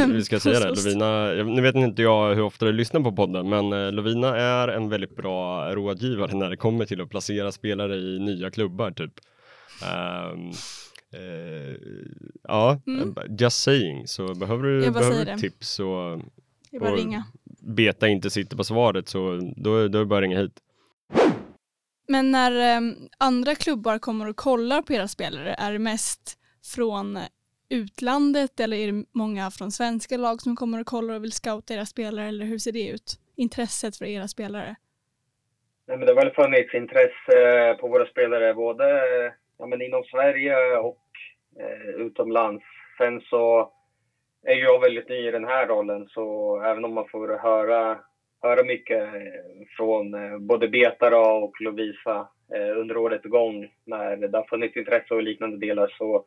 vi 0.09 0.25
ska 0.25 0.41
säga 0.41 0.61
det, 0.61 0.69
Lovina, 0.85 1.33
nu 1.55 1.63
vet 1.63 1.75
inte 1.75 2.03
jag 2.03 2.35
hur 2.35 2.43
ofta 2.43 2.67
du 2.67 2.73
lyssnar 2.73 3.01
på 3.01 3.13
podden, 3.13 3.49
men 3.49 3.73
eh, 3.73 3.93
Lovina 3.93 4.37
är 4.37 4.69
en 4.69 4.89
väldigt 4.89 5.17
bra 5.17 5.75
rådgivare 5.75 6.37
när 6.37 6.51
det 6.51 6.57
kommer 6.57 6.87
till 6.87 7.01
att 7.01 7.11
placera 7.11 7.53
spelare 7.53 7.97
i 7.97 8.19
nya 8.19 8.51
klubbar 8.51 8.91
typ. 8.91 9.13
Um, 10.33 10.53
Uh, 11.15 11.77
ja, 12.43 12.81
mm. 12.87 13.15
just 13.39 13.63
saying. 13.63 14.09
Så 14.09 14.35
behöver 14.35 14.63
du, 14.63 14.91
behöver 14.91 15.25
du 15.25 15.41
tips 15.41 15.69
så 15.69 16.21
och 16.81 16.97
ringa. 16.97 17.25
Beta 17.61 18.09
inte 18.09 18.31
sitter 18.31 18.57
på 18.57 18.65
svaret 18.65 19.09
så 19.09 19.53
då, 19.57 19.89
då 19.89 19.99
är 19.99 19.99
det 19.99 20.07
bara 20.07 20.21
ringa 20.21 20.39
hit. 20.39 20.61
Men 22.09 22.31
när 22.31 22.79
um, 22.79 22.97
andra 23.19 23.55
klubbar 23.55 23.99
kommer 23.99 24.29
och 24.29 24.37
kollar 24.37 24.83
på 24.83 24.93
era 24.93 25.09
spelare, 25.09 25.55
är 25.55 25.73
det 25.73 25.79
mest 25.79 26.39
från 26.75 27.19
utlandet 27.69 28.61
eller 28.61 28.77
är 28.77 28.93
det 28.93 29.05
många 29.13 29.51
från 29.51 29.71
svenska 29.71 30.17
lag 30.17 30.41
som 30.41 30.57
kommer 30.57 30.81
och 30.81 30.87
kollar 30.87 31.15
och 31.15 31.25
vill 31.25 31.33
scouta 31.33 31.75
era 31.75 31.87
spelare 31.87 32.29
eller 32.29 32.47
hur 32.47 32.59
ser 32.59 32.73
det 32.73 32.89
ut? 32.89 33.19
Intresset 33.37 33.97
för 33.97 34.05
era 34.05 34.29
spelare? 34.29 34.77
Nej, 35.87 35.97
men 35.97 36.07
det 36.07 36.15
har 36.15 36.25
väl 36.25 36.35
funnits 36.35 36.75
intresse 36.75 37.77
på 37.81 37.89
våra 37.89 38.07
spelare 38.07 38.55
både 38.55 38.85
ja, 39.59 39.67
men 39.67 39.83
inom 39.83 40.05
Sverige 40.05 40.77
och 40.77 41.07
eh, 41.61 42.07
utomlands. 42.07 42.65
Sen 42.99 43.21
så 43.21 43.73
är 44.47 44.55
jag 44.55 44.81
väldigt 44.81 45.09
ny 45.09 45.29
i 45.29 45.31
den 45.31 45.45
här 45.45 45.67
rollen 45.67 46.09
så 46.09 46.57
även 46.63 46.85
om 46.85 46.95
man 46.95 47.09
får 47.09 47.39
höra, 47.39 47.99
höra 48.43 48.65
mycket 48.65 49.03
eh, 49.03 49.67
från 49.77 50.15
eh, 50.15 50.39
både 50.39 50.69
Betara 50.69 51.33
och 51.33 51.61
Lovisa 51.61 52.29
eh, 52.55 52.79
under 52.79 52.97
året 52.97 53.25
gång 53.25 53.69
när 53.85 54.17
det 54.17 54.39
har 54.39 54.45
funnits 54.45 54.77
intresse 54.77 55.15
och 55.15 55.23
liknande 55.23 55.67
delar 55.67 55.95
så 55.99 56.25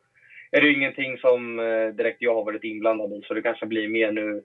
är 0.50 0.60
det 0.60 0.72
ingenting 0.72 1.18
som 1.18 1.58
eh, 1.58 1.88
direkt 1.88 2.22
jag 2.22 2.34
har 2.34 2.44
varit 2.44 2.64
inblandad 2.64 3.12
i 3.12 3.22
så 3.22 3.34
det 3.34 3.42
kanske 3.42 3.66
blir 3.66 3.88
mer 3.88 4.10
nu, 4.10 4.42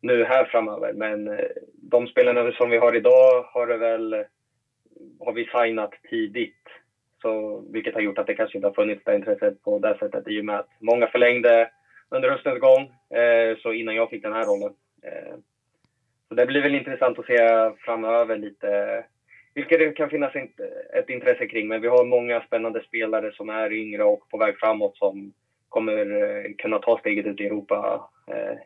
nu 0.00 0.24
här 0.24 0.44
framöver. 0.44 0.92
Men 0.92 1.28
eh, 1.28 1.44
de 1.72 2.06
spelarna 2.06 2.52
som 2.52 2.70
vi 2.70 2.76
har 2.76 2.96
idag 2.96 3.42
har 3.42 3.66
det 3.66 3.76
väl 3.76 4.12
eh, 4.12 4.20
har 5.20 5.32
vi 5.32 5.44
signat 5.44 5.90
tidigt 6.10 6.68
så, 7.22 7.64
vilket 7.72 7.94
har 7.94 8.00
gjort 8.00 8.18
att 8.18 8.26
det 8.26 8.34
kanske 8.34 8.58
inte 8.58 8.68
har 8.68 8.74
funnits 8.74 9.04
det 9.04 9.14
intresset 9.14 9.62
på 9.62 9.78
det 9.78 9.96
sättet 9.98 10.28
i 10.28 10.40
och 10.40 10.44
med 10.44 10.58
att 10.58 10.68
många 10.80 11.06
förlängde 11.06 11.70
under 12.08 12.30
höstens 12.30 12.60
gång, 12.60 12.82
eh, 13.18 13.56
så 13.58 13.72
innan 13.72 13.94
jag 13.94 14.10
fick 14.10 14.22
den 14.22 14.32
här 14.32 14.44
rollen. 14.44 14.74
Eh, 15.02 15.34
så 16.28 16.34
det 16.34 16.46
blir 16.46 16.62
väl 16.62 16.74
intressant 16.74 17.18
att 17.18 17.26
se 17.26 17.70
framöver 17.84 18.36
lite 18.36 19.04
vilket 19.54 19.78
det 19.78 19.92
kan 19.92 20.10
finnas 20.10 20.32
ett 20.94 21.08
intresse 21.08 21.46
kring. 21.46 21.68
Men 21.68 21.80
vi 21.80 21.88
har 21.88 22.04
många 22.04 22.40
spännande 22.40 22.82
spelare 22.82 23.32
som 23.32 23.48
är 23.48 23.72
yngre 23.72 24.04
och 24.04 24.28
på 24.28 24.38
väg 24.38 24.58
framåt 24.58 24.96
som 24.96 25.32
kommer 25.74 25.98
eh, 26.22 26.54
kunna 26.58 26.78
ta 26.78 26.98
steget 26.98 27.26
ut 27.26 27.40
i 27.40 27.46
Europa 27.46 28.08
eh, 28.26 28.56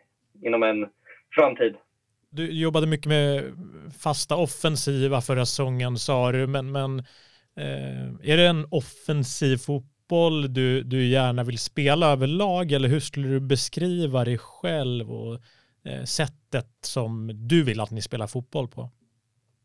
inom 0.46 0.62
en 0.62 0.88
framtid. 1.34 1.74
Du 2.30 2.52
jobbade 2.52 2.86
mycket 2.86 3.06
med 3.06 3.42
fasta 4.02 4.36
offensiva 4.36 5.20
förra 5.20 5.46
säsongen 5.46 5.96
sa 5.96 6.32
du, 6.32 6.46
men, 6.46 6.72
men 6.72 7.02
Eh, 7.58 8.32
är 8.32 8.36
det 8.36 8.46
en 8.46 8.66
offensiv 8.70 9.56
fotboll 9.56 10.54
du, 10.54 10.82
du 10.82 11.06
gärna 11.06 11.44
vill 11.44 11.58
spela 11.58 12.12
överlag 12.12 12.72
eller 12.72 12.88
hur 12.88 13.00
skulle 13.00 13.28
du 13.28 13.40
beskriva 13.40 14.24
dig 14.24 14.38
själv 14.38 15.12
och 15.12 15.38
sättet 16.08 16.66
som 16.80 17.30
du 17.34 17.64
vill 17.64 17.80
att 17.80 17.90
ni 17.90 18.02
spelar 18.02 18.26
fotboll 18.26 18.68
på? 18.68 18.90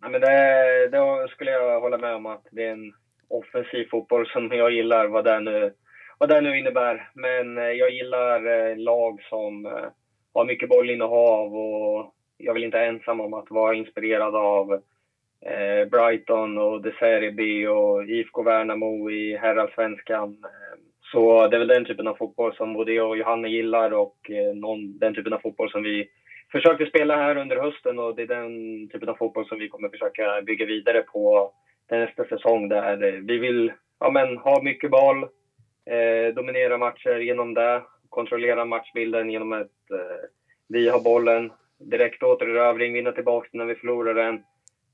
Ja, 0.01 0.09
men 0.09 0.21
det, 0.21 0.89
det 0.91 1.27
skulle 1.29 1.51
jag 1.51 1.81
hålla 1.81 1.97
med 1.97 2.15
om 2.15 2.25
att 2.25 2.47
det 2.51 2.63
är 2.63 2.71
en 2.71 2.93
offensiv 3.27 3.87
fotboll 3.91 4.27
som 4.27 4.51
jag 4.51 4.71
gillar, 4.71 5.07
vad 5.07 5.25
det 5.25 5.39
nu, 5.39 5.73
vad 6.23 6.29
det 6.29 6.41
nu 6.41 6.57
innebär. 6.57 7.09
Men 7.13 7.57
eh, 7.57 7.63
jag 7.63 7.89
gillar 7.89 8.45
eh, 8.45 8.77
lag 8.77 9.21
som 9.29 9.65
eh, 9.65 9.89
har 10.33 10.45
mycket 10.45 10.69
bollinnehav 10.69 11.55
och 11.55 12.13
jag 12.37 12.53
vill 12.53 12.63
inte 12.63 12.79
ensam 12.79 13.19
om 13.19 13.33
att 13.33 13.49
vara 13.49 13.75
inspirerad 13.75 14.35
av 14.35 14.79
Brighton 15.91 16.57
och 16.57 16.81
De 16.81 16.91
Serie 16.91 17.69
och 17.69 18.03
IFK 18.05 18.41
Värnamo 18.41 19.09
i 19.09 19.35
herrallsvenskan. 19.35 20.37
Så 21.11 21.47
det 21.47 21.55
är 21.55 21.59
väl 21.59 21.67
den 21.67 21.85
typen 21.85 22.07
av 22.07 22.13
fotboll 22.13 22.53
som 22.53 22.73
både 22.73 22.93
jag 22.93 23.09
och 23.09 23.17
Johanna 23.17 23.47
gillar 23.47 23.93
och 23.93 24.15
någon, 24.53 24.97
den 24.97 25.13
typen 25.13 25.33
av 25.33 25.37
fotboll 25.37 25.69
som 25.69 25.83
vi 25.83 26.05
försökte 26.51 26.85
spela 26.85 27.15
här 27.15 27.35
under 27.37 27.55
hösten 27.55 27.99
och 27.99 28.15
det 28.15 28.21
är 28.21 28.25
den 28.25 28.87
typen 28.87 29.09
av 29.09 29.15
fotboll 29.15 29.45
som 29.45 29.59
vi 29.59 29.67
kommer 29.67 29.89
försöka 29.89 30.41
bygga 30.41 30.65
vidare 30.65 31.01
på 31.01 31.51
nästa 31.91 32.23
säsong 32.25 32.69
där 32.69 33.21
vi 33.27 33.37
vill 33.37 33.71
ja, 33.99 34.09
men, 34.09 34.37
ha 34.37 34.61
mycket 34.61 34.91
boll, 34.91 35.25
eh, 35.85 36.33
dominera 36.33 36.77
matcher 36.77 37.19
genom 37.19 37.53
det, 37.53 37.81
kontrollera 38.09 38.65
matchbilden 38.65 39.29
genom 39.29 39.51
att 39.51 39.91
eh, 39.91 40.27
vi 40.67 40.89
har 40.89 40.99
bollen, 40.99 41.51
direkt 41.77 42.23
återerövring, 42.23 42.93
vinna 42.93 43.11
tillbaka 43.11 43.49
när 43.51 43.65
vi 43.65 43.75
förlorar 43.75 44.13
den 44.13 44.43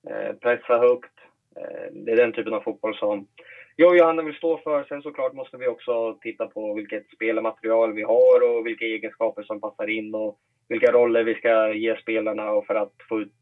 Eh, 0.07 0.33
pressa 0.33 0.77
högt. 0.77 1.13
Eh, 1.55 1.91
det 1.91 2.11
är 2.11 2.15
den 2.15 2.31
typen 2.31 2.53
av 2.53 2.59
fotboll 2.59 2.95
som 2.95 3.27
jag 3.75 3.89
och 3.89 3.97
Johanna 3.97 4.21
vill 4.21 4.33
stå 4.33 4.57
för. 4.57 4.83
Sen 4.83 5.01
såklart 5.01 5.33
måste 5.33 5.57
vi 5.57 5.67
också 5.67 6.17
titta 6.21 6.47
på 6.47 6.73
vilket 6.73 7.09
spelmaterial 7.15 7.93
vi 7.93 8.03
har 8.03 8.49
och 8.49 8.65
vilka 8.65 8.85
egenskaper 8.85 9.43
som 9.43 9.59
passar 9.59 9.89
in 9.89 10.15
och 10.15 10.37
vilka 10.67 10.91
roller 10.91 11.23
vi 11.23 11.33
ska 11.33 11.73
ge 11.73 11.95
spelarna 11.95 12.51
och 12.51 12.65
för 12.65 12.75
att 12.75 12.93
få 13.09 13.21
ut 13.21 13.33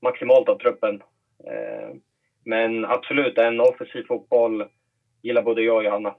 maximalt 0.00 0.48
av 0.48 0.58
truppen. 0.58 1.02
Eh, 1.46 1.94
men 2.44 2.84
absolut, 2.84 3.38
en 3.38 3.60
offensiv 3.60 4.02
fotboll 4.08 4.64
gillar 5.22 5.42
både 5.42 5.62
jag 5.62 5.76
och 5.76 5.84
Johanna. 5.84 6.14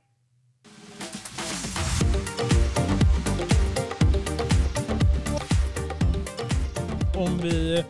Om 7.20 7.38
vi 7.38 7.84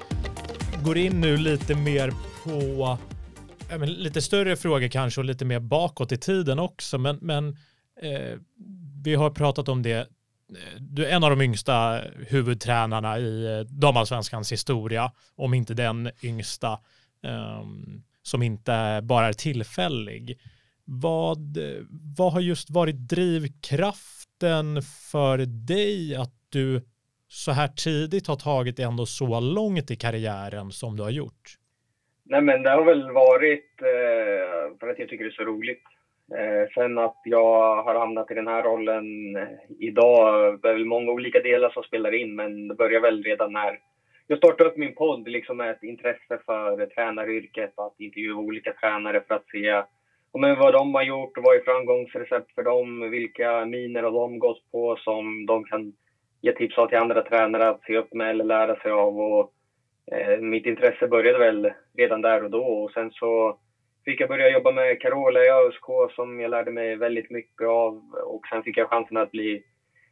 går 0.84 0.97
in 0.97 1.21
nu 1.21 1.38
lite 1.38 1.75
mer 1.75 2.13
på 2.43 2.97
men, 3.77 3.93
lite 3.93 4.21
större 4.21 4.55
frågor 4.55 4.88
kanske 4.88 5.21
och 5.21 5.25
lite 5.25 5.45
mer 5.45 5.59
bakåt 5.59 6.11
i 6.11 6.17
tiden 6.17 6.59
också. 6.59 6.97
Men, 6.97 7.17
men 7.21 7.47
eh, 8.01 8.38
vi 9.03 9.15
har 9.15 9.30
pratat 9.30 9.69
om 9.69 9.82
det. 9.82 10.09
Du 10.80 11.05
är 11.05 11.15
en 11.15 11.23
av 11.23 11.30
de 11.30 11.41
yngsta 11.41 12.01
huvudtränarna 12.27 13.19
i 13.19 13.45
eh, 13.45 13.59
damallsvenskans 13.59 14.51
historia, 14.51 15.11
om 15.36 15.53
inte 15.53 15.73
den 15.73 16.11
yngsta, 16.23 16.80
eh, 17.23 17.63
som 18.23 18.43
inte 18.43 18.99
bara 19.03 19.27
är 19.27 19.34
tillfällig. 19.34 20.39
Vad, 20.86 21.57
vad 21.89 22.34
har 22.34 22.41
just 22.41 22.69
varit 22.69 22.95
drivkraften 22.95 24.82
för 24.84 25.38
dig 25.45 26.15
att 26.15 26.34
du 26.49 26.86
så 27.30 27.51
här 27.51 27.67
tidigt 27.67 28.27
har 28.27 28.36
tagit 28.36 28.77
dig 28.77 28.86
ändå 28.86 29.05
så 29.05 29.39
långt 29.39 29.91
i 29.91 29.95
karriären 29.95 30.71
som 30.71 30.97
du 30.97 31.03
har 31.03 31.09
gjort? 31.09 31.43
Nej, 32.25 32.41
men 32.41 32.63
det 32.63 32.69
har 32.69 32.86
väl 32.86 33.11
varit 33.11 33.82
eh, 33.82 34.77
för 34.80 34.88
att 34.89 34.99
jag 34.99 35.09
tycker 35.09 35.23
det 35.23 35.30
är 35.30 35.43
så 35.43 35.43
roligt. 35.43 35.84
Eh, 36.38 36.73
sen 36.73 36.97
att 36.97 37.21
jag 37.23 37.84
har 37.84 37.99
hamnat 37.99 38.32
i 38.32 38.34
den 38.34 38.47
här 38.47 38.63
rollen 38.63 39.05
idag, 39.80 40.59
det 40.61 40.69
är 40.69 40.73
väl 40.73 40.86
många 40.86 41.11
olika 41.11 41.39
delar 41.39 41.69
som 41.69 41.84
spelar 41.84 42.13
in, 42.13 42.36
men 42.36 42.67
det 42.67 42.75
börjar 42.75 43.01
väl 43.01 43.23
redan 43.23 43.53
när 43.53 43.80
jag 44.27 44.38
startade 44.38 44.69
upp 44.69 44.77
min 44.77 44.95
podd 44.95 45.27
liksom 45.27 45.57
med 45.57 45.71
ett 45.71 45.84
intresse 45.84 46.39
för 46.45 46.86
tränaryrket, 46.86 47.73
att 47.80 47.99
intervjua 47.99 48.38
olika 48.38 48.73
tränare 48.73 49.23
för 49.27 49.36
att 49.36 49.49
se 49.51 49.84
men 50.38 50.59
vad 50.59 50.73
de 50.73 50.95
har 50.95 51.03
gjort 51.03 51.38
vad 51.38 51.55
är 51.55 51.63
framgångsrecept 51.63 52.51
för 52.55 52.63
dem, 52.63 53.09
vilka 53.09 53.65
miner 53.65 54.03
har 54.03 54.11
de 54.11 54.39
gått 54.39 54.71
på 54.71 54.95
som 54.95 55.45
de 55.45 55.63
kan 55.63 55.93
ge 56.41 56.51
tips 56.51 56.77
av 56.77 56.87
till 56.87 56.97
andra 56.97 57.21
tränare 57.21 57.69
att 57.69 57.81
se 57.81 57.97
upp 57.97 58.13
med 58.13 58.29
eller 58.29 58.43
lära 58.43 58.75
sig 58.75 58.91
av. 58.91 59.19
Och, 59.19 59.53
eh, 60.11 60.39
mitt 60.39 60.65
intresse 60.65 61.07
började 61.07 61.37
väl 61.37 61.71
redan 61.97 62.21
där 62.21 62.43
och 62.43 62.49
då 62.49 62.65
och 62.65 62.91
sen 62.91 63.11
så 63.11 63.59
fick 64.05 64.21
jag 64.21 64.29
börja 64.29 64.49
jobba 64.49 64.71
med 64.71 65.01
Carola 65.01 65.43
i 65.43 65.49
ÖSK 65.49 66.15
som 66.15 66.39
jag 66.39 66.51
lärde 66.51 66.71
mig 66.71 66.95
väldigt 66.95 67.29
mycket 67.29 67.67
av 67.67 68.03
och 68.25 68.47
sen 68.49 68.63
fick 68.63 68.77
jag 68.77 68.89
chansen 68.89 69.17
att 69.17 69.31
bli 69.31 69.63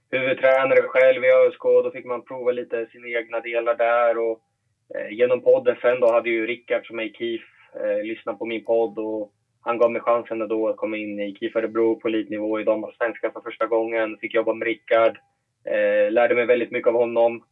huvudtränare 0.09 0.81
själv 0.81 1.23
i 1.23 1.31
ÖSK. 1.31 1.63
Då 1.63 1.91
fick 1.91 2.05
man 2.05 2.25
prova 2.25 2.51
lite 2.51 2.87
sina 2.91 3.07
egna 3.07 3.39
delar 3.39 3.75
där 3.75 4.17
och 4.17 4.41
eh, 4.95 5.09
genom 5.09 5.41
podden 5.41 5.75
sen 5.81 5.99
då 5.99 6.11
hade 6.11 6.29
ju 6.29 6.45
Rickard 6.45 6.87
som 6.87 6.99
är 6.99 7.03
i 7.03 7.13
KIF 7.13 7.41
eh, 7.83 8.03
lyssnat 8.03 8.39
på 8.39 8.45
min 8.45 8.65
podd 8.65 8.99
och 8.99 9.33
han 9.61 9.77
gav 9.77 9.91
mig 9.91 10.01
chansen 10.01 10.47
då 10.47 10.67
att 10.67 10.77
komma 10.77 10.97
in 10.97 11.19
i 11.19 11.35
KIF 11.39 11.55
Örebro 11.55 11.99
på 11.99 12.07
elitnivå 12.07 12.59
i 12.59 12.63
damallsvenskan 12.63 13.31
för 13.31 13.41
första 13.41 13.65
gången. 13.65 14.17
Fick 14.17 14.33
jobba 14.33 14.53
med 14.53 14.65
Rickard. 14.65 15.17
Eh, 15.71 16.11
lärde 16.11 16.35
mig 16.35 16.45
väldigt 16.45 16.71
mycket 16.71 16.87
av 16.87 16.93
honom. 16.93 17.43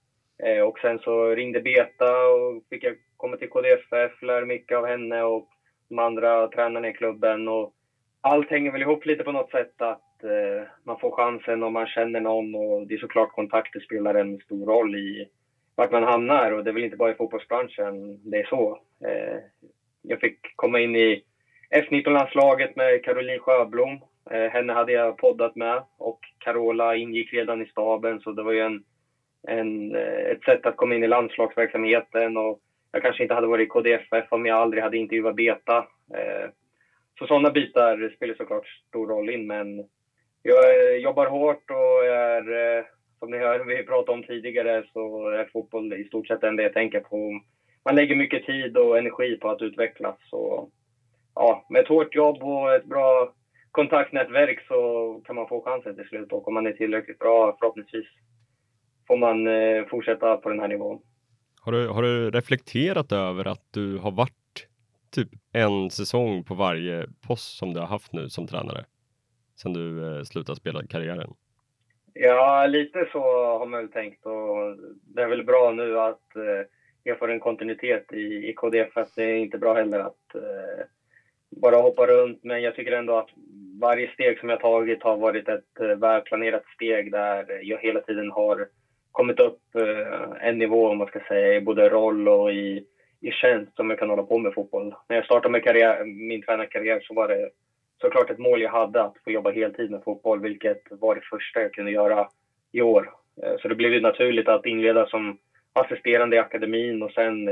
Eh, 0.44 0.62
och 0.62 0.80
sen 0.80 1.00
så 1.00 1.36
ringde 1.36 1.60
Beta 1.60 2.28
och 2.28 2.64
fick 2.70 2.84
jag 2.84 2.96
komma 3.18 3.38
till 3.38 3.50
KDFF, 3.50 4.22
lära 4.22 4.46
mycket 4.46 4.78
av 4.78 4.86
henne 4.86 5.24
och 5.24 5.48
de 5.90 6.00
andra 6.00 6.48
tränarna 6.48 6.90
i 6.90 6.94
klubben. 6.94 7.48
Och 7.48 7.74
allt 8.22 8.50
hänger 8.50 8.72
väl 8.72 8.82
ihop 8.82 9.06
lite 9.06 9.24
på 9.24 9.32
något 9.32 9.52
sätt 9.52 9.82
att 9.82 10.24
eh, 10.24 10.68
man 10.84 11.00
får 11.00 11.12
chansen 11.12 11.64
och 11.64 11.72
man 11.72 11.86
känner 11.86 12.20
någon 12.20 12.56
och 12.56 12.88
det 12.88 12.94
är 12.94 12.98
såklart 12.98 13.32
kontakter 13.32 13.80
spelar 13.80 14.14
en 14.14 14.38
stor 14.38 14.66
roll 14.66 14.96
i 14.96 15.26
vart 15.76 15.92
man 15.92 16.04
hamnar 16.04 16.52
och 16.52 16.64
det 16.64 16.70
är 16.70 16.74
väl 16.74 16.84
inte 16.84 16.96
bara 16.96 17.12
i 17.12 17.14
fotbollsbranschen 17.14 18.20
det 18.30 18.38
är 18.38 18.44
så. 18.44 18.80
Eh, 19.08 19.40
jag 20.02 20.20
fick 20.20 20.38
komma 20.56 20.80
in 20.80 20.96
i 20.96 21.22
F19-landslaget 21.70 22.76
med 22.76 23.04
Caroline 23.04 23.40
Sjöblom. 23.40 24.00
Eh, 24.32 24.50
henne 24.52 24.74
hade 24.74 24.92
jag 24.92 25.18
poddat 25.18 25.56
med 25.56 25.84
och 25.98 26.20
Carola 26.38 26.96
ingick 26.96 27.34
redan 27.34 27.62
i 27.62 27.66
staben 27.66 28.20
så 28.20 28.32
det 28.32 28.44
var 28.44 28.52
ju 28.52 28.60
en, 28.60 28.84
en, 29.48 29.96
eh, 29.96 30.32
ett 30.32 30.44
sätt 30.44 30.66
att 30.66 30.76
komma 30.76 30.96
in 30.96 31.04
i 31.04 31.08
landslagsverksamheten 31.08 32.38
och 32.38 32.60
jag 32.92 33.02
kanske 33.02 33.24
inte 33.24 33.36
hade 33.36 33.48
varit 33.48 33.66
i 33.66 33.70
KDFF 33.70 34.26
om 34.30 34.46
jag 34.46 34.58
aldrig 34.58 34.84
hade 34.84 34.98
intervjuat 34.98 35.36
Beta. 35.36 35.78
Eh, 36.14 36.50
så 37.20 37.26
sådana 37.26 37.52
bitar 37.52 38.14
spelar 38.16 38.34
såklart 38.34 38.68
stor 38.88 39.08
roll 39.08 39.30
in 39.30 39.48
men 39.48 39.86
jag 40.42 40.92
eh, 40.92 40.96
jobbar 40.96 41.26
hårt 41.26 41.72
och 41.72 42.06
är, 42.06 42.78
eh, 42.78 42.84
som 43.20 43.32
ni 43.32 43.38
hör, 43.38 43.60
vi 43.66 43.84
pratade 43.84 44.18
om 44.18 44.24
tidigare, 44.24 44.84
så 44.94 45.30
är 45.30 45.50
fotboll 45.54 45.94
i 45.94 46.04
stort 46.04 46.28
sett 46.28 46.42
det 46.42 46.64
jag 46.64 46.74
tänker 46.74 47.00
på. 47.00 47.40
Man 47.86 47.96
lägger 47.96 48.16
mycket 48.16 48.46
tid 48.46 48.78
och 48.78 48.98
energi 48.98 49.36
på 49.36 49.50
att 49.50 49.62
utvecklas. 49.62 50.16
Så 50.30 50.70
ja, 51.36 51.66
med 51.70 51.82
ett 51.82 51.88
hårt 51.88 52.16
jobb 52.16 52.44
och 52.44 52.74
ett 52.74 52.86
bra 52.86 53.34
kontaktnätverk 53.76 54.68
så 54.68 54.78
kan 55.26 55.36
man 55.36 55.48
få 55.48 55.62
chansen 55.62 55.96
till 55.96 56.08
slut 56.08 56.32
och 56.32 56.48
om 56.48 56.54
man 56.54 56.68
är 56.68 56.72
tillräckligt 56.72 57.20
bra 57.20 57.58
förhoppningsvis 57.60 58.06
får 59.08 59.18
man 59.18 59.48
eh, 59.48 59.86
fortsätta 59.86 60.38
på 60.38 60.50
den 60.50 60.60
här 60.60 60.68
nivån. 60.68 61.02
Har 61.62 61.72
du, 61.72 61.88
har 61.88 62.02
du 62.02 62.32
reflekterat 62.32 63.12
över 63.12 63.48
att 63.48 63.64
du 63.72 63.98
har 63.98 64.12
varit 64.12 64.68
typ 65.12 65.30
en 65.54 65.90
säsong 65.90 66.44
på 66.44 66.54
varje 66.56 67.08
post 67.28 67.58
som 67.58 67.74
du 67.74 67.80
har 67.80 67.88
haft 67.88 68.14
nu 68.14 68.30
som 68.30 68.48
tränare? 68.48 68.86
Sen 69.62 69.74
du 69.74 70.18
eh, 70.18 70.24
slutade 70.24 70.56
spela 70.56 70.88
karriären? 70.88 71.34
Ja, 72.14 72.68
lite 72.68 73.10
så 73.12 73.20
har 73.60 73.66
man 73.66 73.80
väl 73.80 73.92
tänkt 73.92 74.26
och 74.26 74.78
det 75.16 75.22
är 75.22 75.28
väl 75.28 75.44
bra 75.44 75.72
nu 75.72 76.00
att 76.00 76.36
eh, 76.36 76.68
jag 77.04 77.20
får 77.20 77.32
en 77.32 77.40
kontinuitet 77.40 78.14
i, 78.14 78.50
i 78.50 78.54
KDF. 78.54 78.94
Det 79.16 79.24
är 79.24 79.36
inte 79.36 79.58
bra 79.58 79.74
heller 79.74 80.00
att 80.00 80.36
eh, 80.36 80.86
bara 81.62 81.76
hoppa 81.76 82.06
runt. 82.08 82.40
Men 82.44 82.62
jag 82.62 82.76
tycker 82.76 82.92
ändå 82.92 83.18
att 83.18 83.30
varje 83.82 84.14
steg 84.14 84.40
som 84.40 84.50
jag 84.50 84.60
tagit 84.60 85.04
har 85.04 85.18
varit 85.18 85.50
ett 85.50 85.80
eh, 85.80 85.88
välplanerat 85.88 86.64
steg 86.76 87.12
där 87.12 87.60
jag 87.62 87.78
hela 87.78 88.00
tiden 88.00 88.32
har 88.32 88.68
kommit 89.12 89.40
upp 89.40 89.62
eh, 89.76 90.48
en 90.48 90.58
nivå, 90.58 90.88
om 90.88 90.98
man 90.98 91.08
ska 91.08 91.20
säga, 91.20 91.54
i 91.54 91.62
både 91.62 91.90
roll 91.90 92.28
och 92.28 92.52
i, 92.52 92.86
i 93.22 93.32
tjänst 93.32 93.76
som 93.76 93.90
jag 93.90 94.00
kan 94.00 94.10
hålla 94.10 94.24
på 94.24 94.38
med 94.38 94.54
fotboll. 94.54 94.94
När 95.10 95.16
jag 95.16 95.26
startade 95.26 95.52
med 95.52 95.64
karriär, 95.64 96.04
min 96.04 96.42
tränarkarriär 96.42 97.00
så 97.04 97.14
var 97.14 97.28
det 97.28 97.50
såklart 98.02 98.30
ett 98.30 98.38
mål 98.38 98.62
jag 98.62 98.70
hade 98.70 99.04
att 99.04 99.16
få 99.24 99.32
jobba 99.32 99.52
heltid 99.52 99.92
med 99.92 100.04
fotboll, 100.04 100.40
vilket 100.40 100.82
var 100.90 101.16
det 101.16 101.22
första 101.22 101.62
jag 101.62 101.74
kunde 101.74 101.92
göra 101.92 102.28
i 102.72 102.82
år. 102.82 103.10
Eh, 103.44 103.58
så 103.62 103.68
det 103.68 103.76
blev 103.76 103.94
ju 103.94 104.00
naturligt 104.00 104.48
att 104.48 104.66
inleda 104.66 105.06
som 105.06 105.38
assisterande 105.74 106.36
i 106.36 106.40
akademin 106.40 107.04
och 107.04 107.12
sen 107.12 107.50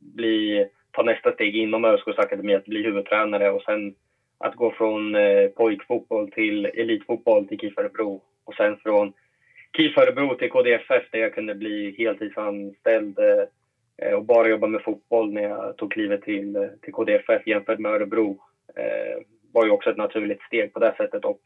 bli 0.00 0.66
ta 0.94 1.02
nästa 1.02 1.32
steg 1.32 1.56
inom 1.56 1.84
ÖSKs 1.84 2.18
akademi 2.18 2.54
att 2.54 2.64
bli 2.64 2.82
huvudtränare 2.82 3.50
och 3.50 3.62
sen 3.62 3.92
att 4.38 4.54
gå 4.54 4.70
från 4.70 5.14
eh, 5.14 5.48
pojkfotboll 5.48 6.28
till 6.28 6.64
elitfotboll 6.64 7.46
till 7.46 7.58
KIF 7.58 7.78
Örebro 7.78 8.20
och 8.44 8.54
sen 8.54 8.76
från 8.76 9.10
KIF 9.76 9.98
Örebro 9.98 10.34
till 10.34 10.50
KDFF 10.50 11.02
där 11.10 11.18
jag 11.18 11.32
kunde 11.32 11.54
bli 11.54 11.94
heltidsanställd 11.98 13.18
eh, 13.18 14.12
och 14.12 14.24
bara 14.24 14.48
jobba 14.48 14.66
med 14.66 14.82
fotboll 14.82 15.32
när 15.32 15.42
jag 15.42 15.76
tog 15.76 15.92
klivet 15.92 16.22
till, 16.22 16.56
eh, 16.56 16.68
till 16.80 16.92
KDFF 16.92 17.46
jämfört 17.46 17.78
med 17.78 17.92
Örebro. 17.92 18.36
Eh, 18.76 19.22
var 19.52 19.64
ju 19.64 19.70
också 19.70 19.90
ett 19.90 19.96
naturligt 19.96 20.42
steg 20.42 20.72
på 20.72 20.78
det 20.78 20.94
sättet 20.96 21.24
och 21.24 21.40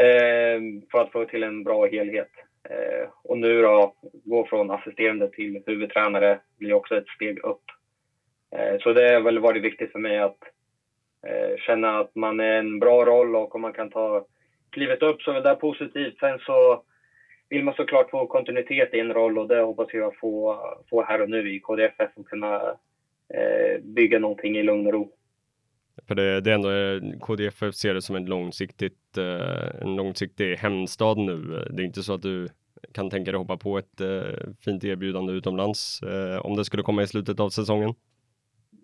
eh, 0.00 0.60
för 0.90 1.00
att 1.00 1.12
få 1.12 1.24
till 1.24 1.42
en 1.42 1.64
bra 1.64 1.86
helhet. 1.86 2.30
Eh, 2.70 3.08
och 3.22 3.38
nu 3.38 3.62
då, 3.62 3.92
gå 4.24 4.44
från 4.44 4.70
assisterande 4.70 5.28
till 5.28 5.62
huvudtränare 5.66 6.38
blir 6.58 6.72
också 6.72 6.96
ett 6.96 7.08
steg 7.08 7.38
upp 7.44 7.60
Eh, 8.56 8.78
så 8.80 8.92
det 8.92 9.14
har 9.14 9.20
väl 9.20 9.38
varit 9.38 9.64
viktigt 9.64 9.92
för 9.92 9.98
mig 9.98 10.18
att 10.18 10.38
eh, 11.26 11.56
känna 11.66 11.98
att 11.98 12.14
man 12.14 12.40
är 12.40 12.58
en 12.58 12.78
bra 12.78 13.04
roll 13.04 13.36
och 13.36 13.54
om 13.54 13.60
man 13.60 13.72
kan 13.72 13.90
ta 13.90 14.26
klivet 14.70 15.02
upp 15.02 15.22
så 15.22 15.30
är 15.30 15.40
det 15.40 15.54
positivt. 15.54 16.18
Sen 16.18 16.38
så 16.38 16.82
vill 17.48 17.64
man 17.64 17.74
såklart 17.74 18.10
få 18.10 18.26
kontinuitet 18.26 18.94
i 18.94 19.00
en 19.00 19.12
roll 19.12 19.38
och 19.38 19.48
det 19.48 19.60
hoppas 19.60 19.94
jag 19.94 20.16
få, 20.16 20.58
få 20.90 21.04
här 21.04 21.22
och 21.22 21.30
nu 21.30 21.54
i 21.54 21.60
KDFF 21.60 22.10
och 22.14 22.28
kunna 22.28 22.54
eh, 23.34 23.82
bygga 23.82 24.18
någonting 24.18 24.56
i 24.56 24.62
lugn 24.62 24.86
och 24.86 24.92
ro. 24.92 25.12
För 26.08 26.14
det, 26.14 26.40
det 26.40 26.50
är 26.50 26.54
ändå, 26.54 26.70
KDFF 27.20 27.74
ser 27.74 27.94
det 27.94 28.02
som 28.02 28.16
en, 28.16 28.26
långsiktigt, 28.26 29.18
en 29.80 29.96
långsiktig 29.96 30.56
hemstad 30.56 31.18
nu. 31.18 31.64
Det 31.70 31.82
är 31.82 31.86
inte 31.86 32.02
så 32.02 32.14
att 32.14 32.22
du 32.22 32.48
kan 32.92 33.10
tänka 33.10 33.30
dig 33.30 33.38
hoppa 33.38 33.56
på 33.56 33.78
ett 33.78 34.00
fint 34.64 34.84
erbjudande 34.84 35.32
utomlands 35.32 36.00
om 36.40 36.56
det 36.56 36.64
skulle 36.64 36.82
komma 36.82 37.02
i 37.02 37.06
slutet 37.06 37.40
av 37.40 37.48
säsongen? 37.48 37.94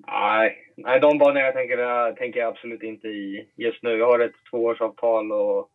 Nej, 0.06 0.56
nej 0.76 1.00
de 1.00 1.18
banorna 1.18 1.40
jag 1.40 1.54
tänker, 1.54 2.12
tänker 2.12 2.40
jag 2.40 2.48
absolut 2.48 2.82
inte 2.82 3.08
i 3.08 3.48
just 3.56 3.82
nu. 3.82 3.90
Jag 3.90 4.06
har 4.06 4.18
ett 4.18 4.44
tvåårsavtal 4.50 5.32
och 5.32 5.68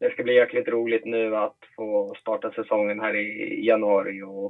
det 0.00 0.10
ska 0.10 0.22
bli 0.22 0.34
jäkligt 0.34 0.68
roligt 0.68 1.04
nu 1.04 1.36
att 1.36 1.56
få 1.76 2.14
starta 2.20 2.50
säsongen 2.50 3.00
här 3.00 3.16
i 3.16 3.66
januari 3.66 4.22
och, 4.22 4.44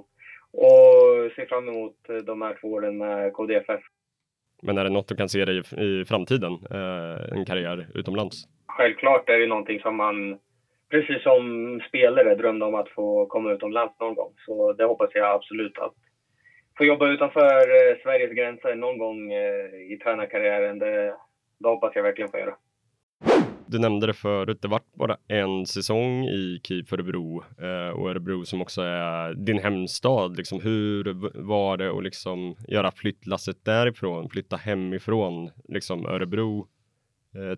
och 0.53 1.33
se 1.37 1.47
fram 1.47 1.69
emot 1.69 1.97
de 2.25 2.43
här 2.43 2.59
två 2.61 2.69
åren 2.69 2.99
med 2.99 3.33
KDFF. 3.33 3.81
Men 4.63 4.79
är 4.79 4.85
det 4.85 4.91
något 4.91 5.09
du 5.09 5.17
kan 5.17 5.29
se 5.29 5.45
dig 5.45 5.63
i, 5.77 5.85
i 5.85 6.05
framtiden, 6.05 6.53
eh, 6.71 7.39
en 7.39 7.45
karriär 7.45 7.87
utomlands? 7.95 8.45
Självklart 8.67 9.29
är 9.29 9.39
det 9.39 9.47
någonting 9.47 9.81
som 9.81 9.97
man, 9.97 10.39
precis 10.91 11.23
som 11.23 11.43
spelare, 11.89 12.35
drömde 12.35 12.65
om 12.65 12.75
att 12.75 12.89
få 12.89 13.27
komma 13.27 13.53
utomlands 13.53 14.01
någon 14.01 14.15
gång. 14.15 14.33
Så 14.47 14.73
det 14.73 14.85
hoppas 14.85 15.11
jag 15.15 15.35
absolut 15.35 15.79
att 15.79 15.95
få 16.79 16.85
jobba 16.85 17.09
utanför 17.09 17.91
eh, 17.91 17.97
Sveriges 18.03 18.33
gränser 18.33 18.75
någon 18.75 18.99
gång 18.99 19.33
eh, 19.33 19.93
i 19.93 19.99
tränarkarriären, 20.03 20.79
det, 20.79 21.15
det 21.59 21.69
hoppas 21.69 21.93
jag 21.95 22.03
verkligen 22.03 22.31
få 22.31 22.39
göra. 22.39 22.55
Du 23.67 23.79
nämnde 23.79 24.07
det 24.07 24.15
förut, 24.15 24.59
det 24.63 24.69
vart 24.69 24.95
bara 24.95 25.17
en 25.29 25.67
säsong 25.67 26.25
i 26.25 26.61
KIF 26.65 26.93
Örebro 26.93 27.45
eh, 27.61 27.99
och 27.99 28.11
Örebro 28.11 28.45
som 28.45 28.63
också 28.63 28.83
är 28.83 29.35
din 29.35 29.59
hemstad. 29.59 30.37
Liksom, 30.37 30.61
hur 30.61 31.05
var 31.47 31.77
det 31.77 31.91
att 31.91 32.03
liksom 32.03 32.57
göra 32.69 32.91
flyttlasset 32.91 33.65
därifrån, 33.65 34.29
flytta 34.29 34.57
hemifrån 34.57 35.51
liksom 35.69 36.07
Örebro 36.07 36.69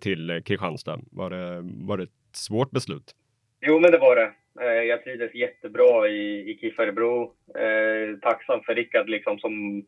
till 0.00 0.42
Kristianstad? 0.44 1.00
Var 1.10 1.30
det, 1.30 1.60
var 1.62 1.96
det 1.96 2.02
ett 2.04 2.10
svårt 2.32 2.70
beslut? 2.70 3.14
Jo, 3.60 3.80
men 3.80 3.90
det 3.90 3.98
var 3.98 4.16
det. 4.16 4.32
Eh, 4.60 4.82
jag 4.82 5.04
trivdes 5.04 5.34
jättebra 5.34 6.08
i, 6.08 6.50
i 6.50 6.56
KIF 6.60 6.78
Örebro. 6.78 7.22
Eh, 7.58 8.18
tacksam 8.22 8.60
för 8.60 8.74
Rickard 8.74 9.08
liksom, 9.08 9.38
som 9.38 9.82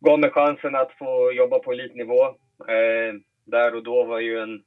gav 0.00 0.18
mig 0.18 0.30
chansen 0.30 0.74
att 0.74 0.92
få 0.98 1.32
jobba 1.32 1.58
på 1.58 1.72
elitnivå. 1.72 2.24
Eh, 2.68 3.14
där 3.44 3.74
och 3.74 3.82
då 3.82 4.04
var 4.04 4.20
ju 4.20 4.38
en 4.38 4.60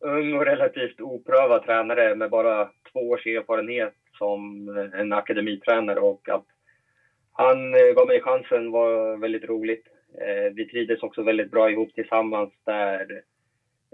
ung 0.00 0.34
och 0.34 0.44
relativt 0.44 1.00
oprövad 1.00 1.62
tränare 1.62 2.14
med 2.14 2.30
bara 2.30 2.68
två 2.92 3.08
års 3.08 3.26
erfarenhet 3.26 3.92
som 4.18 4.68
en 4.94 5.12
akademitränare 5.12 6.00
och 6.00 6.28
att 6.28 6.44
han 7.32 7.74
eh, 7.74 7.94
gav 7.94 8.06
mig 8.06 8.20
chansen 8.20 8.70
var 8.70 9.16
väldigt 9.16 9.44
roligt. 9.44 9.86
Eh, 10.20 10.52
vi 10.54 10.66
trivdes 10.66 11.02
också 11.02 11.22
väldigt 11.22 11.50
bra 11.50 11.70
ihop 11.70 11.94
tillsammans 11.94 12.50
där 12.64 13.22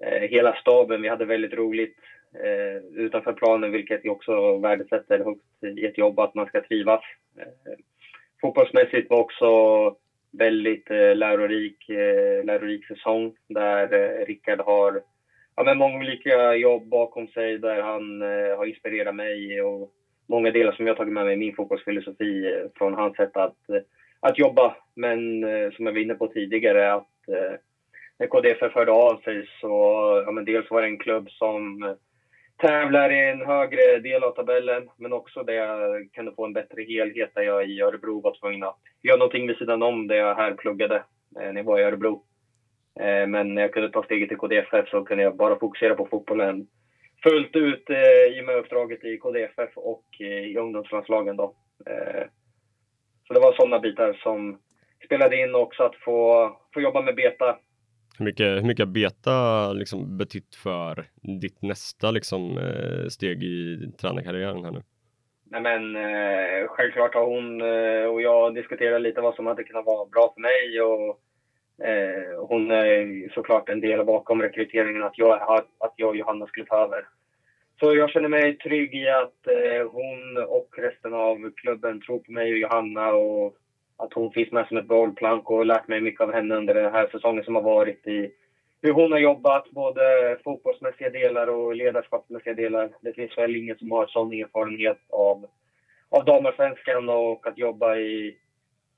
eh, 0.03 0.29
hela 0.29 0.55
staben, 0.55 1.03
vi 1.03 1.09
hade 1.09 1.25
väldigt 1.25 1.53
roligt 1.53 1.97
Eh, 2.35 3.03
utanför 3.05 3.33
planen 3.33 3.73
vilket 3.73 4.05
jag 4.05 4.13
också 4.13 4.59
värdesätter 4.59 5.19
högt 5.19 5.79
i 5.79 5.85
ett 5.85 5.99
jobb 5.99 6.21
att 6.21 6.35
man 6.35 6.47
ska 6.47 6.61
trivas. 6.61 7.01
Eh, 7.39 7.73
fotbollsmässigt 8.41 9.11
var 9.11 9.19
också 9.19 9.51
väldigt 10.33 10.91
eh, 10.91 11.15
lärorik, 11.15 11.85
lärorik 12.45 12.87
säsong 12.87 13.33
där 13.49 13.89
Rickard 14.27 14.61
har 14.61 15.01
ja, 15.59 15.63
men 15.63 15.79
många 15.79 15.99
olika 15.99 16.55
jobb 16.55 16.89
bakom 16.89 17.29
sig 17.29 17.59
där 17.59 17.83
han 17.83 18.23
eh, 18.23 18.57
har 18.57 18.65
inspirerat 18.65 19.15
mig 19.15 19.63
och 19.63 19.93
många 20.29 20.51
delar 20.51 20.73
som 20.73 20.87
jag 20.87 20.97
tagit 20.97 21.13
med 21.13 21.25
mig 21.25 21.35
i 21.35 21.37
min 21.37 21.55
fotbollsfilosofi 21.55 22.53
eh, 22.53 22.67
från 22.75 22.95
hans 22.95 23.17
sätt 23.17 23.37
att, 23.37 23.69
eh, 23.69 23.81
att 24.21 24.39
jobba. 24.39 24.77
Men 24.95 25.45
eh, 25.45 25.71
som 25.71 25.87
jag 25.87 25.93
var 25.93 26.01
inne 26.01 26.15
på 26.15 26.27
tidigare 26.27 26.93
att 26.93 27.29
eh, 27.29 27.55
när 28.19 28.27
KDF 28.27 28.75
hörde 28.75 28.93
av 28.93 29.17
sig 29.17 29.49
så, 29.61 29.73
ja 30.27 30.31
men 30.31 30.45
dels 30.45 30.71
var 30.71 30.83
det 30.83 30.89
en 30.89 30.99
klubb 30.99 31.31
som 31.31 31.95
tävlar 32.59 33.11
i 33.13 33.29
en 33.31 33.47
högre 33.47 33.99
del 33.99 34.25
av 34.25 34.31
tabellen 34.31 34.89
men 34.97 35.13
också 35.13 35.43
där 35.43 35.55
jag 35.55 36.09
kunde 36.13 36.33
få 36.33 36.45
en 36.45 36.53
bättre 36.53 36.83
helhet 36.83 37.31
där 37.35 37.43
jag 37.43 37.67
i 37.67 37.81
Örebro 37.81 38.21
var 38.21 38.33
tvungen 38.41 38.63
att 38.63 38.77
göra 39.03 39.17
någonting 39.17 39.47
vid 39.47 39.57
sidan 39.57 39.83
om 39.83 40.07
det 40.07 40.17
jag 40.17 40.35
här 40.35 40.53
pluggade 40.53 40.95
eh, 41.41 41.53
när 41.53 41.57
jag 41.57 41.65
var 41.65 41.79
i 41.79 41.83
Örebro. 41.83 42.23
Eh, 43.01 43.27
men 43.27 43.55
när 43.55 43.63
jag 43.63 43.73
kunde 43.73 43.91
ta 43.91 44.03
steget 44.03 44.29
till 44.29 44.37
KDFF 44.37 44.89
så 44.89 45.05
kunde 45.05 45.23
jag 45.23 45.37
bara 45.37 45.59
fokusera 45.59 45.95
på 45.95 46.07
fotbollen 46.11 46.65
fullt 47.23 47.57
ut 47.57 47.91
eh, 47.91 48.37
i 48.37 48.41
och 48.41 48.45
med 48.45 48.57
uppdraget 48.57 49.05
i 49.05 49.17
KDFF 49.17 49.71
och 49.77 50.05
i 50.19 50.57
ungdomslandslagen. 50.57 51.37
Då. 51.37 51.53
Så 53.27 53.35
det 53.35 53.41
var 53.41 53.53
sådana 53.53 53.79
bitar 53.79 54.13
som 54.13 54.57
spelade 55.05 55.37
in 55.37 55.55
också 55.55 55.83
att 55.83 55.97
få, 55.97 56.51
få 56.75 56.81
jobba 56.81 57.01
med 57.01 57.15
beta. 57.15 57.57
Hur 58.19 58.25
mycket, 58.25 58.47
hur 58.47 58.67
mycket 58.67 58.87
har 58.87 58.93
beta 58.93 59.73
liksom 59.73 60.19
betytt 60.19 60.55
för 60.55 61.05
ditt 61.41 61.63
nästa 61.63 62.11
liksom, 62.11 62.59
eh, 62.59 63.09
steg 63.09 63.43
i 63.43 63.91
tränarkarriären 64.01 64.65
här 64.65 64.73
nu? 64.73 64.83
Nej 65.51 65.61
men 65.61 65.97
eh, 65.97 66.69
självklart 66.69 67.15
har 67.15 67.27
hon 67.27 67.61
eh, 67.61 68.11
och 68.11 68.23
jag 68.23 68.55
diskuterat 68.55 69.03
lite 69.03 69.21
vad 69.21 69.35
som 69.35 69.47
hade 69.47 69.65
kunnat 69.65 69.87
vara 69.87 70.07
bra 70.07 70.33
för 70.35 70.41
mig 70.41 70.81
och 70.83 71.21
Eh, 71.83 72.47
hon 72.49 72.71
är 72.71 73.29
såklart 73.35 73.69
en 73.69 73.81
del 73.81 74.05
bakom 74.05 74.43
rekryteringen 74.43 75.03
att 75.03 75.19
jag, 75.19 75.43
att 75.79 75.95
jag 75.97 76.09
och 76.09 76.17
Johanna 76.17 76.47
skulle 76.47 76.67
ta 76.67 76.77
över. 76.77 77.07
Så 77.81 77.95
jag 77.95 78.11
känner 78.11 78.29
mig 78.29 78.59
trygg 78.59 78.95
i 78.95 79.09
att 79.09 79.47
eh, 79.47 79.91
hon 79.91 80.37
och 80.49 80.69
resten 80.79 81.15
av 81.15 81.51
klubben 81.57 82.01
tror 82.01 82.19
på 82.19 82.33
mig 82.33 82.53
och 82.53 82.59
Johanna 82.59 83.13
och 83.13 83.57
att 83.99 84.13
hon 84.13 84.33
finns 84.33 84.53
med 84.53 84.67
som 84.69 84.77
ett 84.77 84.89
bollplank 84.89 85.51
och 85.51 85.67
lärt 85.67 85.89
mig 85.89 86.01
mycket 86.01 86.21
av 86.21 86.33
henne 86.33 86.57
under 86.57 86.75
den 86.75 86.93
här 86.93 87.09
säsongen 87.13 87.45
som 87.45 87.55
har 87.55 87.63
varit 87.63 88.07
i 88.07 88.31
hur 88.83 88.93
hon 88.93 89.13
har 89.13 89.19
jobbat, 89.19 89.71
både 89.71 90.39
fotbollsmässiga 90.45 91.11
delar 91.11 91.47
och 91.47 91.75
ledarskapsmässiga 91.75 92.55
delar. 92.55 92.91
Det 93.01 93.13
finns 93.13 93.39
väl 93.39 93.57
ingen 93.57 93.79
som 93.79 93.91
har 93.91 94.07
sån 94.07 94.33
erfarenhet 94.33 94.99
av, 95.09 95.47
av 96.09 96.25
damallsvenskan 96.25 97.09
och 97.09 97.47
att 97.47 97.59
jobba 97.59 97.97
i 97.97 98.37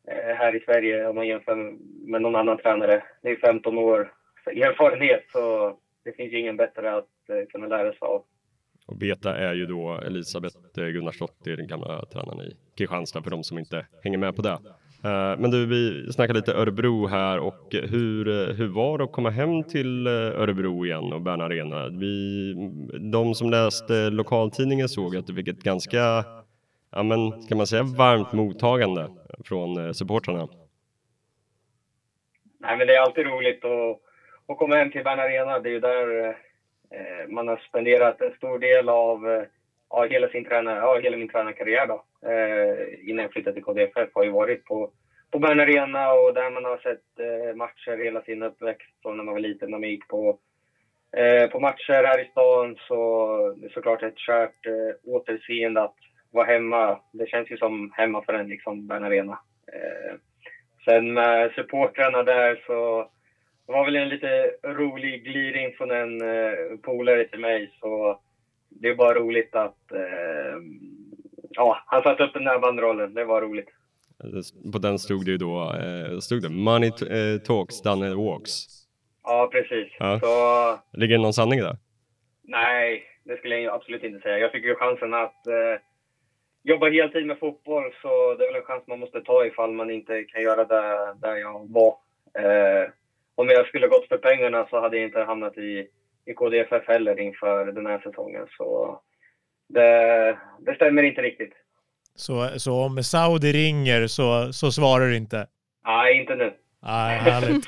eh, 0.09 0.35
här 0.37 0.57
i 0.57 0.61
Sverige 0.61 1.09
om 1.09 1.15
man 1.15 1.27
jämför 1.27 1.77
med 2.11 2.23
någon 2.23 2.37
annan 2.37 2.59
tränare. 2.59 3.03
Det 3.23 3.31
är 3.31 3.37
15 3.37 3.79
år 3.79 4.13
erfarenhet 4.47 5.25
så 5.33 5.77
det 6.05 6.13
finns 6.13 6.33
ju 6.33 6.39
ingen 6.39 6.57
bättre 6.57 6.95
att 6.95 7.29
eh, 7.29 7.47
kunna 7.53 7.67
lära 7.67 7.91
sig 7.91 8.01
av. 8.01 8.25
Och 8.87 8.97
Beta 8.97 9.37
är 9.37 9.55
ju 9.55 9.67
då 9.67 10.01
Elisabeth 10.07 10.57
eh, 10.79 10.85
Gunnarsdottir, 10.85 11.57
den 11.57 11.67
gamla 11.67 12.05
tränaren 12.05 12.41
i 12.41 12.57
Kristianstad 12.77 13.23
för 13.23 13.31
de 13.31 13.45
som 13.45 13.59
inte 13.59 13.87
hänger 14.03 14.19
med 14.19 14.37
på 14.37 14.43
det. 14.43 14.59
Eh, 15.05 15.39
men 15.39 15.51
du, 15.51 15.67
vi 15.67 16.13
snackar 16.13 16.35
lite 16.35 16.53
Örebro 16.53 17.07
här 17.07 17.39
och 17.39 17.67
hur, 17.71 18.29
eh, 18.29 18.55
hur 18.55 18.69
var 18.69 18.99
det 18.99 19.05
att 19.05 19.13
komma 19.13 19.31
hem 19.31 19.65
till 19.65 20.07
eh, 20.07 20.13
Örebro 20.13 20.87
igen 20.87 21.13
och 21.13 21.21
Bern 21.21 21.41
Arena? 21.41 21.89
Vi, 21.89 22.55
de 23.13 23.35
som 23.35 23.51
läste 23.51 24.11
lokaltidningen 24.11 24.89
såg 24.89 25.17
att 25.17 25.27
du 25.27 25.35
fick 25.35 25.49
ett 25.49 25.63
ganska 25.63 26.25
ja 26.93 27.03
men 27.03 27.43
ska 27.43 27.57
man 27.57 27.67
säga 27.67 27.83
varmt 27.83 28.33
mottagande 28.33 29.09
från 29.45 29.95
supportrarna? 29.95 30.49
Nej 32.59 32.77
men 32.77 32.87
det 32.87 32.97
är 32.97 33.01
alltid 33.01 33.27
roligt 33.27 33.65
att, 33.65 34.01
att 34.49 34.59
komma 34.59 34.77
hem 34.77 34.91
till 34.91 35.05
Bern 35.05 35.21
Arena. 35.21 35.59
Det 35.59 35.69
är 35.69 35.73
ju 35.73 35.81
där 35.81 36.37
man 37.29 37.49
har 37.49 37.57
spenderat 37.57 38.21
en 38.21 38.33
stor 38.33 38.59
del 38.59 38.89
av 38.89 39.45
av 39.91 40.07
ja, 40.07 40.13
hela, 40.13 40.29
sin 40.29 40.45
tränar, 40.45 40.81
av 40.81 41.01
hela 41.01 41.17
min 41.17 41.29
tränarkarriär 41.29 41.87
då. 41.87 42.05
Eh, 42.27 43.09
innan 43.11 43.23
jag 43.23 43.33
flyttade 43.33 43.55
till 43.55 43.63
KDFF 43.63 44.09
har 44.15 44.25
ju 44.25 44.31
varit 44.31 44.65
på, 44.65 44.91
på 45.31 45.39
Bern 45.39 45.61
Arena 45.61 46.13
och 46.13 46.35
där 46.35 46.51
man 46.51 46.65
har 46.65 46.77
sett 46.77 47.19
eh, 47.19 47.57
matcher 47.57 48.05
hela 48.05 48.23
sin 48.23 48.43
uppväxt 48.43 49.03
från 49.03 49.17
när 49.17 49.25
man 49.25 49.35
var 49.35 49.41
liten 49.41 49.71
när 49.71 49.79
man 49.79 49.89
gick 49.89 50.09
på 50.09 50.39
eh, 51.17 51.51
på 51.51 51.61
matcher 51.61 52.05
här 52.05 52.21
i 52.21 52.31
stan 52.31 52.77
så 52.89 53.55
det 53.57 53.67
är 53.67 53.71
såklart 53.71 54.03
ett 54.03 54.19
kärt 54.19 54.67
eh, 54.67 55.13
återseende 55.13 55.83
att 55.83 55.97
vara 56.31 56.47
hemma. 56.47 57.01
Det 57.13 57.29
känns 57.29 57.51
ju 57.51 57.57
som 57.57 57.93
hemma 57.95 58.23
för 58.23 58.33
en, 58.33 58.49
liksom, 58.49 58.87
Bern 58.87 59.05
Arena. 59.05 59.39
Eh, 59.73 60.15
sen 60.85 61.13
med 61.13 61.53
supportrarna 61.53 62.23
där 62.23 62.63
så 62.67 63.11
det 63.67 63.73
var 63.73 63.85
väl 63.85 63.97
en 63.97 64.09
lite 64.09 64.53
rolig 64.63 65.25
gliring 65.25 65.73
från 65.77 65.91
en 65.91 66.21
eh, 66.23 66.79
polare 66.83 67.25
till 67.25 67.41
mig. 67.41 67.71
Så 67.81 68.21
det 68.69 68.89
är 68.89 68.95
bara 68.95 69.19
roligt 69.19 69.55
att 69.55 69.93
eh, 69.93 70.57
ja, 71.51 71.83
han 71.87 72.03
satte 72.03 72.25
upp 72.25 72.33
den 72.33 72.45
där 72.45 72.59
banderollen. 72.59 73.15
Det 73.15 73.25
var 73.25 73.43
roligt. 73.43 73.69
På 74.73 74.79
den 74.79 74.99
stod 74.99 75.25
det 75.25 75.31
ju 75.31 75.37
då, 75.37 75.63
eh, 75.63 76.19
stod 76.19 76.43
det 76.43 76.49
Money 76.49 76.89
eh, 76.89 77.41
talks, 77.41 77.83
Danne 77.83 78.15
walks. 78.15 78.67
Ja, 79.23 79.49
precis. 79.53 79.93
Ja. 79.99 80.21
Så, 80.21 80.99
Ligger 80.99 81.17
det 81.17 81.23
någon 81.23 81.33
sanning 81.33 81.61
där? 81.61 81.77
Nej, 82.43 83.05
det 83.25 83.37
skulle 83.37 83.59
jag 83.59 83.75
absolut 83.75 84.05
inte 84.05 84.21
säga. 84.21 84.39
Jag 84.39 84.53
fick 84.53 84.65
ju 84.65 84.75
chansen 84.75 85.15
att 85.15 85.47
eh, 85.47 85.81
jobbar 86.63 86.91
heltid 86.91 87.27
med 87.27 87.39
fotboll 87.39 87.93
så 88.03 88.35
det 88.35 88.45
är 88.45 88.53
väl 88.53 88.61
en 88.61 88.67
chans 88.67 88.87
man 88.87 89.01
måste 89.01 89.21
ta 89.21 89.47
ifall 89.47 89.73
man 89.73 89.91
inte 89.91 90.25
kan 90.25 90.43
göra 90.43 90.65
det 90.65 91.15
där 91.21 91.37
jag 91.37 91.69
var. 91.69 91.95
Eh, 92.35 92.89
om 93.35 93.49
jag 93.49 93.67
skulle 93.67 93.89
gått 93.89 94.09
för 94.09 94.19
pengarna 94.19 94.67
så 94.71 94.81
hade 94.81 94.97
jag 94.97 95.07
inte 95.07 95.21
hamnat 95.21 95.59
i, 95.59 95.87
i 96.25 96.35
KDFF 96.35 96.89
heller 96.89 97.21
inför 97.21 97.73
den 97.73 97.87
här 97.87 97.99
säsongen. 97.99 98.47
Så 98.57 99.01
det, 99.75 100.39
det 100.67 100.75
stämmer 100.75 101.03
inte 101.03 101.23
riktigt. 101.23 101.53
Så, 102.15 102.49
så 102.59 102.85
om 102.85 103.03
Saudi 103.03 103.53
ringer 103.53 104.07
så, 104.07 104.53
så 104.53 104.73
svarar 104.73 105.09
du 105.09 105.17
inte? 105.17 105.47
Nej, 105.87 106.21
inte 106.21 106.35
nu. 106.35 106.53
Nej, 106.83 107.19
härligt. 107.21 107.67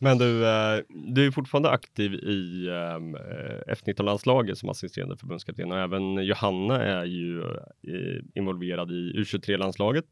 Men 0.00 0.18
du, 0.18 0.46
eh, 0.46 0.80
du 0.88 1.26
är 1.26 1.30
fortfarande 1.30 1.70
aktiv 1.70 2.14
i 2.14 2.68
ehm, 2.68 3.14
eh, 3.14 3.74
F19-landslaget 3.74 4.58
som 4.58 4.68
assisterande 4.68 5.16
förbundskapten 5.16 5.72
och 5.72 5.78
även 5.78 6.24
Johanna 6.24 6.84
är 6.84 7.04
ju 7.04 7.40
eh, 7.40 8.22
involverad 8.34 8.90
i 8.90 9.12
U23-landslaget. 9.16 10.04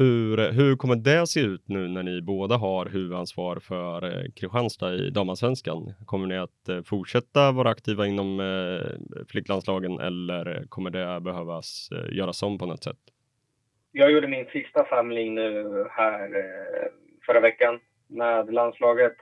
Hur, 0.00 0.52
hur 0.52 0.76
kommer 0.76 0.96
det 0.96 1.26
se 1.26 1.40
ut 1.40 1.68
nu 1.68 1.88
när 1.88 2.02
ni 2.02 2.22
båda 2.22 2.56
har 2.56 2.86
huvudansvar 2.86 3.56
för 3.56 4.04
eh, 4.04 4.30
Kristianstad 4.36 4.94
i 4.94 5.10
damallsvenskan? 5.10 5.94
Kommer 6.06 6.26
ni 6.26 6.38
att 6.38 6.68
eh, 6.68 6.82
fortsätta 6.82 7.52
vara 7.52 7.70
aktiva 7.70 8.06
inom 8.06 8.40
eh, 8.40 9.24
flicklandslagen 9.28 10.00
eller 10.00 10.64
kommer 10.68 10.90
det 10.90 11.20
behövas 11.20 11.88
göras 12.12 12.42
om 12.42 12.58
på 12.58 12.66
något 12.66 12.84
sätt? 12.84 13.02
Jag 13.92 14.12
gjorde 14.12 14.28
min 14.28 14.46
sista 14.46 14.84
samling 14.84 15.34
nu 15.34 15.84
här 15.90 16.30
förra 17.26 17.40
veckan 17.40 17.80
med 18.06 18.54
landslaget. 18.54 19.16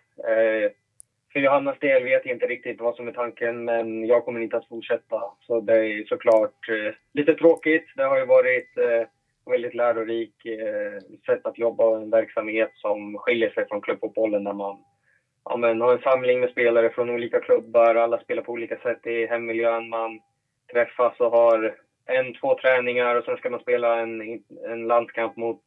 För 1.32 1.40
Johannas 1.40 1.78
del 1.78 2.04
vet 2.04 2.26
jag 2.26 2.34
inte 2.34 2.46
riktigt 2.46 2.80
vad 2.80 2.94
som 2.94 3.08
är 3.08 3.12
tanken, 3.12 3.64
men 3.64 4.06
jag 4.06 4.24
kommer 4.24 4.40
inte 4.40 4.56
att 4.56 4.68
fortsätta. 4.68 5.22
Så 5.40 5.60
det 5.60 5.72
är 5.72 6.04
såklart 6.04 6.68
lite 7.12 7.34
tråkigt. 7.34 7.86
Det 7.96 8.02
har 8.04 8.18
ju 8.18 8.26
varit 8.26 8.78
eh, 8.78 9.08
väldigt 9.50 9.74
lärorik 9.74 10.46
eh, 10.46 11.00
sätt 11.26 11.46
att 11.46 11.58
jobba 11.58 11.84
och 11.84 11.96
en 11.96 12.10
verksamhet 12.10 12.70
som 12.74 13.18
skiljer 13.18 13.48
sig 13.50 13.68
från 13.68 13.80
klubbfotbollen 13.80 14.44
där 14.44 14.52
man 14.52 14.76
ja, 15.44 15.56
men, 15.56 15.80
har 15.80 15.92
en 15.92 16.02
samling 16.02 16.40
med 16.40 16.50
spelare 16.50 16.90
från 16.90 17.10
olika 17.10 17.40
klubbar. 17.40 17.94
Alla 17.94 18.18
spelar 18.18 18.42
på 18.42 18.52
olika 18.52 18.76
sätt 18.76 19.06
i 19.06 19.26
hemmiljön. 19.26 19.88
Man 19.88 20.20
träffas 20.72 21.20
och 21.20 21.30
har 21.30 21.74
en, 22.06 22.34
två 22.34 22.58
träningar 22.58 23.14
och 23.14 23.24
sen 23.24 23.36
ska 23.36 23.50
man 23.50 23.60
spela 23.60 24.00
en, 24.00 24.40
en 24.64 24.86
landskamp 24.86 25.36
mot 25.36 25.62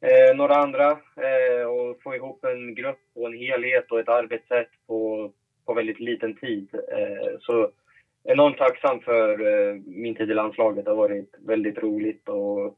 eh, 0.00 0.36
några 0.36 0.54
andra 0.54 0.90
eh, 1.16 1.64
och 1.64 2.02
få 2.02 2.14
ihop 2.14 2.44
en 2.44 2.74
grupp 2.74 3.00
och 3.14 3.26
en 3.26 3.38
helhet 3.38 3.92
och 3.92 4.00
ett 4.00 4.08
arbetssätt 4.08 4.70
på, 4.86 5.32
på 5.66 5.74
väldigt 5.74 6.00
liten 6.00 6.36
tid. 6.36 6.68
Eh, 6.92 7.38
så 7.40 7.70
enormt 8.24 8.58
tacksam 8.58 9.00
för 9.00 9.30
eh, 9.30 9.74
min 9.86 10.14
tid 10.14 10.30
i 10.30 10.34
landslaget. 10.34 10.84
Det 10.84 10.90
har 10.90 10.96
varit 10.96 11.34
väldigt 11.38 11.78
roligt 11.78 12.28
och 12.28 12.76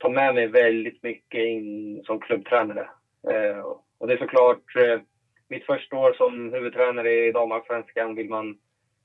ta 0.00 0.08
med 0.08 0.34
mig 0.34 0.46
väldigt 0.46 1.02
mycket 1.02 1.40
in 1.40 2.02
som 2.04 2.18
klubbtränare. 2.18 2.88
Eh, 3.30 3.60
och 3.98 4.06
det 4.06 4.12
är 4.12 4.16
såklart 4.16 4.76
eh, 4.76 5.00
mitt 5.48 5.64
första 5.64 5.96
år 5.96 6.12
som 6.12 6.52
huvudtränare 6.52 7.26
i 7.26 7.30
damallsvenskan 7.30 8.14
vill 8.14 8.28
man 8.28 8.54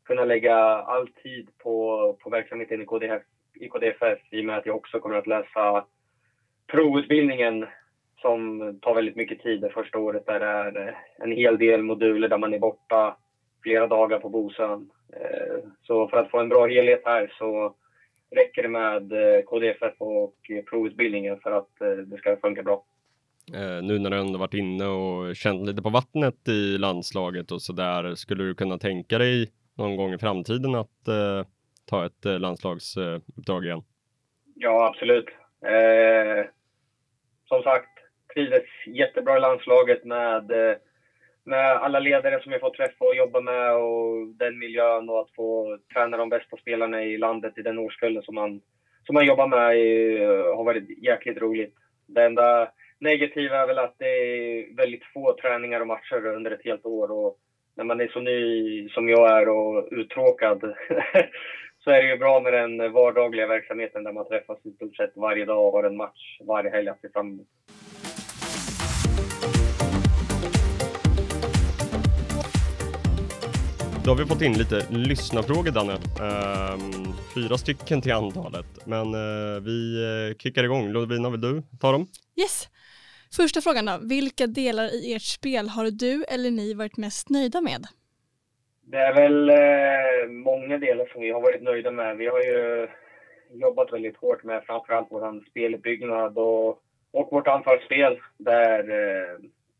kunna 0.06 0.24
lägga 0.24 0.56
all 0.64 1.08
tid 1.08 1.50
på, 1.64 2.18
på 2.20 2.30
verksamheten 2.30 2.82
i, 2.82 2.86
KDF, 2.86 3.22
i 3.60 3.68
KDFF 3.68 4.20
i 4.32 4.42
och 4.42 4.46
med 4.46 4.58
att 4.58 4.66
jag 4.66 4.76
också 4.76 5.00
kommer 5.00 5.16
att 5.16 5.28
läsa 5.28 5.86
provutbildningen 6.68 7.66
som 8.22 8.60
tar 8.82 8.94
väldigt 8.94 9.16
mycket 9.16 9.40
tid 9.40 9.62
det 9.62 9.70
första 9.70 10.00
året. 10.00 10.26
Där 10.26 10.40
det 10.40 10.46
är 10.46 10.88
eh, 10.88 10.94
en 11.18 11.32
hel 11.32 11.58
del 11.58 11.84
moduler 11.84 12.28
där 12.28 12.38
man 12.38 12.54
är 12.54 12.60
borta 12.60 13.18
flera 13.64 13.88
dagar 13.88 14.20
på 14.20 14.30
Bosön. 14.30 14.90
Eh, 15.14 15.58
så 15.82 16.08
för 16.08 16.18
att 16.18 16.30
få 16.30 16.40
en 16.40 16.50
bra 16.50 16.66
helhet 16.66 17.02
här 17.06 17.34
så 17.38 17.76
räcker 18.32 18.64
det 18.64 18.70
med 18.70 19.12
eh, 19.12 19.42
KDFF 19.42 19.94
och 19.98 20.36
provutbildningen 20.70 21.40
för 21.40 21.52
att 21.52 21.82
eh, 21.82 21.88
det 21.88 22.18
ska 22.18 22.38
funka 22.38 22.64
bra. 22.64 22.86
nu 23.84 24.00
när 24.00 24.10
du 24.10 24.18
ändå 24.18 24.40
varit 24.40 24.54
inne 24.54 24.86
och 24.86 25.36
känt 25.36 25.68
lite 25.68 25.82
på 25.82 25.90
vattnet 25.90 26.48
i 26.48 26.78
landslaget 26.78 27.52
och 27.52 27.62
så 27.62 27.74
där, 27.74 28.16
skulle 28.16 28.44
du 28.44 28.56
kunna 28.56 28.78
tänka 28.78 29.18
dig 29.18 29.52
någon 29.76 29.96
gång 29.96 30.14
i 30.14 30.18
framtiden 30.18 30.76
att 30.76 31.08
eh, 31.08 31.48
ta 31.86 32.06
ett 32.06 32.26
eh, 32.26 32.40
landslagsuppdrag 32.40 33.66
igen? 33.66 33.84
Ja, 34.56 34.88
absolut. 34.88 35.28
Eh, 35.62 36.46
som 37.48 37.64
sagt, 37.64 37.90
trivdes 38.34 38.64
jättebra 38.88 39.38
i 39.38 39.40
landslaget 39.40 40.06
med, 40.06 40.52
eh, 40.52 40.76
med 41.46 41.76
alla 41.76 42.00
ledare 42.00 42.42
som 42.44 42.52
jag 42.52 42.62
fått 42.62 42.78
träffa 42.78 43.06
och 43.06 43.16
jobba 43.16 43.42
med 43.42 43.74
och 43.76 44.28
den 44.28 44.60
miljön 44.60 45.10
och 45.10 45.20
att 45.20 45.36
få 45.36 45.78
träna 45.94 46.18
de 46.18 46.30
bästa 46.30 46.58
spelarna 46.58 47.04
i 47.04 47.18
landet 47.18 47.58
i 47.58 47.62
den 47.62 47.80
årskullen 47.80 48.24
som 48.24 48.36
man, 48.36 48.62
som 49.06 49.14
man 49.14 49.26
jobbar 49.26 49.48
med 49.48 49.60
har 50.56 50.64
varit 50.64 51.04
jäkligt 51.04 51.38
roligt. 51.38 51.74
Det 52.08 52.24
enda 52.24 52.70
negativa 53.00 53.58
är 53.58 53.66
väl 53.66 53.80
att 53.80 53.96
det 53.98 54.08
är 54.08 54.76
väldigt 54.76 55.04
få 55.14 55.34
träningar 55.42 55.80
och 55.80 55.88
matcher 55.88 56.26
under 56.26 56.52
ett 56.52 56.66
helt 56.66 56.86
år 56.86 57.12
och 57.12 57.38
när 57.76 57.84
man 57.84 58.02
är 58.02 58.08
så 58.08 58.20
ny 58.20 58.90
som 58.90 59.10
jag 59.10 59.42
är 59.42 59.50
och 59.50 59.88
uttråkad 59.92 60.62
så 61.84 61.92
är 61.92 62.02
det 62.02 62.08
ju 62.08 62.18
bra 62.18 62.40
med 62.40 62.54
den 62.54 62.92
vardagliga 62.92 63.48
verksamheten 63.48 64.04
där 64.04 64.12
man 64.12 64.28
träffas 64.28 64.66
i 64.66 64.72
stort 64.72 64.96
sett 64.96 65.12
varje 65.16 65.46
dag 65.46 65.66
och 65.68 65.72
har 65.72 65.84
en 65.84 65.98
match 65.98 66.40
varje 66.48 66.70
helg 66.70 66.90
att 66.90 67.02
se 67.02 67.10
fram 67.10 67.28
emot. 67.28 67.48
Då 74.06 74.12
har 74.12 74.18
vi 74.18 74.26
fått 74.26 74.42
in 74.42 74.54
lite 74.54 74.78
lyssnarfrågor 74.90 75.72
Danne. 75.72 75.94
Um, 75.94 77.14
fyra 77.36 77.58
stycken 77.58 78.02
till 78.02 78.12
antalet. 78.12 78.66
Men 78.86 79.08
uh, 79.16 79.62
vi 79.62 79.78
uh, 80.06 80.38
kickar 80.38 80.64
igång. 80.64 80.90
Lovina, 80.90 81.30
vill 81.30 81.42
du 81.42 81.62
ta 81.82 81.92
dem? 81.92 82.08
Yes. 82.42 82.70
Första 83.38 83.62
frågan 83.62 83.86
då. 83.86 84.00
Vilka 84.02 84.48
delar 84.48 84.86
i 84.96 85.14
ert 85.16 85.22
spel 85.22 85.70
har 85.70 85.92
du 85.92 86.24
eller 86.24 86.52
ni 86.52 86.74
varit 86.74 86.98
mest 86.98 87.30
nöjda 87.30 87.62
med? 87.62 87.82
Det 88.92 88.98
är 88.98 89.14
väl 89.14 89.50
uh, 89.50 90.32
många 90.32 90.78
delar 90.78 91.06
som 91.06 91.22
vi 91.22 91.32
har 91.32 91.42
varit 91.42 91.64
nöjda 91.64 91.92
med. 91.92 92.18
Vi 92.18 92.28
har 92.28 92.40
ju 92.40 92.88
jobbat 93.52 93.94
väldigt 93.94 94.18
hårt 94.18 94.44
med 94.44 94.64
framförallt 94.66 95.08
vår 95.10 95.50
speluppbyggnad 95.50 96.38
och, 96.38 96.70
och 97.12 97.28
vårt 97.32 97.48
anfallsspel 97.48 98.20
där 98.38 98.84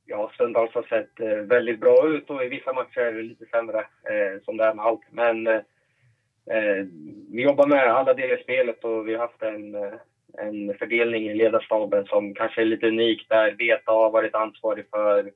ja, 0.06 0.32
stundtals 0.34 0.74
har 0.74 0.84
sett 0.84 1.20
eh, 1.20 1.28
väldigt 1.28 1.80
bra 1.80 2.08
ut 2.08 2.30
och 2.30 2.44
i 2.44 2.48
vissa 2.48 2.74
matcher 2.74 3.24
lite 3.24 3.46
sämre, 3.46 3.80
eh, 3.80 4.42
som 4.44 4.58
det 4.58 4.64
är 4.64 4.74
med 4.74 4.86
allt. 4.86 5.02
Men 5.12 5.48
eh, 5.48 6.86
vi 7.32 7.42
jobbar 7.44 7.68
med 7.68 7.94
alla 7.94 8.14
delar 8.14 8.40
i 8.40 8.44
spelet 8.44 8.84
och 8.84 9.08
vi 9.08 9.14
har 9.14 9.22
haft 9.22 9.42
en, 9.42 9.76
eh, 9.76 9.94
en 10.38 10.74
fördelning 10.80 11.28
i 11.28 11.36
ledarstaben 11.36 12.06
som 12.06 12.34
kanske 12.34 12.62
är 12.62 12.66
lite 12.66 12.88
unik 12.88 13.30
där 13.30 13.52
Veta 13.52 13.92
har 13.92 14.12
varit 14.12 14.36
ansvarig 14.36 14.86
för 14.90 15.32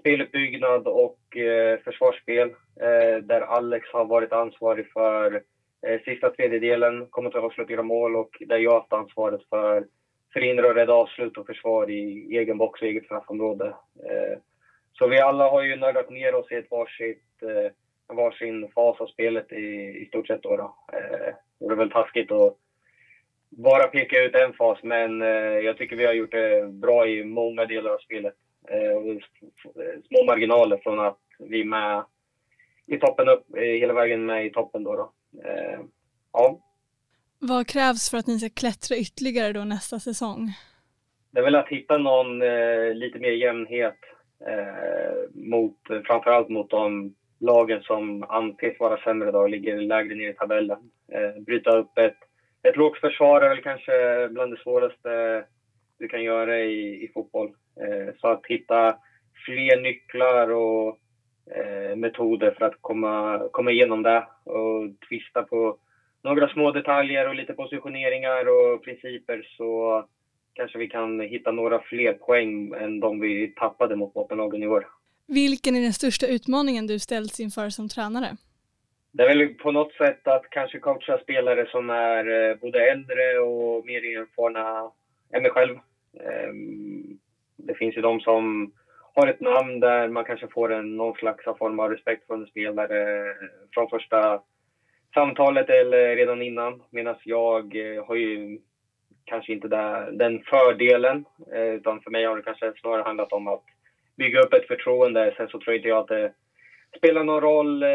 speluppbyggnad 0.00 0.86
och 0.86 1.36
eh, 1.36 1.78
försvarsspel. 1.78 2.48
Eh, 2.80 3.22
där 3.22 3.40
Alex 3.40 3.88
har 3.92 4.04
varit 4.04 4.32
ansvarig 4.32 4.92
för 4.92 5.42
eh, 5.86 6.00
sista 6.04 6.30
tredjedelen, 6.30 7.06
kommer 7.06 7.28
att 7.28 7.44
avsluta 7.44 7.82
mål 7.82 8.16
och 8.16 8.36
där 8.40 8.58
jag 8.58 8.70
har 8.70 8.80
haft 8.80 8.92
ansvaret 8.92 9.40
för 9.50 9.86
förhindra 10.32 10.68
och 10.68 10.74
rädda 10.74 10.92
avslut 10.92 11.36
och 11.36 11.46
försvar 11.46 11.90
i 11.90 12.36
egen 12.36 12.58
box 12.58 12.82
och 12.82 12.88
eget 12.88 13.04
straffområde. 13.04 13.66
Eh, 14.04 14.38
så 14.92 15.06
vi 15.06 15.18
alla 15.18 15.48
har 15.48 15.62
ju 15.62 15.76
nördat 15.76 16.10
ner 16.10 16.34
oss 16.34 16.52
i 16.52 16.54
ett 16.54 16.70
varsitt, 16.70 17.42
eh, 17.42 18.16
varsin 18.16 18.68
fas 18.74 19.00
av 19.00 19.06
spelet 19.06 19.52
i, 19.52 19.64
i 20.02 20.06
stort 20.08 20.26
sett. 20.26 20.42
Då, 20.42 20.56
då. 20.56 20.74
Eh, 20.92 21.34
det 21.58 21.72
är 21.72 21.76
väl 21.76 21.90
taskigt 21.90 22.32
att 22.32 22.56
bara 23.48 23.86
peka 23.86 24.22
ut 24.22 24.34
en 24.34 24.52
fas, 24.52 24.78
men 24.82 25.20
jag 25.64 25.76
tycker 25.76 25.96
vi 25.96 26.06
har 26.06 26.12
gjort 26.12 26.30
det 26.30 26.72
bra 26.72 27.06
i 27.06 27.24
många 27.24 27.64
delar 27.64 27.90
av 27.90 27.98
spelet. 27.98 28.34
Små 30.08 30.24
marginaler 30.26 30.76
från 30.76 31.00
att 31.00 31.18
vi 31.38 31.60
är 31.60 31.64
med 31.64 32.04
i 32.86 32.98
toppen 32.98 33.28
upp, 33.28 33.44
hela 33.56 33.92
vägen 33.92 34.26
med 34.26 34.46
i 34.46 34.50
toppen. 34.50 34.82
Då, 34.82 34.96
då. 34.96 35.12
Ja, 36.32 36.58
vad 37.40 37.66
krävs 37.66 38.10
för 38.10 38.18
att 38.18 38.26
ni 38.26 38.38
ska 38.38 38.48
klättra 38.48 38.96
ytterligare 38.96 39.52
då 39.52 39.64
nästa 39.64 39.98
säsong? 39.98 40.52
Det 41.30 41.38
är 41.38 41.44
väl 41.44 41.54
att 41.54 41.68
hitta 41.68 41.98
någon 41.98 42.42
eh, 42.42 42.94
lite 42.94 43.18
mer 43.18 43.30
jämnhet 43.32 43.98
eh, 44.46 45.30
mot, 45.34 45.76
framförallt 46.06 46.48
mot 46.48 46.70
de 46.70 47.14
lagen 47.40 47.82
som 47.82 48.22
anses 48.22 48.80
vara 48.80 49.00
sämre 49.00 49.28
idag 49.28 49.42
och 49.42 49.50
ligger 49.50 49.80
lägre 49.80 50.14
ner 50.14 50.30
i 50.30 50.34
tabellen. 50.34 50.78
Eh, 51.12 51.42
bryta 51.42 51.76
upp 51.78 51.98
ett, 51.98 52.18
ett 52.62 52.76
lågt 52.76 52.98
försvar 52.98 53.40
är 53.40 53.48
väl 53.48 53.62
kanske 53.62 54.28
bland 54.30 54.52
det 54.52 54.62
svåraste 54.62 55.44
du 55.98 56.08
kan 56.08 56.22
göra 56.22 56.60
i, 56.60 57.04
i 57.04 57.10
fotboll. 57.14 57.48
Eh, 57.80 58.14
så 58.20 58.28
att 58.28 58.46
hitta 58.46 58.96
fler 59.44 59.80
nycklar 59.80 60.50
och 60.50 60.98
eh, 61.56 61.96
metoder 61.96 62.54
för 62.58 62.64
att 62.64 62.76
komma, 62.80 63.42
komma 63.52 63.70
igenom 63.70 64.02
det 64.02 64.26
och 64.44 64.84
twista 65.08 65.42
på 65.42 65.78
några 66.22 66.48
små 66.48 66.70
detaljer 66.70 67.28
och 67.28 67.34
lite 67.34 67.52
positioneringar 67.52 68.44
och 68.48 68.84
principer 68.84 69.46
så 69.56 70.04
kanske 70.52 70.78
vi 70.78 70.88
kan 70.88 71.20
hitta 71.20 71.52
några 71.52 71.80
fler 71.80 72.12
poäng 72.12 72.74
än 72.74 73.00
de 73.00 73.20
vi 73.20 73.54
tappade 73.56 73.96
mot 73.96 74.14
bottenlagen 74.14 74.62
i 74.62 74.66
år. 74.66 74.86
Vilken 75.26 75.76
är 75.76 75.80
den 75.80 75.92
största 75.92 76.26
utmaningen 76.26 76.86
du 76.86 76.98
ställts 76.98 77.40
inför 77.40 77.70
som 77.70 77.88
tränare? 77.88 78.36
Det 79.12 79.22
är 79.22 79.28
väl 79.28 79.54
på 79.54 79.72
något 79.72 79.92
sätt 79.92 80.28
att 80.28 80.50
kanske 80.50 80.78
coacha 80.78 81.18
spelare 81.18 81.66
som 81.66 81.90
är 81.90 82.50
eh, 82.50 82.56
både 82.56 82.90
äldre 82.90 83.38
och 83.38 83.86
mer 83.86 84.20
erfarna 84.20 84.90
än 85.34 85.42
mig 85.42 85.50
själv. 85.50 85.76
Ehm, 86.20 87.18
det 87.56 87.74
finns 87.74 87.96
ju 87.96 88.00
de 88.00 88.20
som 88.20 88.72
har 89.14 89.26
ett 89.26 89.40
namn 89.40 89.80
där 89.80 90.08
man 90.08 90.24
kanske 90.24 90.48
får 90.48 90.72
en, 90.72 90.96
någon 90.96 91.16
slags 91.16 91.44
form 91.58 91.80
av 91.80 91.90
respekt 91.90 92.26
från 92.26 92.40
en 92.40 92.46
spelare 92.46 93.24
från 93.74 93.90
första 93.90 94.40
samtalet 95.14 95.70
eller 95.70 96.16
redan 96.16 96.42
innan. 96.42 96.82
Medan 96.90 97.16
jag 97.24 97.76
eh, 97.76 98.04
har 98.06 98.14
ju 98.14 98.58
kanske 99.24 99.52
inte 99.52 99.68
där, 99.68 100.10
den 100.12 100.40
fördelen. 100.40 101.24
Eh, 101.52 101.74
utan 101.74 102.00
för 102.00 102.10
mig 102.10 102.24
har 102.24 102.36
det 102.36 102.42
kanske 102.42 102.72
snarare 102.80 103.02
handlat 103.02 103.32
om 103.32 103.46
att 103.46 103.62
bygga 104.16 104.40
upp 104.40 104.52
ett 104.52 104.66
förtroende. 104.66 105.34
Sen 105.36 105.48
så 105.48 105.58
tror 105.58 105.76
inte 105.76 105.88
jag 105.88 105.98
att 105.98 106.08
det 106.08 106.30
spelar 106.96 107.24
någon 107.24 107.40
roll 107.40 107.82
eh, 107.82 107.88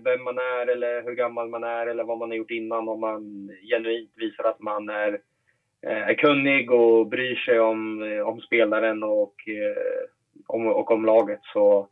vem 0.00 0.22
man 0.22 0.38
är 0.38 0.66
eller 0.66 1.02
hur 1.02 1.14
gammal 1.14 1.48
man 1.48 1.64
är 1.64 1.86
eller 1.86 2.04
vad 2.04 2.18
man 2.18 2.30
har 2.30 2.36
gjort 2.36 2.50
innan. 2.50 2.88
Om 2.88 3.00
man 3.00 3.50
genuint 3.70 4.10
visar 4.16 4.44
att 4.44 4.60
man 4.60 4.88
är, 4.88 5.18
är 5.82 6.14
kunnig 6.14 6.70
och 6.70 7.06
bryr 7.06 7.36
sig 7.36 7.60
om, 7.60 8.02
om 8.24 8.40
spelaren 8.40 9.02
och, 9.02 9.34
om, 10.46 10.66
och 10.66 10.90
om 10.90 11.04
laget. 11.04 11.40
Så, 11.42 11.88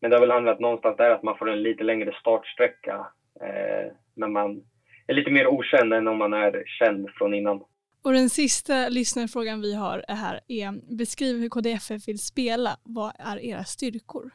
men 0.00 0.10
det 0.10 0.16
har 0.16 0.20
väl 0.20 0.30
handlat 0.30 0.60
någonstans 0.60 0.96
där 0.96 1.10
att 1.10 1.22
man 1.22 1.36
får 1.36 1.50
en 1.50 1.62
lite 1.62 1.84
längre 1.84 2.12
startsträcka 2.20 3.06
eh, 3.40 3.92
när 4.14 4.28
man 4.28 4.62
är 5.06 5.14
lite 5.14 5.30
mer 5.30 5.46
okänd 5.46 5.92
än 5.94 6.08
om 6.08 6.18
man 6.18 6.32
är 6.32 6.62
känd 6.66 7.10
från 7.10 7.34
innan. 7.34 7.64
Och 8.04 8.12
den 8.12 8.28
sista 8.28 8.88
lyssnarfrågan 8.88 9.60
vi 9.60 9.74
har 9.74 10.04
är 10.08 10.14
här 10.14 10.40
är 10.48 10.96
beskriv 10.96 11.36
hur 11.36 11.48
KDFF 11.48 12.08
vill 12.08 12.18
spela. 12.18 12.70
Vad 12.82 13.12
är 13.18 13.44
era 13.44 13.64
styrkor? 13.64 14.30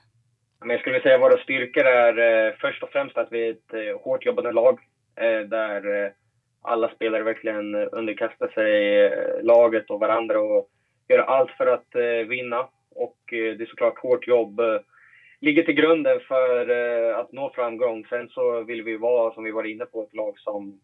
Jag 0.65 0.79
skulle 0.79 1.01
säga 1.01 1.17
våra 1.17 1.43
styrkor 1.43 1.85
är 1.85 2.47
eh, 2.47 2.53
först 2.61 2.83
och 2.83 2.89
främst 2.89 3.17
att 3.17 3.27
vi 3.31 3.47
är 3.47 3.51
ett 3.51 3.73
eh, 3.73 4.01
hårt 4.03 4.25
jobbande 4.25 4.51
lag 4.51 4.79
eh, 5.15 5.39
där 5.39 6.13
alla 6.61 6.89
spelare 6.89 7.23
verkligen 7.23 7.75
underkastar 7.75 8.47
sig 8.47 9.43
laget 9.43 9.89
och 9.89 9.99
varandra 9.99 10.39
och 10.39 10.69
gör 11.07 11.19
allt 11.19 11.51
för 11.51 11.67
att 11.67 11.95
vinna. 12.27 12.67
Och 12.95 13.17
det 13.29 13.61
är 13.61 13.65
såklart 13.65 13.99
hårt 13.99 14.27
jobb 14.27 14.61
ligger 15.41 15.63
till 15.63 15.73
grunden 15.73 16.19
för 16.19 16.69
eh, 16.69 17.17
att 17.17 17.31
nå 17.31 17.51
framgång. 17.55 18.05
Sen 18.09 18.27
så 18.27 18.63
vill 18.63 18.81
vi 18.81 18.95
vara, 18.95 19.31
som 19.31 19.43
vi 19.43 19.51
var 19.51 19.63
inne 19.63 19.85
på, 19.85 20.01
ett 20.01 20.13
lag 20.13 20.39
som 20.39 20.79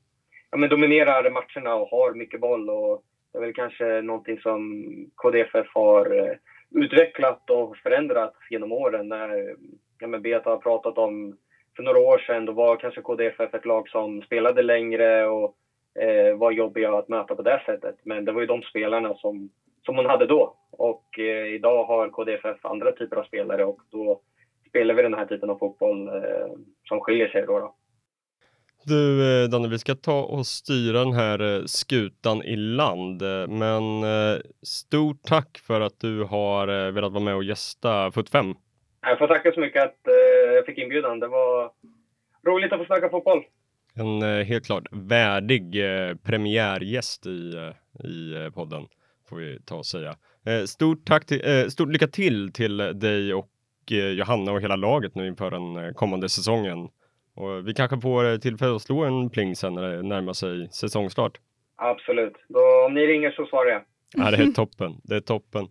ja, 0.52 0.58
men 0.58 0.70
dominerar 0.70 1.30
matcherna 1.30 1.76
och 1.76 1.88
har 1.88 2.14
mycket 2.14 2.40
boll. 2.40 2.70
Och 2.70 3.02
det 3.32 3.38
är 3.38 3.42
väl 3.42 3.54
kanske 3.54 4.02
någonting 4.02 4.38
som 4.38 4.86
KDFF 5.16 5.68
har 5.74 6.18
eh, 6.18 6.36
utvecklat 6.70 7.50
och 7.50 7.78
förändrat 7.78 8.34
genom 8.50 8.72
åren. 8.72 9.08
När 9.08 9.56
ja, 10.00 10.08
men 10.08 10.22
Beta 10.22 10.50
har 10.50 10.58
pratat 10.58 10.98
om 10.98 11.38
för 11.76 11.84
några 11.84 12.00
år 12.00 12.18
sedan, 12.18 12.46
då 12.46 12.52
var 12.52 12.76
kanske 12.76 13.02
KDFF 13.02 13.54
ett 13.54 13.66
lag 13.66 13.90
som 13.90 14.22
spelade 14.22 14.62
längre 14.62 15.28
och 15.28 15.56
eh, 16.00 16.38
var 16.38 16.52
jobbiga 16.52 16.94
att 16.94 17.08
möta 17.08 17.36
på 17.36 17.42
det 17.42 17.62
sättet. 17.66 17.96
Men 18.04 18.26
det 18.26 18.32
var 18.32 18.40
ju 18.40 18.46
de 18.46 18.62
spelarna 18.62 19.14
som, 19.14 19.50
som 19.86 19.96
hon 19.96 20.06
hade 20.06 20.26
då. 20.26 20.56
Och 20.72 21.20
eh, 21.20 21.54
idag 21.54 21.84
har 21.84 22.10
KDFF 22.10 22.66
andra 22.66 22.92
typer 22.92 23.16
av 23.16 23.24
spelare 23.24 23.64
och 23.64 23.80
då 23.92 24.20
spelar 24.76 24.94
vi 24.94 25.02
den 25.02 25.14
här 25.14 25.26
typen 25.26 25.50
av 25.50 25.58
fotboll 25.58 26.08
eh, 26.08 26.14
som 26.88 27.00
skiljer 27.00 27.28
sig 27.28 27.42
då. 27.42 27.60
då. 27.60 27.76
Du 28.86 29.44
eh, 29.44 29.50
Danne, 29.50 29.68
vi 29.68 29.80
ska 29.80 29.96
ta 29.96 30.22
och 30.24 30.46
styra 30.46 31.00
den 31.00 31.14
här 31.14 31.42
eh, 31.42 31.64
skutan 31.66 32.44
i 32.44 32.56
land, 32.56 33.22
eh, 33.22 33.48
men 33.48 33.84
stort 34.62 35.22
tack 35.24 35.58
för 35.58 35.82
att 35.82 36.00
du 36.00 36.24
har 36.24 36.92
velat 36.92 37.12
vara 37.12 37.24
med 37.24 37.36
och 37.36 37.44
gästa 37.44 38.12
Foot 38.12 38.30
5. 38.30 38.56
Jag 39.02 39.18
får 39.18 39.28
tacka 39.28 39.52
så 39.52 39.60
mycket 39.60 39.84
att 39.84 40.00
jag 40.56 40.66
fick 40.66 40.78
inbjudan. 40.78 41.20
Det 41.20 41.28
var 41.28 41.72
roligt 42.48 42.74
att 42.74 42.80
få 42.80 42.86
snacka 42.86 43.10
fotboll. 43.10 43.44
En 43.94 44.22
helt 44.46 44.66
klart 44.66 44.84
värdig 44.92 45.76
premiärgäst 46.24 47.26
i, 47.26 47.72
i 48.04 48.52
podden, 48.54 48.88
får 49.30 49.36
vi 49.36 49.60
ta 49.66 49.76
och 49.76 49.86
säga. 49.86 50.16
Stort 50.68 51.06
tack 51.06 51.26
till, 51.26 51.72
stort 51.72 51.90
lycka 51.90 52.08
till 52.08 52.52
till 52.54 52.78
dig 52.78 53.34
och 53.34 53.48
Johanna 53.92 54.52
och 54.52 54.62
hela 54.62 54.76
laget 54.76 55.16
nu 55.16 55.28
inför 55.28 55.52
den 55.52 55.86
eh, 55.86 55.92
kommande 55.92 56.30
säsongen. 56.30 56.90
Och 57.36 57.68
vi 57.68 57.74
kanske 57.74 58.02
får 58.02 58.32
eh, 58.32 58.38
tillfälle 58.38 58.76
att 58.76 58.82
slå 58.82 59.04
en 59.04 59.30
pling 59.30 59.56
sen 59.56 59.74
när 59.74 59.82
det 59.82 60.04
närmar 60.04 60.34
sig 60.34 60.70
säsongstart. 60.72 61.38
Absolut. 61.78 62.34
Då, 62.50 62.86
om 62.86 62.94
ni 62.94 63.02
ringer 63.02 63.32
så 63.32 63.46
svarar 63.46 63.70
jag. 63.70 63.82
Ja, 64.16 64.32
det 64.32 64.38
är 64.38 64.52
toppen. 64.52 65.02
Det 65.04 65.16
är 65.16 65.20
toppen. 65.20 65.68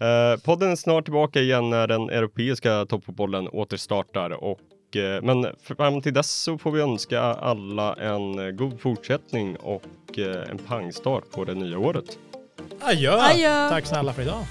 Eh, 0.00 0.40
podden 0.44 0.70
är 0.70 0.76
snart 0.76 1.04
tillbaka 1.04 1.40
igen 1.40 1.70
när 1.70 1.86
den 1.86 2.10
europeiska 2.10 2.86
toppfotbollen 2.86 3.48
återstartar 3.48 4.30
och 4.44 4.96
eh, 4.96 5.22
men 5.22 5.46
fram 5.76 6.00
till 6.02 6.14
dess 6.14 6.30
så 6.30 6.58
får 6.58 6.70
vi 6.70 6.80
önska 6.80 7.20
alla 7.20 7.94
en 7.94 8.38
eh, 8.38 8.50
god 8.50 8.80
fortsättning 8.80 9.56
och 9.56 10.18
eh, 10.18 10.50
en 10.50 10.58
pangstart 10.58 11.30
på 11.30 11.44
det 11.44 11.54
nya 11.54 11.78
året. 11.78 12.18
Adjö! 12.80 13.12
Adjö. 13.12 13.68
Tack 13.68 13.86
snälla 13.86 14.12
för 14.12 14.22
idag. 14.22 14.44